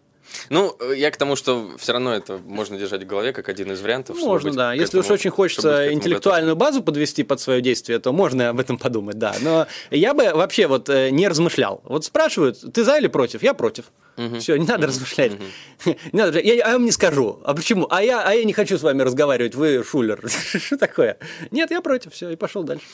Ну, 0.49 0.75
я 0.93 1.11
к 1.11 1.17
тому, 1.17 1.35
что 1.35 1.71
все 1.77 1.93
равно 1.93 2.13
это 2.13 2.39
можно 2.45 2.77
держать 2.77 3.03
в 3.03 3.07
голове 3.07 3.33
как 3.33 3.49
один 3.49 3.71
из 3.71 3.81
вариантов. 3.81 4.17
Можно, 4.17 4.49
быть 4.49 4.57
да. 4.57 4.73
Если 4.73 4.97
уж 4.97 5.05
этому- 5.05 5.13
очень 5.15 5.29
быть 5.29 5.33
к 5.33 5.37
хочется 5.37 5.93
интеллектуальную 5.93 6.55
базу 6.55 6.81
подвести 6.83 7.23
под 7.23 7.39
свое 7.39 7.61
действие, 7.61 7.99
то 7.99 8.11
можно 8.11 8.49
об 8.49 8.59
этом 8.59 8.77
подумать, 8.77 9.17
да. 9.17 9.35
Но 9.41 9.67
я 9.89 10.13
бы 10.13 10.31
вообще 10.33 10.67
вот 10.67 10.89
э, 10.89 11.09
не 11.09 11.27
размышлял. 11.27 11.81
Вот 11.85 12.05
спрашивают, 12.05 12.59
ты 12.73 12.83
за 12.83 12.97
или 12.97 13.07
против? 13.07 13.43
Я 13.43 13.53
против. 13.53 13.85
Все, 14.39 14.55
не 14.57 14.65
надо 14.67 14.87
размышлять. 14.87 15.33
Не 15.85 15.95
надо, 16.11 16.39
я, 16.39 16.53
а 16.53 16.55
я 16.55 16.73
вам 16.73 16.85
не 16.85 16.91
скажу. 16.91 17.39
А 17.43 17.53
почему? 17.53 17.87
А 17.89 18.03
я, 18.03 18.21
а 18.21 18.33
я 18.33 18.43
не 18.43 18.53
хочу 18.53 18.77
с 18.77 18.83
вами 18.83 19.01
разговаривать, 19.01 19.55
вы 19.55 19.83
шулер. 19.83 20.21
Что 20.29 20.77
такое? 20.77 21.17
Нет, 21.51 21.71
я 21.71 21.81
против, 21.81 22.13
все, 22.13 22.29
и 22.29 22.35
пошел 22.35 22.63
дальше. 22.63 22.85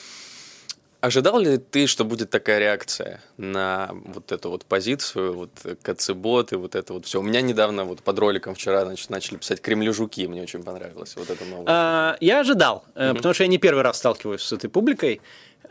Ожидал 1.00 1.40
ли 1.40 1.58
ты, 1.58 1.86
что 1.86 2.06
будет 2.06 2.32
такая 2.32 2.58
реакция 2.58 3.22
на 3.38 3.92
вот 4.06 4.32
эту 4.32 4.50
вот 4.50 4.66
позицию, 4.66 5.34
вот 5.36 5.52
КЦБот 5.84 6.54
и 6.54 6.56
вот 6.56 6.76
это 6.76 6.94
вот 6.94 7.06
все? 7.06 7.20
У 7.20 7.24
меня 7.24 7.42
недавно 7.42 7.86
вот 7.86 8.02
под 8.02 8.18
роликом 8.18 8.56
вчера 8.56 8.84
значит, 8.84 9.12
начали 9.12 9.38
писать 9.38 9.62
кремлежуки, 9.62 10.26
мне 10.26 10.42
очень 10.42 10.64
понравилось 10.64 11.16
вот 11.16 11.30
это 11.30 11.46
новое. 11.46 11.66
А, 11.68 12.18
Я 12.20 12.40
ожидал, 12.40 12.84
э, 12.96 13.14
потому 13.14 13.36
что 13.36 13.44
я 13.44 13.48
не 13.48 13.60
первый 13.60 13.84
раз 13.84 13.98
сталкиваюсь 13.98 14.42
с 14.42 14.52
этой 14.52 14.72
публикой. 14.72 15.22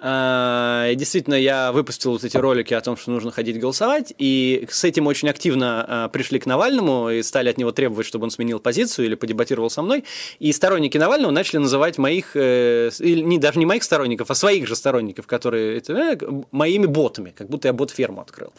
А, 0.00 0.94
Действительно, 0.94 1.34
я 1.34 1.72
выпустил 1.72 2.12
вот 2.12 2.24
эти 2.24 2.36
ролики 2.36 2.74
о 2.74 2.80
том, 2.80 2.96
что 2.96 3.10
нужно 3.10 3.30
ходить 3.30 3.58
голосовать, 3.58 4.12
и 4.18 4.66
с 4.70 4.84
этим 4.84 5.06
очень 5.06 5.28
активно 5.28 5.84
а, 5.86 6.08
пришли 6.08 6.38
к 6.38 6.46
Навальному 6.46 7.10
и 7.10 7.22
стали 7.22 7.48
от 7.48 7.58
него 7.58 7.72
требовать, 7.72 8.06
чтобы 8.06 8.24
он 8.24 8.30
сменил 8.30 8.60
позицию 8.60 9.06
или 9.06 9.14
подебатировал 9.14 9.70
со 9.70 9.82
мной. 9.82 10.04
И 10.38 10.52
сторонники 10.52 10.98
Навального 10.98 11.30
начали 11.30 11.58
называть 11.58 11.98
моих, 11.98 12.32
э, 12.34 12.90
или 12.98 13.20
не, 13.20 13.38
даже 13.38 13.58
не 13.58 13.66
моих 13.66 13.82
сторонников, 13.82 14.30
а 14.30 14.34
своих 14.34 14.66
же 14.66 14.76
сторонников, 14.76 15.26
которые 15.26 15.78
это, 15.78 15.92
э, 15.92 16.18
моими 16.50 16.86
ботами, 16.86 17.32
как 17.36 17.48
будто 17.48 17.68
я 17.68 17.72
бот-ферму 17.72 18.20
открыл. 18.20 18.52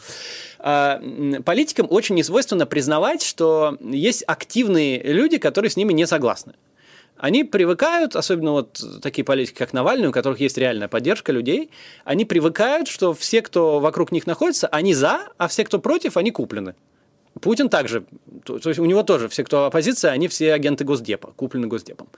А, 0.58 1.00
Политикам 1.44 1.86
очень 1.90 2.14
несвойственно 2.14 2.66
признавать, 2.66 3.22
что 3.22 3.76
есть 3.80 4.24
активные 4.26 5.02
люди, 5.02 5.38
которые 5.38 5.70
с 5.70 5.76
ними 5.76 5.92
не 5.92 6.06
согласны. 6.06 6.54
Они 7.18 7.44
привыкают, 7.44 8.14
особенно 8.16 8.52
вот 8.52 8.80
такие 9.02 9.24
политики, 9.24 9.56
как 9.56 9.72
Навальный, 9.72 10.08
у 10.08 10.12
которых 10.12 10.40
есть 10.40 10.56
реальная 10.56 10.88
поддержка 10.88 11.32
людей, 11.32 11.70
они 12.04 12.24
привыкают, 12.24 12.88
что 12.88 13.12
все, 13.12 13.42
кто 13.42 13.80
вокруг 13.80 14.12
них 14.12 14.26
находится, 14.26 14.68
они 14.68 14.94
за, 14.94 15.28
а 15.36 15.48
все, 15.48 15.64
кто 15.64 15.80
против, 15.80 16.16
они 16.16 16.30
куплены. 16.30 16.74
Путин 17.40 17.68
также, 17.68 18.04
то, 18.44 18.58
то 18.58 18.68
есть 18.68 18.80
у 18.80 18.84
него 18.84 19.02
тоже 19.02 19.28
все, 19.28 19.44
кто 19.44 19.66
оппозиция, 19.66 20.12
они 20.12 20.28
все 20.28 20.52
агенты 20.52 20.84
Госдепа, 20.84 21.32
куплены 21.36 21.66
Госдепом. 21.66 22.08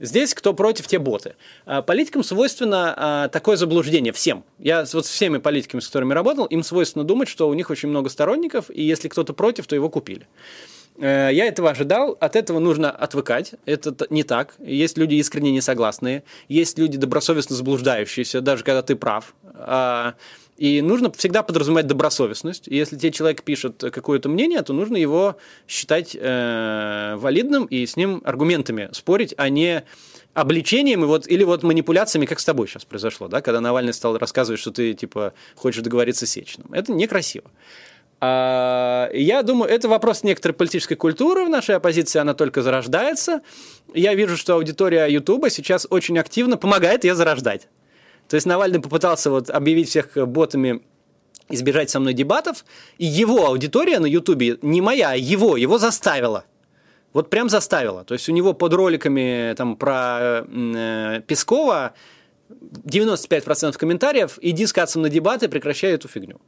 Здесь 0.00 0.34
кто 0.34 0.54
против, 0.54 0.86
те 0.86 0.98
боты. 0.98 1.34
А 1.66 1.82
Политикам 1.82 2.22
свойственно 2.22 2.94
а, 2.96 3.28
такое 3.28 3.56
заблуждение 3.56 4.12
всем. 4.12 4.44
Я 4.58 4.84
вот 4.92 5.06
с 5.06 5.08
всеми 5.08 5.38
политиками, 5.38 5.80
с 5.80 5.86
которыми 5.86 6.14
работал, 6.14 6.46
им 6.46 6.62
свойственно 6.62 7.04
думать, 7.04 7.28
что 7.28 7.48
у 7.48 7.54
них 7.54 7.68
очень 7.70 7.88
много 7.88 8.08
сторонников, 8.08 8.70
и 8.70 8.82
если 8.82 9.08
кто-то 9.08 9.32
против, 9.32 9.66
то 9.66 9.74
его 9.74 9.90
купили. 9.90 10.26
Э, 10.98 11.30
Я 11.32 11.46
этого 11.46 11.70
ожидал, 11.70 12.16
от 12.20 12.36
этого 12.36 12.58
нужно 12.58 12.90
отвыкать. 12.90 13.54
Это 13.66 13.94
не 14.10 14.22
так. 14.24 14.54
Есть 14.58 14.98
люди 14.98 15.14
искренне 15.14 15.50
несогласные, 15.52 16.24
есть 16.48 16.78
люди 16.78 16.98
добросовестно 16.98 17.56
заблуждающиеся, 17.56 18.40
даже 18.40 18.64
когда 18.64 18.82
ты 18.82 18.96
прав. 18.96 19.34
А, 19.54 20.14
И 20.56 20.82
нужно 20.82 21.12
всегда 21.12 21.44
подразумевать 21.44 21.86
добросовестность. 21.86 22.66
Если 22.66 22.96
тебе 22.96 23.12
человек 23.12 23.44
пишет 23.44 23.80
какое-то 23.92 24.28
мнение, 24.28 24.60
то 24.62 24.72
нужно 24.72 24.96
его 24.96 25.36
считать 25.68 26.16
э, 26.18 27.14
валидным 27.16 27.66
и 27.66 27.86
с 27.86 27.96
ним 27.96 28.20
аргументами 28.24 28.88
спорить, 28.92 29.34
а 29.36 29.48
не 29.50 29.84
обличением 30.34 31.04
и 31.04 31.06
вот, 31.06 31.28
или 31.28 31.44
вот 31.44 31.62
манипуляциями, 31.62 32.26
как 32.26 32.40
с 32.40 32.44
тобой 32.44 32.66
сейчас 32.68 32.84
произошло, 32.84 33.28
да, 33.28 33.40
когда 33.40 33.60
Навальный 33.60 33.92
стал 33.92 34.18
рассказывать, 34.18 34.60
что 34.60 34.70
ты 34.70 34.94
типа 34.94 35.32
хочешь 35.54 35.82
договориться 35.82 36.26
с 36.26 36.30
Сечиным. 36.30 36.72
Это 36.72 36.92
некрасиво. 36.92 37.50
А, 38.20 39.10
Я 39.12 39.42
думаю, 39.42 39.70
это 39.70 39.88
вопрос 39.88 40.22
некоторой 40.22 40.54
политической 40.54 40.96
культуры 40.96 41.44
в 41.44 41.48
нашей 41.48 41.76
оппозиции, 41.76 42.18
она 42.18 42.34
только 42.34 42.62
зарождается. 42.62 43.42
Я 43.94 44.14
вижу, 44.14 44.36
что 44.36 44.54
аудитория 44.54 45.06
Ютуба 45.06 45.50
сейчас 45.50 45.86
очень 45.90 46.18
активно 46.18 46.56
помогает 46.56 47.04
ее 47.04 47.14
зарождать. 47.14 47.68
То 48.28 48.34
есть 48.34 48.46
Навальный 48.46 48.80
попытался 48.80 49.30
вот 49.30 49.50
объявить 49.50 49.88
всех 49.88 50.16
ботами 50.28 50.82
избежать 51.48 51.90
со 51.90 51.98
мной 52.00 52.12
дебатов, 52.12 52.64
и 52.98 53.06
его 53.06 53.46
аудитория 53.46 53.98
на 54.00 54.06
Ютубе, 54.06 54.58
не 54.62 54.80
моя, 54.80 55.10
а 55.10 55.16
его, 55.16 55.56
его 55.56 55.78
заставила. 55.78 56.44
Вот 57.14 57.30
прям 57.30 57.48
заставила. 57.48 58.04
То 58.04 58.14
есть 58.14 58.28
у 58.28 58.32
него 58.32 58.52
под 58.52 58.74
роликами 58.74 59.54
там 59.56 59.76
про 59.76 60.44
э, 60.46 61.22
Пескова 61.26 61.94
95% 62.50 63.76
комментариев 63.78 64.38
«иди 64.42 64.66
с 64.66 64.72
Кацем 64.72 65.02
на 65.02 65.08
дебаты, 65.08 65.48
прекращай 65.48 65.92
эту 65.92 66.08
фигню». 66.08 66.40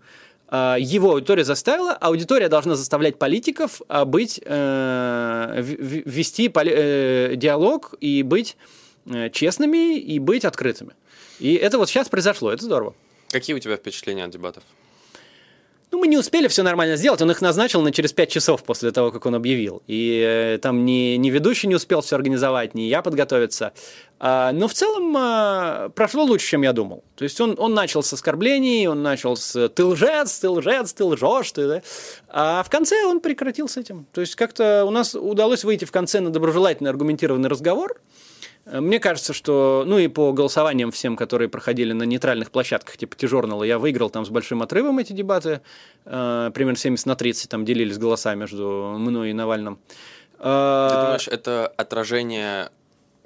А, 0.51 0.77
Его 0.79 1.13
аудитория 1.13 1.45
заставила, 1.45 1.93
аудитория 1.93 2.49
должна 2.49 2.75
заставлять 2.75 3.19
политиков 3.19 3.81
а, 3.89 4.05
быть, 4.05 4.41
э, 4.45 5.63
вести 5.63 6.51
э, 6.53 7.37
диалог 7.37 7.95
и 8.01 8.25
быть 8.25 8.57
э, 9.07 9.31
честными 9.31 9.97
и 9.97 10.19
быть 10.19 10.45
открытыми. 10.45 10.91
И 11.39 11.55
это 11.55 11.79
вот 11.79 11.89
сейчас 11.89 12.09
произошло, 12.09 12.53
это 12.53 12.65
здорово. 12.65 12.95
Какие 13.31 13.55
у 13.55 13.61
тебя 13.61 13.77
впечатления 13.77 14.25
от 14.25 14.31
дебатов? 14.31 14.65
Ну, 15.93 15.99
мы 15.99 16.07
не 16.07 16.17
успели 16.17 16.47
все 16.47 16.63
нормально 16.63 16.97
сделать. 16.97 17.21
Он 17.21 17.31
их 17.31 17.41
назначил 17.41 17.83
на 17.83 17.91
через 17.91 18.13
5 18.13 18.31
часов 18.31 18.63
после 18.63 18.93
того, 18.93 19.11
как 19.11 19.27
он 19.27 19.35
объявил. 19.35 19.83
И 19.89 20.23
э, 20.25 20.59
там 20.59 20.85
ни, 20.85 21.17
ни 21.17 21.31
ведущий 21.31 21.67
не 21.67 21.75
успел 21.75 22.01
все 22.01 22.15
организовать, 22.15 22.75
ни 22.75 22.83
я 22.83 23.03
подготовиться. 23.03 23.73
А, 24.21 24.53
но 24.53 24.69
в 24.69 24.75
целом 24.75 25.17
а, 25.17 25.89
прошло 25.89 26.23
лучше, 26.23 26.47
чем 26.47 26.63
я 26.63 26.73
думал. 26.73 27.03
То 27.17 27.25
есть 27.25 27.41
он, 27.41 27.57
он 27.59 27.75
начал 27.75 28.03
с 28.05 28.13
оскорблений, 28.13 28.87
он 28.87 29.03
начал 29.03 29.37
с 29.37 29.69
«ты 29.71 29.85
лжец, 29.85 30.39
ты 30.39 30.49
лжец, 30.49 30.93
ты 30.93 31.05
лжешь», 31.05 31.51
ты, 31.53 31.67
да? 31.67 31.83
а 32.29 32.63
в 32.63 32.71
конце 32.71 33.05
он 33.05 33.21
прекратил 33.21 33.67
с 33.69 33.77
этим. 33.77 34.07
То 34.13 34.21
есть 34.21 34.37
как-то 34.37 34.85
у 34.85 34.91
нас 34.91 35.15
удалось 35.15 35.65
выйти 35.65 35.87
в 35.87 35.91
конце 35.91 36.21
на 36.21 36.31
доброжелательный 36.31 36.91
аргументированный 36.91 37.49
разговор. 37.49 38.01
Мне 38.73 39.01
кажется, 39.01 39.33
что, 39.33 39.85
ну 39.87 39.99
и 39.99 40.09
по 40.09 40.33
голосованиям 40.33 40.91
всем, 40.91 41.17
которые 41.17 41.49
проходили 41.49 41.93
на 41.93 42.05
нейтральных 42.05 42.51
площадках 42.51 42.97
типа 42.97 43.17
T-Journal, 43.17 43.67
я 43.67 43.79
выиграл 43.79 44.11
там 44.11 44.25
с 44.25 44.29
большим 44.29 44.63
отрывом 44.63 44.99
эти 44.99 45.13
дебаты, 45.13 45.61
э, 46.05 46.51
примерно 46.55 46.79
70 46.79 47.07
на 47.07 47.17
30 47.17 47.51
там 47.51 47.65
делились 47.65 47.99
голоса 47.99 48.35
между 48.35 48.95
мной 48.99 49.31
и 49.31 49.33
Навальным. 49.33 49.79
Ты 50.39 50.45
Э, 50.49 51.03
думаешь, 51.05 51.29
это 51.29 51.67
отражение 51.77 52.71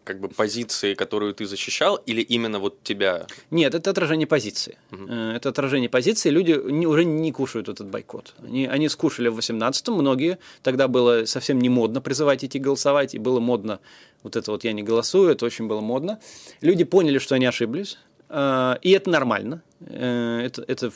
как 0.04 0.20
бы 0.20 0.28
позиции, 0.28 0.94
которую 0.94 1.34
ты 1.34 1.46
защищал, 1.46 1.96
или 1.96 2.20
именно 2.20 2.58
вот 2.58 2.82
тебя? 2.82 3.26
Нет, 3.50 3.74
это 3.74 3.90
отражение 3.90 4.26
позиции. 4.26 4.76
Э, 4.90 5.32
Это 5.36 5.48
отражение 5.48 5.88
позиции. 5.88 6.30
Люди 6.30 6.52
не- 6.70 6.86
уже 6.86 7.04
не 7.04 7.32
кушают 7.32 7.68
этот 7.68 7.88
бойкот. 7.88 8.34
Они, 8.42 8.66
они 8.66 8.88
скушали 8.88 9.28
в 9.28 9.38
18-м, 9.38 9.94
многие. 9.94 10.38
Тогда 10.62 10.88
было 10.88 11.24
совсем 11.24 11.58
не 11.58 11.68
модно 11.68 12.00
призывать 12.00 12.44
идти 12.44 12.58
голосовать, 12.58 13.14
и 13.14 13.18
было 13.18 13.40
модно 13.40 13.80
вот 14.22 14.36
это 14.36 14.50
вот 14.52 14.64
«я 14.64 14.72
не 14.72 14.82
голосую», 14.82 15.30
это 15.30 15.44
очень 15.46 15.66
было 15.66 15.80
модно. 15.80 16.18
Люди 16.60 16.84
поняли, 16.84 17.18
что 17.18 17.34
они 17.34 17.46
ошиблись, 17.46 17.98
э, 18.28 18.76
и 18.82 18.90
это 18.90 19.10
нормально. 19.10 19.62
Э, 19.80 20.40
Это, 20.44 20.62
это, 20.68 20.92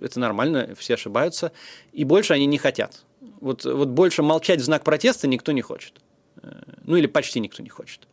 это 0.00 0.20
нормально, 0.20 0.74
все 0.76 0.94
ошибаются. 0.94 1.52
И 1.92 2.04
больше 2.04 2.34
они 2.34 2.46
не 2.46 2.58
хотят. 2.58 3.04
Вот, 3.40 3.64
вот 3.64 3.88
больше 3.88 4.22
молчать 4.22 4.60
в 4.60 4.64
знак 4.64 4.82
протеста 4.82 5.28
никто 5.28 5.52
не 5.52 5.62
хочет. 5.62 5.92
Ну 6.84 6.96
или 6.96 7.06
почти 7.06 7.40
никто 7.40 7.62
не 7.62 7.68
хочет. 7.68 8.07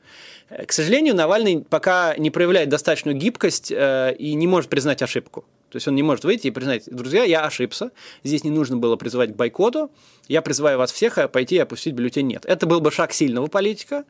К 0.49 0.71
сожалению, 0.71 1.15
Навальный 1.15 1.65
пока 1.67 2.15
не 2.17 2.29
проявляет 2.29 2.69
достаточную 2.69 3.17
гибкость 3.17 3.71
э, 3.71 4.15
и 4.17 4.33
не 4.33 4.47
может 4.47 4.69
признать 4.69 5.01
ошибку. 5.01 5.45
То 5.69 5.77
есть 5.77 5.87
он 5.87 5.95
не 5.95 6.03
может 6.03 6.23
выйти 6.23 6.47
и 6.47 6.51
признать, 6.51 6.83
друзья, 6.85 7.23
я 7.23 7.45
ошибся, 7.45 7.91
здесь 8.23 8.43
не 8.43 8.49
нужно 8.49 8.77
было 8.77 8.95
призывать 8.95 9.33
к 9.33 9.35
бойкоту, 9.35 9.91
я 10.27 10.41
призываю 10.41 10.77
вас 10.77 10.91
всех 10.91 11.17
а 11.17 11.27
пойти 11.27 11.55
и 11.55 11.59
опустить 11.59 11.93
бюллетень 11.93 12.27
«нет». 12.27 12.45
Это 12.45 12.65
был 12.65 12.79
бы 12.79 12.91
шаг 12.91 13.11
сильного 13.11 13.47
политика, 13.47 14.05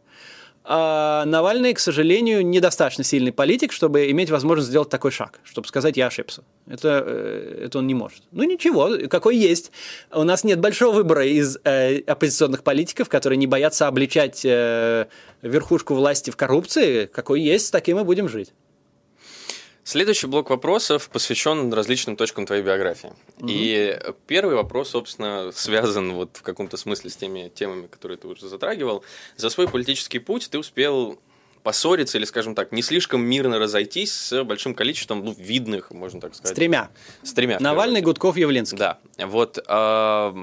а 0.68 1.26
Навальный, 1.26 1.76
к 1.76 1.80
сожалению, 1.80 2.44
недостаточно 2.44 3.04
сильный 3.04 3.32
политик, 3.32 3.72
чтобы 3.72 4.10
иметь 4.10 4.32
возможность 4.32 4.70
сделать 4.70 4.90
такой 4.90 5.12
шаг, 5.12 5.40
чтобы 5.44 5.68
сказать 5.68 5.96
«я 5.96 6.08
ошибся». 6.08 6.44
Это, 6.68 7.04
э, 7.06 7.66
это 7.66 7.78
он 7.78 7.88
не 7.88 7.94
может. 7.94 8.24
Ну 8.32 8.44
ничего, 8.44 9.08
какой 9.08 9.38
есть. 9.38 9.72
У 10.12 10.24
нас 10.24 10.44
нет 10.44 10.60
большого 10.60 10.96
выбора 10.96 11.24
из 11.24 11.60
э, 11.64 12.00
оппозиционных 12.00 12.64
политиков, 12.64 13.10
которые 13.10 13.38
не 13.38 13.46
боятся 13.46 13.88
обличать 13.88 14.44
э, 14.44 15.06
верхушку 15.44 15.94
власти 15.94 16.32
в 16.32 16.36
коррупции. 16.36 17.06
Какой 17.06 17.42
есть, 17.42 17.68
с 17.68 17.72
таким 17.72 18.00
и 18.00 18.04
будем 18.04 18.28
жить. 18.28 18.52
Следующий 19.86 20.26
блок 20.26 20.50
вопросов 20.50 21.10
посвящен 21.10 21.72
различным 21.72 22.16
точкам 22.16 22.48
твоей 22.48 22.64
биографии. 22.64 23.14
Угу. 23.38 23.48
И 23.48 24.00
первый 24.26 24.56
вопрос, 24.56 24.90
собственно, 24.90 25.52
связан 25.54 26.14
вот 26.14 26.32
в 26.38 26.42
каком-то 26.42 26.76
смысле 26.76 27.12
с 27.12 27.16
теми 27.16 27.52
темами, 27.54 27.86
которые 27.86 28.18
ты 28.18 28.28
уже 28.28 28.50
затрагивал. 28.50 29.04
За 29.38 29.52
свой 29.52 29.68
политический 29.68 30.18
путь 30.18 30.50
ты 30.50 30.58
успел 30.58 31.20
поссориться 31.62 32.18
или, 32.18 32.26
скажем 32.26 32.56
так, 32.56 32.72
не 32.72 32.82
слишком 32.82 33.22
мирно 33.22 33.60
разойтись 33.60 34.12
с 34.12 34.44
большим 34.44 34.74
количеством 34.74 35.24
ну, 35.24 35.36
видных, 35.38 35.92
можно 35.92 36.20
так 36.20 36.34
сказать. 36.34 36.56
С 36.56 36.60
тремя. 36.60 36.90
С 37.22 37.34
тремя. 37.34 37.60
Навальный, 37.60 38.02
Гудков, 38.02 38.38
Явлинский. 38.38 38.78
Да. 38.78 38.98
Вот 39.20 39.64
э, 39.68 40.34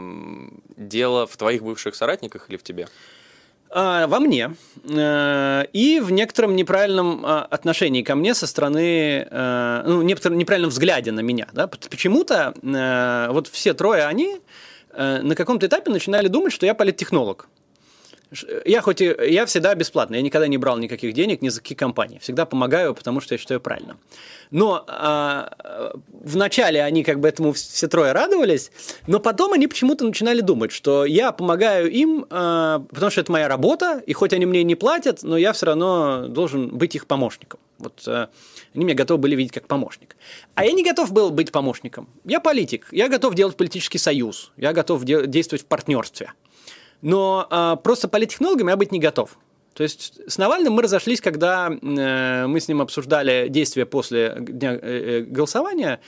дело 0.77 1.27
в 1.27 1.37
твоих 1.37 1.65
бывших 1.65 1.97
соратниках 1.97 2.49
или 2.49 2.57
в 2.57 2.63
тебе? 2.63 2.87
А, 3.75 4.07
во 4.07 4.21
мне 4.21 4.55
э, 4.85 5.65
и 5.73 5.99
в 6.01 6.11
некотором 6.11 6.55
неправильном 6.57 7.25
а, 7.25 7.43
отношении 7.43 8.03
ко 8.03 8.15
мне 8.15 8.35
со 8.35 8.47
стороны, 8.47 9.27
э, 9.31 9.83
ну, 9.87 10.03
некотором 10.03 10.37
неправильном 10.37 10.69
взгляде 10.69 11.11
на 11.11 11.21
меня. 11.21 11.49
Да? 11.55 11.67
Почему-то 11.67 12.53
э, 12.63 13.33
вот 13.33 13.49
все 13.49 13.73
трое 13.73 14.05
они 14.05 14.41
на 14.95 15.35
каком-то 15.35 15.67
этапе 15.67 15.91
начинали 15.91 16.29
думать, 16.29 16.53
что 16.53 16.67
я 16.67 16.75
политтехнолог. 16.75 17.49
Я 18.65 18.81
хоть 18.81 19.01
и 19.01 19.15
я 19.29 19.47
всегда 19.47 19.75
бесплатно, 19.75 20.17
я 20.17 20.23
никогда 20.23 20.47
не 20.47 20.59
брал 20.59 20.79
никаких 20.79 21.13
денег 21.13 21.43
ни 21.43 21.49
за 21.49 21.61
какие 21.61 21.77
компании. 21.77 22.19
Всегда 22.19 22.47
помогаю, 22.47 22.95
потому 22.95 23.21
что 23.21 23.35
я 23.35 23.39
считаю 23.39 23.61
правильно. 23.61 23.97
Но 24.51 24.85
а, 24.87 25.95
вначале 26.13 26.83
они 26.83 27.05
как 27.05 27.21
бы 27.21 27.29
этому 27.29 27.53
все 27.53 27.89
трое 27.89 28.13
радовались, 28.13 28.71
но 29.07 29.19
потом 29.19 29.53
они 29.53 29.67
почему-то 29.67 30.05
начинали 30.05 30.41
думать, 30.41 30.73
что 30.73 31.05
я 31.05 31.33
помогаю 31.33 31.91
им, 31.91 32.27
а, 32.31 32.81
потому 32.91 33.11
что 33.11 33.23
это 33.23 33.33
моя 33.33 33.49
работа, 33.49 34.03
и 34.07 34.13
хоть 34.13 34.33
они 34.33 34.47
мне 34.47 34.63
не 34.63 34.75
платят, 34.75 35.23
но 35.23 35.37
я 35.37 35.53
все 35.53 35.67
равно 35.67 36.27
должен 36.29 36.69
быть 36.69 36.95
их 36.95 37.07
помощником. 37.07 37.61
Вот 37.79 38.03
а, 38.07 38.29
они 38.75 38.85
меня 38.85 38.95
готовы 38.95 39.21
были 39.21 39.37
видеть 39.37 39.53
как 39.53 39.67
помощник. 39.67 40.17
А 40.55 40.65
я 40.65 40.73
не 40.73 40.85
готов 40.85 41.13
был 41.13 41.31
быть 41.31 41.51
помощником. 41.51 42.09
Я 42.25 42.41
политик, 42.41 42.89
я 42.93 43.09
готов 43.09 43.35
делать 43.35 43.57
политический 43.57 43.99
союз, 43.99 44.53
я 44.57 44.73
готов 44.73 45.05
де- 45.05 45.27
действовать 45.27 45.63
в 45.63 45.67
партнерстве. 45.67 46.33
Но 47.03 47.47
а, 47.51 47.77
просто 47.77 48.09
политтехнологом 48.09 48.69
я 48.69 48.77
быть 48.77 48.93
не 48.93 49.01
готов. 49.01 49.37
То 49.75 49.83
есть 49.83 50.21
с 50.27 50.39
Навальным 50.39 50.75
мы 50.75 50.83
разошлись, 50.83 51.21
когда 51.21 51.71
э, 51.71 52.47
мы 52.47 52.61
с 52.61 52.69
ним 52.69 52.83
обсуждали 52.83 53.49
действия 53.49 53.87
после 53.87 54.37
дня 54.39 54.75
э, 54.75 54.79
э, 54.83 55.21
голосования. 55.23 56.01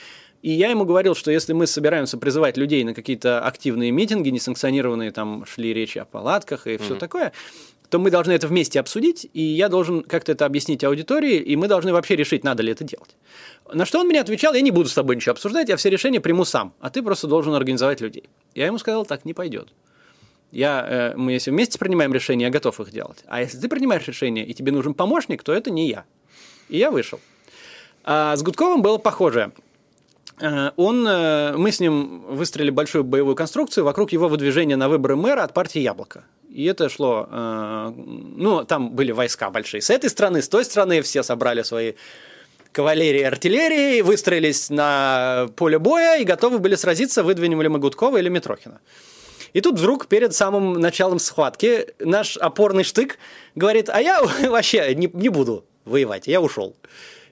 И 0.43 0.51
я 0.51 0.69
ему 0.69 0.85
говорил, 0.85 1.15
что 1.15 1.31
если 1.31 1.55
мы 1.55 1.67
собираемся 1.67 2.19
призывать 2.19 2.59
людей 2.59 2.85
на 2.85 2.93
какие-то 2.93 3.41
активные 3.41 3.91
митинги, 3.91 4.29
несанкционированные, 4.29 5.11
там 5.11 5.47
шли 5.47 5.73
речи 5.73 5.99
о 5.99 6.05
палатках 6.05 6.67
и 6.67 6.73
mm-hmm. 6.73 6.83
все 6.83 6.95
такое, 6.97 7.33
то 7.89 7.99
мы 7.99 8.11
должны 8.11 8.33
это 8.33 8.47
вместе 8.47 8.81
обсудить, 8.81 9.27
и 9.33 9.41
я 9.41 9.71
должен 9.71 10.03
как-то 10.03 10.33
это 10.33 10.45
объяснить 10.45 10.85
аудитории, 10.85 11.37
и 11.37 11.57
мы 11.57 11.69
должны 11.69 11.93
вообще 11.93 12.17
решить, 12.17 12.45
надо 12.45 12.63
ли 12.63 12.73
это 12.73 12.85
делать. 12.85 13.17
На 13.73 13.87
что 13.87 14.01
он 14.01 14.09
мне 14.09 14.21
отвечал, 14.21 14.53
я 14.53 14.61
не 14.61 14.71
буду 14.71 14.89
с 14.91 14.95
тобой 14.95 15.17
ничего 15.17 15.33
обсуждать, 15.33 15.71
я 15.71 15.77
все 15.77 15.89
решения 15.89 16.21
приму 16.21 16.45
сам, 16.45 16.75
а 16.81 16.91
ты 16.91 17.03
просто 17.03 17.27
должен 17.27 17.55
организовать 17.55 18.03
людей. 18.03 18.25
Я 18.55 18.67
ему 18.67 18.79
сказал, 18.79 19.07
так 19.07 19.25
не 19.25 19.33
пойдет. 19.33 19.73
Я, 20.55 20.87
э, 20.89 21.17
мы 21.17 21.33
если 21.33 21.51
вместе 21.51 21.79
принимаем 21.81 22.15
решения, 22.15 22.45
я 22.45 22.51
готов 22.51 22.79
их 22.79 22.93
делать. 22.93 23.25
А 23.27 23.41
если 23.41 23.59
ты 23.59 23.69
принимаешь 23.69 24.07
решение, 24.07 24.47
и 24.47 24.55
тебе 24.55 24.71
нужен 24.71 24.95
помощник, 24.95 25.43
то 25.43 25.53
это 25.53 25.71
не 25.71 25.89
я. 25.89 26.05
И 26.69 26.79
я 26.79 26.93
вышел. 26.93 27.19
А 28.05 28.37
с 28.37 28.43
Гудковым 28.43 28.81
было 28.81 28.99
похоже. 28.99 29.51
Э, 30.41 30.71
он, 30.77 31.07
э, 31.09 31.57
мы 31.57 31.73
с 31.73 31.81
ним 31.81 32.23
выстроили 32.29 32.71
большую 32.71 33.03
боевую 33.03 33.35
конструкцию 33.35 33.85
вокруг 33.85 34.13
его 34.13 34.29
выдвижения 34.29 34.77
на 34.77 34.89
выборы 34.89 35.17
мэра 35.17 35.43
от 35.43 35.53
партии 35.53 35.81
«Яблоко». 35.81 36.23
И 36.49 36.65
это 36.67 36.89
шло... 36.89 37.27
Ну, 37.97 38.65
там 38.65 38.91
были 38.91 39.11
войска 39.11 39.51
большие. 39.51 39.83
С 39.83 39.91
этой 39.91 40.09
стороны, 40.09 40.41
с 40.41 40.49
той 40.49 40.65
стороны 40.65 41.03
все 41.03 41.25
собрали 41.25 41.63
свои 41.63 41.95
кавалерии 42.71 43.23
и 43.23 43.25
артиллерии, 43.25 44.03
выстроились 44.03 44.71
на 44.71 45.49
поле 45.57 45.81
боя 45.81 46.21
и 46.21 46.25
готовы 46.25 46.61
были 46.61 46.77
сразиться, 46.77 47.25
выдвинем 47.25 47.61
ли 47.61 47.69
мы 47.69 47.81
Гудкова 47.81 48.19
или 48.19 48.29
Митрохина. 48.29 48.81
И 49.55 49.61
тут 49.61 49.79
вдруг 49.79 50.09
перед 50.09 50.35
самым 50.35 50.75
началом 50.75 51.19
схватки 51.19 51.87
наш 52.01 52.37
опорный 52.37 52.85
штык 52.85 53.19
говорит, 53.55 53.89
а 53.89 54.03
я 54.03 54.23
вообще 54.49 54.95
не, 54.95 55.09
не 55.13 55.31
буду 55.31 55.65
воевать, 55.85 56.27
я 56.27 56.43
ушел. 56.43 56.77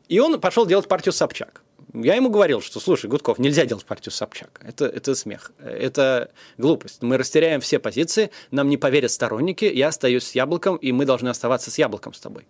И 0.08 0.18
он 0.20 0.40
пошел 0.40 0.64
делать 0.64 0.88
партию 0.88 1.12
Собчак. 1.12 1.62
Я 1.92 2.14
ему 2.14 2.30
говорил, 2.30 2.62
что, 2.62 2.80
слушай, 2.80 3.10
Гудков, 3.10 3.38
нельзя 3.38 3.66
делать 3.66 3.84
партию 3.84 4.12
Собчак. 4.12 4.60
Это, 4.64 4.86
это 4.86 5.14
смех. 5.14 5.52
Это 5.58 6.30
глупость. 6.56 7.02
Мы 7.02 7.18
растеряем 7.18 7.60
все 7.60 7.78
позиции, 7.78 8.30
нам 8.50 8.68
не 8.68 8.78
поверят 8.78 9.10
сторонники, 9.10 9.64
я 9.66 9.88
остаюсь 9.88 10.24
с 10.24 10.34
яблоком, 10.34 10.76
и 10.76 10.92
мы 10.92 11.04
должны 11.04 11.28
оставаться 11.28 11.70
с 11.70 11.76
яблоком 11.76 12.14
с 12.14 12.20
тобой. 12.20 12.46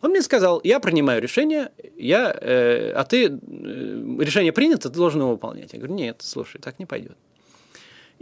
Он 0.00 0.10
мне 0.10 0.22
сказал, 0.22 0.60
я 0.64 0.80
принимаю 0.80 1.22
решение, 1.22 1.70
я, 1.96 2.36
э, 2.40 2.92
а 2.92 3.04
ты, 3.04 3.26
э, 3.26 3.30
решение 4.18 4.52
принято, 4.52 4.88
ты 4.90 4.96
должен 4.96 5.20
его 5.20 5.30
выполнять. 5.30 5.72
Я 5.74 5.78
говорю, 5.78 5.94
нет, 5.94 6.22
слушай, 6.22 6.60
так 6.60 6.80
не 6.80 6.86
пойдет. 6.86 7.16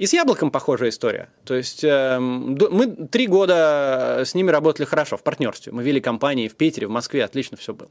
И 0.01 0.07
с 0.07 0.15
яблоком 0.15 0.51
похожая 0.51 0.89
история. 0.89 1.29
То 1.45 1.55
есть 1.55 1.85
э, 1.85 2.19
мы 2.19 2.87
три 3.09 3.27
года 3.27 4.23
с 4.25 4.35
ними 4.35 4.51
работали 4.51 4.87
хорошо 4.87 5.19
в 5.19 5.23
партнерстве. 5.23 5.75
Мы 5.75 5.83
вели 5.83 6.01
компании 6.01 6.49
в 6.49 6.57
Питере, 6.57 6.87
в 6.87 6.91
Москве, 6.91 7.23
отлично 7.23 7.59
все 7.59 7.75
было. 7.75 7.91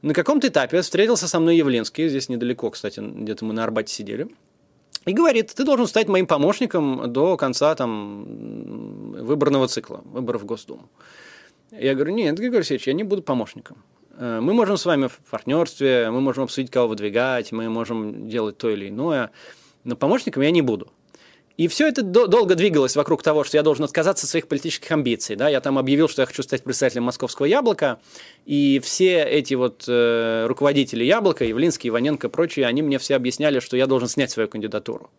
На 0.00 0.14
каком-то 0.14 0.48
этапе 0.48 0.80
встретился 0.80 1.28
со 1.28 1.38
мной 1.38 1.58
Явлинский, 1.58 2.08
здесь 2.08 2.30
недалеко, 2.30 2.70
кстати, 2.70 3.00
где-то 3.00 3.44
мы 3.44 3.52
на 3.52 3.64
Арбате 3.64 3.92
сидели, 3.92 4.28
и 5.04 5.12
говорит, 5.12 5.52
ты 5.54 5.62
должен 5.64 5.86
стать 5.86 6.08
моим 6.08 6.26
помощником 6.26 7.12
до 7.12 7.36
конца 7.36 7.74
там, 7.74 9.12
выборного 9.12 9.68
цикла, 9.68 10.00
выборов 10.06 10.40
в 10.40 10.46
Госдуму. 10.46 10.88
Я 11.70 11.94
говорю, 11.94 12.14
нет, 12.14 12.34
Григорий 12.38 12.60
Алексеевич, 12.60 12.86
я 12.86 12.94
не 12.94 13.04
буду 13.04 13.22
помощником. 13.22 13.82
Э, 14.16 14.40
мы 14.40 14.54
можем 14.54 14.78
с 14.78 14.86
вами 14.86 15.08
в 15.08 15.18
партнерстве, 15.30 16.10
мы 16.10 16.22
можем 16.22 16.44
обсудить, 16.44 16.70
кого 16.70 16.88
выдвигать, 16.88 17.52
мы 17.52 17.68
можем 17.68 18.26
делать 18.26 18.56
то 18.56 18.70
или 18.70 18.88
иное, 18.88 19.32
но 19.84 19.96
помощником 19.96 20.42
я 20.42 20.50
не 20.50 20.62
буду. 20.62 20.90
И 21.56 21.68
все 21.68 21.88
это 21.88 22.02
долго 22.02 22.54
двигалось 22.54 22.96
вокруг 22.96 23.22
того, 23.22 23.42
что 23.42 23.56
я 23.56 23.62
должен 23.62 23.84
отказаться 23.84 24.26
от 24.26 24.30
своих 24.30 24.46
политических 24.46 24.90
амбиций. 24.92 25.36
Да? 25.36 25.48
Я 25.48 25.60
там 25.60 25.78
объявил, 25.78 26.08
что 26.08 26.22
я 26.22 26.26
хочу 26.26 26.42
стать 26.42 26.62
представителем 26.62 27.04
московского 27.04 27.46
яблока, 27.46 27.98
и 28.44 28.78
все 28.84 29.22
эти 29.22 29.54
вот 29.54 29.84
э, 29.88 30.46
руководители 30.46 31.02
яблока, 31.02 31.44
Явлинский, 31.44 31.88
Иваненко 31.88 32.26
и 32.26 32.30
прочие, 32.30 32.66
они 32.66 32.82
мне 32.82 32.98
все 32.98 33.16
объясняли, 33.16 33.60
что 33.60 33.76
я 33.76 33.86
должен 33.86 34.08
снять 34.08 34.30
свою 34.30 34.48
кандидатуру. 34.48 35.10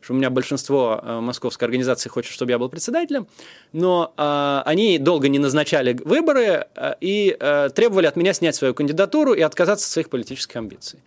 Что 0.00 0.12
у 0.12 0.16
меня 0.16 0.28
большинство 0.28 1.00
э, 1.02 1.20
московской 1.20 1.66
организации 1.66 2.10
хочет, 2.10 2.32
чтобы 2.32 2.52
я 2.52 2.58
был 2.58 2.68
председателем, 2.68 3.26
но 3.72 4.12
э, 4.16 4.62
они 4.66 4.98
долго 4.98 5.28
не 5.28 5.38
назначали 5.38 5.94
выборы 6.04 6.66
э, 6.74 6.94
и 7.00 7.34
э, 7.40 7.70
требовали 7.74 8.06
от 8.06 8.16
меня 8.16 8.34
снять 8.34 8.54
свою 8.54 8.74
кандидатуру 8.74 9.32
и 9.32 9.40
отказаться 9.40 9.86
от 9.86 9.90
своих 9.90 10.10
политических 10.10 10.54
амбиций. 10.54 11.00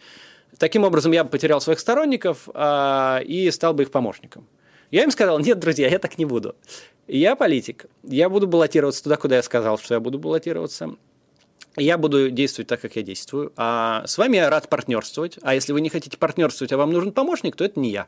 Таким 0.57 0.83
образом, 0.83 1.11
я 1.11 1.23
бы 1.23 1.29
потерял 1.29 1.61
своих 1.61 1.79
сторонников 1.79 2.49
э, 2.51 3.23
и 3.25 3.51
стал 3.51 3.75
бы 3.75 3.83
их 3.83 3.91
помощником. 3.91 4.47
Я 4.91 5.03
им 5.03 5.11
сказал, 5.11 5.39
нет, 5.39 5.57
друзья, 5.59 5.87
я 5.87 5.99
так 5.99 6.17
не 6.17 6.25
буду. 6.25 6.55
Я 7.07 7.35
политик, 7.35 7.85
я 8.03 8.29
буду 8.29 8.47
баллотироваться 8.47 9.03
туда, 9.03 9.17
куда 9.17 9.37
я 9.37 9.43
сказал, 9.43 9.77
что 9.77 9.93
я 9.93 9.99
буду 9.99 10.19
баллотироваться. 10.19 10.95
Я 11.77 11.97
буду 11.97 12.29
действовать 12.29 12.67
так, 12.67 12.81
как 12.81 12.97
я 12.97 13.01
действую. 13.01 13.53
А 13.55 14.05
с 14.05 14.17
вами 14.17 14.35
я 14.35 14.49
рад 14.49 14.67
партнерствовать. 14.67 15.39
А 15.41 15.55
если 15.55 15.71
вы 15.71 15.79
не 15.79 15.89
хотите 15.89 16.17
партнерствовать, 16.17 16.73
а 16.73 16.77
вам 16.77 16.91
нужен 16.91 17.13
помощник, 17.13 17.55
то 17.55 17.63
это 17.63 17.79
не 17.79 17.89
я. 17.91 18.07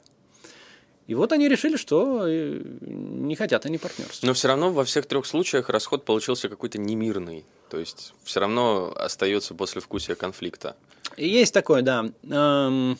И 1.07 1.15
вот 1.15 1.33
они 1.33 1.49
решили, 1.49 1.75
что 1.75 2.23
э, 2.25 2.61
не 2.81 3.35
хотят 3.35 3.65
они 3.65 3.77
партнерства. 3.77 4.25
Но 4.25 4.33
все 4.33 4.47
равно 4.49 4.71
во 4.71 4.83
всех 4.85 5.05
трех 5.05 5.25
случаях 5.25 5.69
расход 5.69 6.05
получился 6.05 6.49
какой-то 6.49 6.77
немирный. 6.77 7.45
То 7.69 7.77
есть 7.77 8.13
все 8.23 8.39
равно 8.39 8.93
остается 8.95 9.53
после 9.53 9.81
вкусия 9.81 10.15
конфликта. 10.15 10.75
Есть 11.17 11.53
такое, 11.53 11.81
да. 11.81 12.05
Эм, 12.29 12.97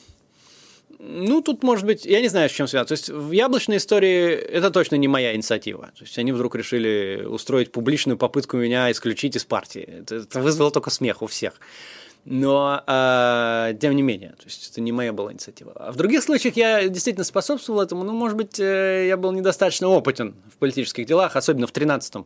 ну, 1.06 1.42
тут, 1.42 1.64
может 1.64 1.86
быть, 1.86 2.06
я 2.06 2.22
не 2.22 2.30
знаю, 2.30 2.50
с 2.50 2.54
чем 2.54 2.66
связано. 2.66 2.88
То 2.88 2.94
есть 2.94 3.10
в 3.10 3.32
яблочной 3.32 3.78
истории 3.78 4.32
это 4.32 4.72
точно 4.72 4.96
не 4.96 5.10
моя 5.10 5.36
инициатива. 5.36 5.92
То 5.98 6.06
есть 6.06 6.18
они 6.18 6.32
вдруг 6.32 6.56
решили 6.56 7.26
устроить 7.26 7.74
публичную 7.74 8.18
попытку 8.18 8.56
меня 8.56 8.90
исключить 8.90 9.36
из 9.36 9.44
партии. 9.44 9.82
Это, 9.82 10.16
это 10.16 10.40
вызвало 10.40 10.72
только 10.72 10.90
смех 10.90 11.22
у 11.22 11.28
всех. 11.28 11.60
Но, 12.24 12.82
э, 12.88 13.74
тем 13.82 13.94
не 13.98 14.02
менее, 14.02 14.30
то 14.30 14.46
есть 14.46 14.72
это 14.72 14.80
не 14.80 14.94
моя 14.94 15.12
была 15.12 15.34
инициатива. 15.34 15.74
А 15.76 15.92
в 15.92 15.98
других 15.98 16.24
случаях 16.24 16.56
я 16.56 16.88
действительно 16.88 17.26
способствовал 17.26 17.82
этому, 17.82 18.06
но, 18.06 18.14
может 18.14 18.38
быть, 18.38 18.58
э, 18.62 19.08
я 19.10 19.18
был 19.18 19.34
недостаточно 19.34 19.90
опытен 19.90 20.36
в 20.54 20.58
политических 20.58 21.06
делах, 21.06 21.36
особенно 21.36 21.68
в 21.68 21.74
13-м. 21.74 22.26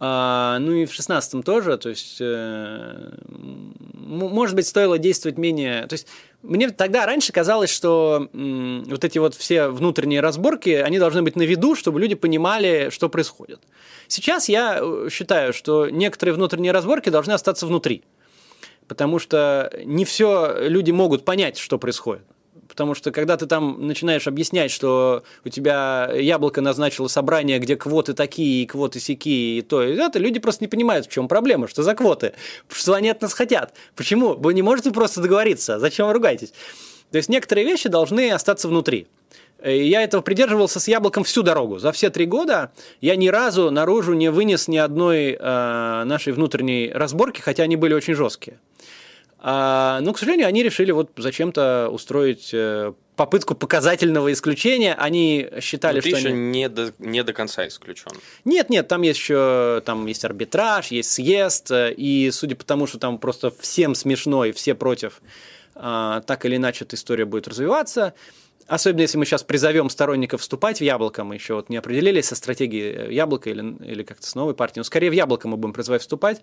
А, 0.00 0.58
ну 0.58 0.72
и 0.72 0.86
в 0.86 0.90
16-м 0.92 1.42
тоже, 1.42 1.78
то 1.78 1.88
есть, 1.88 2.18
э, 2.20 3.12
может 3.92 4.56
быть, 4.56 4.66
стоило 4.66 4.98
действовать 4.98 5.38
менее... 5.38 5.86
То 5.86 5.94
есть, 5.94 6.08
мне 6.42 6.68
тогда 6.70 7.06
раньше 7.06 7.32
казалось, 7.32 7.70
что 7.70 8.28
м, 8.32 8.84
вот 8.84 9.04
эти 9.04 9.18
вот 9.18 9.34
все 9.34 9.68
внутренние 9.68 10.20
разборки, 10.20 10.70
они 10.70 10.98
должны 10.98 11.22
быть 11.22 11.36
на 11.36 11.42
виду, 11.42 11.74
чтобы 11.76 12.00
люди 12.00 12.16
понимали, 12.16 12.90
что 12.90 13.08
происходит. 13.08 13.60
Сейчас 14.08 14.48
я 14.48 14.78
э, 14.80 15.08
считаю, 15.10 15.52
что 15.52 15.88
некоторые 15.88 16.34
внутренние 16.34 16.72
разборки 16.72 17.08
должны 17.08 17.32
остаться 17.32 17.66
внутри, 17.66 18.02
потому 18.88 19.18
что 19.18 19.72
не 19.84 20.04
все 20.04 20.68
люди 20.68 20.90
могут 20.90 21.24
понять, 21.24 21.56
что 21.56 21.78
происходит. 21.78 22.24
Потому 22.74 22.96
что 22.96 23.12
когда 23.12 23.36
ты 23.36 23.46
там 23.46 23.86
начинаешь 23.86 24.26
объяснять, 24.26 24.72
что 24.72 25.22
у 25.44 25.48
тебя 25.48 26.10
яблоко 26.12 26.60
назначило 26.60 27.06
собрание, 27.06 27.60
где 27.60 27.76
квоты 27.76 28.14
такие, 28.14 28.64
и 28.64 28.66
квоты 28.66 28.98
сякие, 28.98 29.58
и 29.58 29.62
то, 29.62 29.80
и 29.80 29.94
это, 29.94 30.18
люди 30.18 30.40
просто 30.40 30.64
не 30.64 30.68
понимают, 30.68 31.06
в 31.06 31.10
чем 31.10 31.28
проблема, 31.28 31.68
что 31.68 31.84
за 31.84 31.94
квоты, 31.94 32.32
что 32.68 32.94
они 32.94 33.10
от 33.10 33.22
нас 33.22 33.32
хотят. 33.32 33.74
Почему? 33.94 34.34
Вы 34.34 34.54
не 34.54 34.62
можете 34.62 34.90
просто 34.90 35.20
договориться, 35.20 35.78
зачем 35.78 36.08
вы 36.08 36.14
ругаетесь? 36.14 36.52
То 37.12 37.18
есть 37.18 37.28
некоторые 37.28 37.64
вещи 37.64 37.88
должны 37.88 38.32
остаться 38.32 38.66
внутри. 38.66 39.06
Я 39.64 40.02
этого 40.02 40.20
придерживался 40.20 40.80
с 40.80 40.88
яблоком 40.88 41.22
всю 41.22 41.44
дорогу. 41.44 41.78
За 41.78 41.92
все 41.92 42.10
три 42.10 42.26
года 42.26 42.72
я 43.00 43.14
ни 43.14 43.28
разу 43.28 43.70
наружу 43.70 44.14
не 44.14 44.32
вынес 44.32 44.66
ни 44.66 44.78
одной 44.78 45.38
э, 45.38 46.04
нашей 46.04 46.32
внутренней 46.32 46.90
разборки, 46.92 47.40
хотя 47.40 47.62
они 47.62 47.76
были 47.76 47.94
очень 47.94 48.14
жесткие. 48.14 48.58
А, 49.46 50.00
но, 50.00 50.14
к 50.14 50.18
сожалению, 50.18 50.48
они 50.48 50.62
решили 50.62 50.90
вот 50.90 51.10
зачем-то 51.18 51.90
устроить 51.92 52.48
э, 52.54 52.94
попытку 53.14 53.54
показательного 53.54 54.32
исключения. 54.32 54.94
Они 54.94 55.50
считали, 55.60 55.96
Но 55.96 56.00
ты 56.00 56.08
что 56.08 56.18
еще 56.18 56.28
они... 56.28 56.38
не, 56.38 56.68
до, 56.70 56.94
не 56.98 57.22
до 57.22 57.34
конца 57.34 57.68
исключен. 57.68 58.12
Нет, 58.46 58.70
нет, 58.70 58.88
там 58.88 59.02
есть 59.02 59.20
еще 59.20 59.82
там 59.84 60.06
есть 60.06 60.24
арбитраж, 60.24 60.86
есть 60.86 61.10
съезд, 61.10 61.70
э, 61.72 61.92
и 61.92 62.30
судя 62.30 62.56
по 62.56 62.64
тому, 62.64 62.86
что 62.86 62.98
там 62.98 63.18
просто 63.18 63.50
всем 63.50 63.94
смешно 63.94 64.46
и 64.46 64.52
все 64.52 64.74
против, 64.74 65.20
а, 65.74 66.22
так 66.22 66.46
или 66.46 66.56
иначе 66.56 66.86
эта 66.86 66.96
история 66.96 67.26
будет 67.26 67.46
развиваться. 67.46 68.14
Особенно 68.66 69.02
если 69.02 69.18
мы 69.18 69.26
сейчас 69.26 69.42
призовем 69.42 69.90
сторонников 69.90 70.40
вступать 70.40 70.78
в 70.78 70.82
яблоко, 70.82 71.22
мы 71.22 71.34
еще 71.34 71.56
вот 71.56 71.68
не 71.68 71.76
определились 71.76 72.28
со 72.28 72.34
стратегией 72.34 73.12
яблока 73.12 73.50
или, 73.50 73.76
или 73.84 74.04
как-то 74.04 74.26
с 74.26 74.34
новой 74.34 74.54
партией, 74.54 74.80
но 74.80 74.84
скорее 74.84 75.10
в 75.10 75.12
яблоко 75.12 75.48
мы 75.48 75.58
будем 75.58 75.74
призывать 75.74 76.00
вступать. 76.00 76.40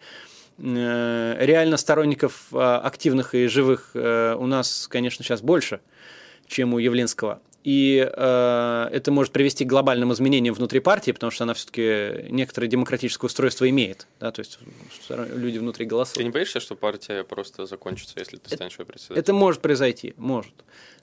Э, 0.58 1.38
реально 1.40 1.78
сторонников 1.78 2.48
э, 2.52 2.58
активных 2.58 3.34
и 3.34 3.48
живых 3.48 3.92
э, 3.94 4.36
у 4.38 4.46
нас, 4.46 4.88
конечно, 4.88 5.24
сейчас 5.24 5.42
больше, 5.42 5.82
чем 6.48 6.74
у 6.74 6.78
Явлинского. 6.78 7.42
И 7.64 7.98
э, 8.12 8.90
это 8.92 9.12
может 9.12 9.34
привести 9.34 9.66
к 9.66 9.68
глобальным 9.68 10.12
изменениям 10.14 10.56
внутри 10.56 10.80
партии, 10.80 11.12
потому 11.12 11.30
что 11.30 11.44
она 11.44 11.54
все-таки 11.54 12.28
некоторое 12.32 12.68
демократическое 12.68 13.28
устройство 13.28 13.70
имеет. 13.70 14.08
Да, 14.20 14.32
то 14.32 14.40
есть 14.40 14.58
люди 15.10 15.60
внутри 15.60 15.86
голосуют. 15.86 16.18
Ты 16.18 16.24
не 16.24 16.32
боишься, 16.32 16.60
что 16.60 16.76
партия 16.76 17.24
просто 17.24 17.68
закончится, 17.68 18.16
если 18.18 18.38
ты 18.38 18.56
станешь 18.56 18.80
ее 18.80 18.86
председателем? 18.86 19.20
Это 19.20 19.34
может 19.34 19.62
произойти, 19.62 20.16
может. 20.18 20.54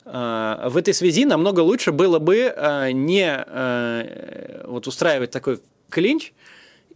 В 0.05 0.73
этой 0.77 0.95
связи 0.95 1.27
намного 1.27 1.61
лучше 1.61 1.93
было 1.93 2.19
бы 2.19 2.53
не 2.93 4.65
вот 4.67 4.87
устраивать 4.89 5.31
такой 5.31 5.61
клинч 5.91 6.33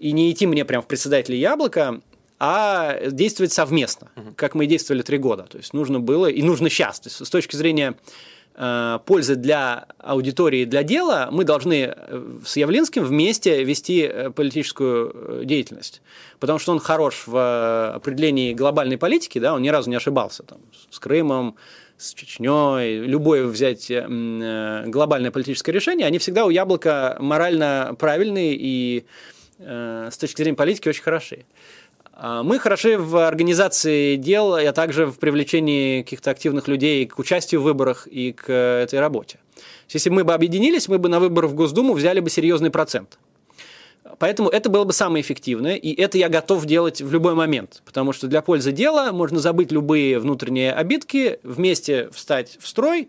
и 0.00 0.11
не 0.11 0.32
идти 0.32 0.48
мне 0.48 0.64
прямо 0.64 0.82
в 0.82 0.88
председателя 0.88 1.36
яблока, 1.36 2.00
а 2.45 2.99
действовать 3.09 3.53
совместно, 3.53 4.11
как 4.34 4.57
мы 4.57 4.64
и 4.64 4.66
действовали 4.66 5.03
три 5.03 5.16
года. 5.16 5.45
То 5.45 5.59
есть 5.59 5.72
нужно 5.74 6.01
было 6.01 6.26
и 6.26 6.43
нужно 6.43 6.68
сейчас. 6.70 6.99
То 6.99 7.07
есть 7.07 7.24
с 7.24 7.30
точки 7.30 7.55
зрения 7.55 7.95
э, 8.57 8.99
пользы 9.07 9.36
для 9.36 9.86
аудитории, 9.99 10.64
для 10.64 10.82
дела, 10.82 11.28
мы 11.30 11.45
должны 11.45 11.95
э, 11.95 12.38
с 12.45 12.57
Явлинским 12.57 13.05
вместе 13.05 13.62
вести 13.62 14.01
э, 14.01 14.30
политическую 14.30 15.45
деятельность. 15.45 16.03
Потому 16.40 16.59
что 16.59 16.72
он 16.72 16.80
хорош 16.80 17.28
в 17.28 17.95
определении 17.95 18.55
глобальной 18.55 18.99
политики, 18.99 19.38
да, 19.38 19.55
он 19.55 19.62
ни 19.62 19.68
разу 19.68 19.88
не 19.88 19.95
ошибался 19.95 20.43
там, 20.43 20.59
с 20.90 20.99
Крымом, 20.99 21.55
с 21.97 22.12
Чечней, 22.12 22.99
любое 22.99 23.47
взять 23.47 23.88
глобальное 23.88 25.30
политическое 25.30 25.70
решение, 25.70 26.09
они 26.09 26.18
всегда 26.18 26.45
у 26.45 26.51
Яблока 26.51 27.16
морально 27.20 27.95
правильные 27.97 28.57
и 28.59 29.05
с 29.61 30.18
точки 30.18 30.43
зрения 30.43 30.57
политики 30.57 30.88
очень 30.88 31.05
хорошие. 31.05 31.47
А, 32.15 32.43
мы 32.43 32.59
хороши 32.59 32.99
в 32.99 33.17
организации 33.27 34.17
дел, 34.17 34.55
а 34.55 34.73
также 34.73 35.07
в 35.07 35.19
привлечении 35.19 36.03
каких-то 36.03 36.31
активных 36.31 36.69
людей 36.69 37.07
к 37.07 37.19
участию 37.19 37.61
в 37.61 37.65
выборах 37.65 38.07
и 38.07 38.33
к 38.33 38.51
этой 38.51 39.01
работе. 39.01 39.39
Если 39.89 40.11
мы 40.11 40.25
бы 40.25 40.35
объединились, 40.35 40.89
мы 40.89 40.99
бы 40.99 41.09
на 41.09 41.21
выборы 41.21 41.49
в 41.49 41.55
Госдуму 41.55 41.95
взяли 41.95 42.21
бы 42.21 42.31
серьезный 42.31 42.71
процент. 42.71 43.19
Поэтому 44.19 44.49
это 44.49 44.69
было 44.69 44.85
бы 44.85 44.93
самое 44.93 45.23
эффективное, 45.23 45.75
и 45.75 45.93
это 45.93 46.19
я 46.19 46.29
готов 46.29 46.65
делать 46.67 47.01
в 47.01 47.13
любой 47.13 47.35
момент, 47.35 47.83
потому 47.85 48.13
что 48.13 48.27
для 48.27 48.43
пользы 48.43 48.73
дела 48.73 49.11
можно 49.11 49.39
забыть 49.39 49.73
любые 49.73 50.19
внутренние 50.19 50.73
обидки, 50.73 51.41
вместе 51.43 52.09
встать 52.11 52.59
в 52.61 52.69
строй, 52.69 53.09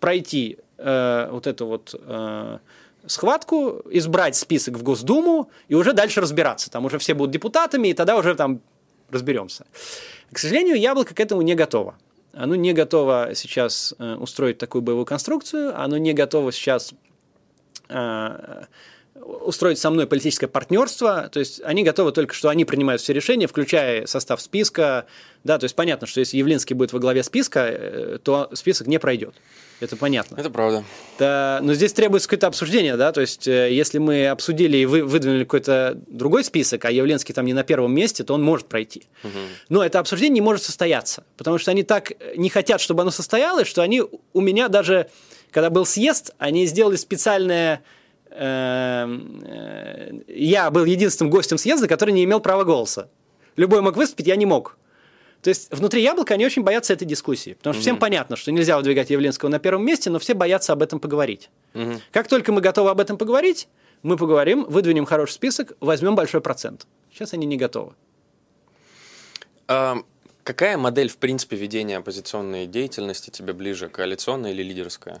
пройти 0.00 0.58
э, 0.78 1.28
вот 1.30 1.46
это 1.46 1.64
вот 1.64 1.94
э, 1.98 2.58
схватку, 3.06 3.82
избрать 3.90 4.36
список 4.36 4.76
в 4.76 4.82
Госдуму 4.82 5.50
и 5.68 5.74
уже 5.74 5.92
дальше 5.92 6.20
разбираться. 6.20 6.70
Там 6.70 6.84
уже 6.84 6.98
все 6.98 7.14
будут 7.14 7.32
депутатами, 7.32 7.88
и 7.88 7.94
тогда 7.94 8.16
уже 8.16 8.34
там 8.34 8.60
разберемся. 9.10 9.66
К 10.32 10.38
сожалению, 10.38 10.76
яблоко 10.76 11.14
к 11.14 11.20
этому 11.20 11.42
не 11.42 11.54
готово. 11.54 11.96
Оно 12.32 12.56
не 12.56 12.72
готово 12.72 13.30
сейчас 13.34 13.94
э, 13.98 14.14
устроить 14.16 14.58
такую 14.58 14.82
боевую 14.82 15.06
конструкцию, 15.06 15.80
оно 15.80 15.98
не 15.98 16.12
готово 16.14 16.50
сейчас 16.50 16.92
э, 17.88 18.64
устроить 19.14 19.78
со 19.78 19.90
мной 19.90 20.06
политическое 20.06 20.48
партнерство, 20.48 21.28
то 21.30 21.38
есть 21.38 21.60
они 21.62 21.84
готовы 21.84 22.10
только, 22.10 22.34
что 22.34 22.48
они 22.48 22.64
принимают 22.64 23.00
все 23.00 23.12
решения, 23.12 23.46
включая 23.46 24.06
состав 24.06 24.40
списка, 24.40 25.06
да, 25.44 25.58
то 25.58 25.64
есть 25.64 25.76
понятно, 25.76 26.06
что 26.06 26.20
если 26.20 26.38
Явлинский 26.38 26.72
будет 26.72 26.92
во 26.94 26.98
главе 26.98 27.22
списка, 27.22 27.60
э, 27.68 28.18
то 28.22 28.48
список 28.54 28.86
не 28.86 28.98
пройдет. 28.98 29.34
Это 29.80 29.94
понятно. 29.96 30.36
Это 30.36 30.48
правда. 30.48 30.84
Да, 31.18 31.60
но 31.62 31.74
здесь 31.74 31.92
требуется 31.92 32.28
какое-то 32.28 32.46
обсуждение, 32.46 32.96
да, 32.96 33.12
то 33.12 33.20
есть 33.20 33.46
э, 33.46 33.70
если 33.70 33.98
мы 33.98 34.28
обсудили 34.28 34.78
и 34.78 34.86
вы, 34.86 35.04
выдвинули 35.04 35.44
какой-то 35.44 36.00
другой 36.06 36.44
список, 36.44 36.86
а 36.86 36.90
Явленский 36.90 37.34
там 37.34 37.44
не 37.44 37.52
на 37.52 37.62
первом 37.62 37.94
месте, 37.94 38.24
то 38.24 38.32
он 38.32 38.42
может 38.42 38.68
пройти. 38.68 39.04
Угу. 39.22 39.38
Но 39.68 39.84
это 39.84 39.98
обсуждение 39.98 40.34
не 40.34 40.40
может 40.40 40.64
состояться, 40.64 41.24
потому 41.36 41.58
что 41.58 41.70
они 41.70 41.82
так 41.82 42.12
не 42.36 42.48
хотят, 42.48 42.80
чтобы 42.80 43.02
оно 43.02 43.10
состоялось, 43.10 43.68
что 43.68 43.82
они 43.82 44.02
у 44.32 44.40
меня 44.40 44.68
даже, 44.68 45.10
когда 45.50 45.68
был 45.68 45.84
съезд, 45.84 46.32
они 46.38 46.64
сделали 46.66 46.96
специальное 46.96 47.82
эм, 48.30 49.42
э, 49.44 50.20
я 50.28 50.70
был 50.70 50.86
единственным 50.86 51.30
гостем 51.30 51.58
съезда, 51.58 51.86
который 51.86 52.12
не 52.12 52.24
имел 52.24 52.40
права 52.40 52.64
голоса. 52.64 53.10
Любой 53.56 53.82
мог 53.82 53.96
выступить, 53.96 54.26
я 54.26 54.36
не 54.36 54.46
мог. 54.46 54.78
То 55.44 55.50
есть 55.50 55.70
внутри 55.70 56.02
яблока 56.02 56.32
они 56.32 56.46
очень 56.46 56.62
боятся 56.62 56.94
этой 56.94 57.04
дискуссии. 57.04 57.52
Потому 57.52 57.74
что 57.74 57.80
mm-hmm. 57.80 57.82
всем 57.82 57.98
понятно, 57.98 58.34
что 58.34 58.50
нельзя 58.50 58.78
выдвигать 58.78 59.10
Явленского 59.10 59.50
на 59.50 59.58
первом 59.58 59.84
месте, 59.84 60.08
но 60.08 60.18
все 60.18 60.32
боятся 60.32 60.72
об 60.72 60.80
этом 60.80 61.00
поговорить. 61.00 61.50
Mm-hmm. 61.74 62.00
Как 62.12 62.28
только 62.28 62.50
мы 62.50 62.62
готовы 62.62 62.88
об 62.88 62.98
этом 62.98 63.18
поговорить, 63.18 63.68
мы 64.02 64.16
поговорим, 64.16 64.64
выдвинем 64.64 65.04
хороший 65.04 65.32
список, 65.32 65.74
возьмем 65.80 66.14
большой 66.14 66.40
процент. 66.40 66.86
Сейчас 67.12 67.34
они 67.34 67.44
не 67.44 67.58
готовы. 67.58 67.92
А, 69.68 69.98
какая 70.44 70.78
модель, 70.78 71.10
в 71.10 71.18
принципе, 71.18 71.56
ведения 71.56 71.98
оппозиционной 71.98 72.66
деятельности 72.66 73.28
тебе 73.28 73.52
ближе, 73.52 73.90
коалиционная 73.90 74.52
или 74.52 74.62
лидерская? 74.62 75.20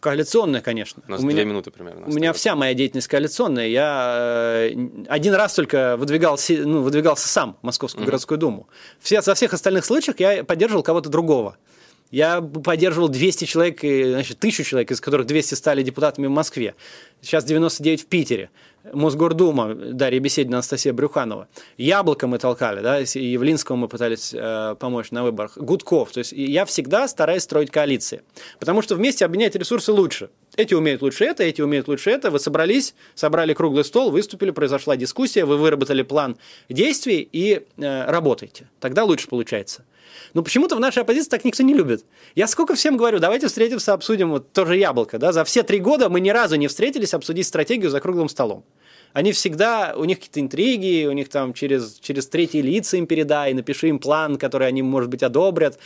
Коалиционная, 0.00 0.60
конечно. 0.60 1.02
У 1.08 1.10
нас 1.10 1.20
у 1.20 1.24
две 1.24 1.34
меня, 1.34 1.44
минуты 1.44 1.70
примерно. 1.70 2.00
Осталось. 2.00 2.14
У 2.14 2.18
меня 2.18 2.32
вся 2.32 2.54
моя 2.54 2.74
деятельность 2.74 3.08
коалиционная. 3.08 3.66
Я 3.66 4.68
э, 4.70 4.76
один 5.08 5.34
раз 5.34 5.54
только 5.54 5.96
выдвигался, 5.96 6.52
ну, 6.64 6.82
выдвигался 6.82 7.28
сам 7.28 7.56
в 7.62 7.66
Московскую 7.66 8.02
угу. 8.02 8.06
городскую 8.06 8.38
думу. 8.38 8.68
Все, 9.00 9.20
во 9.20 9.34
всех 9.34 9.54
остальных 9.54 9.84
случаях 9.84 10.20
я 10.20 10.44
поддерживал 10.44 10.82
кого-то 10.82 11.08
другого. 11.08 11.56
Я 12.10 12.40
поддерживал 12.40 13.08
200 13.08 13.44
человек, 13.44 13.80
значит, 13.80 14.38
1000 14.38 14.64
человек, 14.64 14.90
из 14.90 15.00
которых 15.00 15.26
200 15.26 15.54
стали 15.54 15.82
депутатами 15.82 16.26
в 16.26 16.30
Москве. 16.30 16.74
Сейчас 17.20 17.44
99 17.44 18.02
в 18.02 18.06
Питере. 18.06 18.50
Мосгордума, 18.92 19.74
Дарья 19.74 20.20
Беседина, 20.20 20.58
Анастасия 20.58 20.92
Брюханова. 20.92 21.48
Яблоко 21.76 22.26
мы 22.26 22.38
толкали, 22.38 22.80
да, 22.80 23.00
и 23.00 23.04
Явлинскому 23.18 23.80
мы 23.80 23.88
пытались 23.88 24.32
э, 24.32 24.76
помочь 24.78 25.10
на 25.10 25.24
выборах. 25.24 25.58
Гудков. 25.58 26.12
То 26.12 26.18
есть 26.18 26.32
я 26.32 26.64
всегда 26.64 27.08
стараюсь 27.08 27.42
строить 27.42 27.70
коалиции. 27.70 28.22
Потому 28.60 28.82
что 28.82 28.94
вместе 28.94 29.24
объединять 29.24 29.56
ресурсы 29.56 29.92
лучше. 29.92 30.30
Эти 30.56 30.72
умеют 30.72 31.02
лучше 31.02 31.24
это, 31.24 31.42
эти 31.42 31.60
умеют 31.60 31.86
лучше 31.86 32.10
это. 32.10 32.30
Вы 32.30 32.38
собрались, 32.38 32.94
собрали 33.14 33.52
круглый 33.52 33.84
стол, 33.84 34.10
выступили, 34.10 34.50
произошла 34.50 34.96
дискуссия, 34.96 35.44
вы 35.44 35.58
выработали 35.58 36.02
план 36.02 36.38
действий 36.70 37.28
и 37.30 37.66
э, 37.76 38.10
работаете. 38.10 38.68
Тогда 38.80 39.04
лучше 39.04 39.28
получается. 39.28 39.84
Но 40.32 40.42
почему-то 40.42 40.74
в 40.76 40.80
нашей 40.80 41.02
оппозиции 41.02 41.28
так 41.28 41.44
никто 41.44 41.62
не 41.62 41.74
любит. 41.74 42.04
Я 42.34 42.46
сколько 42.46 42.74
всем 42.74 42.96
говорю, 42.96 43.18
давайте 43.18 43.48
встретимся, 43.48 43.92
обсудим 43.92 44.30
вот 44.30 44.52
тоже 44.52 44.76
яблоко. 44.78 45.18
Да? 45.18 45.32
За 45.32 45.44
все 45.44 45.62
три 45.62 45.78
года 45.78 46.08
мы 46.08 46.20
ни 46.20 46.30
разу 46.30 46.56
не 46.56 46.68
встретились 46.68 47.12
обсудить 47.12 47.46
стратегию 47.46 47.90
за 47.90 48.00
круглым 48.00 48.30
столом. 48.30 48.64
Они 49.12 49.32
всегда, 49.32 49.94
у 49.96 50.04
них 50.04 50.18
какие-то 50.18 50.40
интриги, 50.40 51.06
у 51.06 51.12
них 51.12 51.28
там 51.28 51.54
через, 51.54 51.98
через 52.00 52.26
третьи 52.28 52.60
лица 52.60 52.96
им 52.96 53.06
передай, 53.06 53.52
напиши 53.54 53.88
им 53.88 53.98
план, 53.98 54.36
который 54.36 54.68
они, 54.68 54.82
может 54.82 55.10
быть, 55.10 55.22
одобрят. 55.22 55.78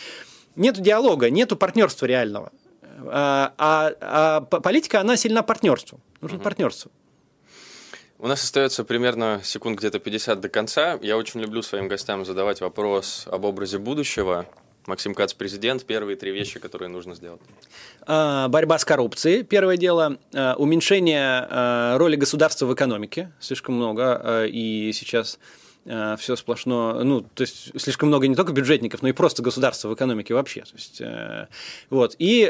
Нету 0.56 0.80
диалога, 0.80 1.30
нету 1.30 1.56
партнерства 1.56 2.06
реального. 2.06 2.50
А, 3.06 3.52
а, 3.58 3.92
а 4.00 4.40
политика, 4.40 5.00
она 5.00 5.16
сильна 5.16 5.42
партнерством. 5.42 6.00
Нужно 6.20 6.38
угу. 6.38 6.44
партнерство. 6.44 6.90
У 8.18 8.26
нас 8.26 8.42
остается 8.44 8.84
примерно 8.84 9.40
секунд 9.42 9.78
где-то 9.78 9.98
50 9.98 10.40
до 10.40 10.48
конца. 10.48 10.98
Я 11.00 11.16
очень 11.16 11.40
люблю 11.40 11.62
своим 11.62 11.88
гостям 11.88 12.24
задавать 12.26 12.60
вопрос 12.60 13.26
об 13.26 13.44
образе 13.44 13.78
будущего. 13.78 14.46
Максим 14.86 15.14
Кац, 15.14 15.32
президент. 15.32 15.84
Первые 15.84 16.16
три 16.16 16.30
вещи, 16.30 16.58
которые 16.58 16.88
нужно 16.88 17.14
сделать. 17.14 17.40
А, 18.02 18.48
борьба 18.48 18.78
с 18.78 18.84
коррупцией, 18.84 19.42
первое 19.42 19.76
дело. 19.76 20.18
А, 20.34 20.54
уменьшение 20.56 21.96
роли 21.96 22.16
государства 22.16 22.66
в 22.66 22.74
экономике. 22.74 23.32
Слишком 23.40 23.76
много. 23.76 24.44
И 24.46 24.92
сейчас 24.92 25.38
все 25.84 26.36
сплошно, 26.36 27.02
ну, 27.04 27.22
то 27.22 27.40
есть 27.42 27.80
слишком 27.80 28.08
много 28.08 28.28
не 28.28 28.34
только 28.34 28.52
бюджетников, 28.52 29.02
но 29.02 29.08
и 29.08 29.12
просто 29.12 29.42
государства 29.42 29.88
в 29.88 29.94
экономике 29.94 30.34
вообще. 30.34 30.62
То 30.62 30.74
есть, 30.74 31.02
вот. 31.88 32.16
И 32.18 32.42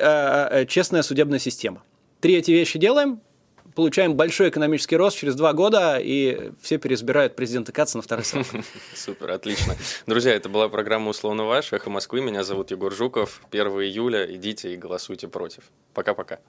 честная 0.68 1.02
судебная 1.02 1.38
система. 1.38 1.82
Три 2.20 2.34
эти 2.34 2.50
вещи 2.50 2.78
делаем, 2.78 3.20
получаем 3.74 4.14
большой 4.14 4.48
экономический 4.50 4.96
рост 4.96 5.16
через 5.16 5.34
два 5.34 5.52
года, 5.52 5.98
и 5.98 6.50
все 6.60 6.78
переизбирают 6.78 7.36
президента 7.36 7.72
Каца 7.72 7.96
на 7.96 8.02
второй 8.02 8.24
срок. 8.24 8.46
Супер, 8.94 9.30
отлично. 9.30 9.76
Друзья, 10.06 10.34
это 10.34 10.48
была 10.48 10.68
программа 10.68 11.08
«Условно 11.08 11.44
ваш», 11.44 11.72
«Эхо 11.72 11.88
Москвы». 11.88 12.20
Меня 12.20 12.42
зовут 12.44 12.70
Егор 12.70 12.92
Жуков. 12.92 13.40
1 13.50 13.66
июля 13.66 14.26
идите 14.34 14.74
и 14.74 14.76
голосуйте 14.76 15.28
против. 15.28 15.64
Пока-пока. 15.94 16.40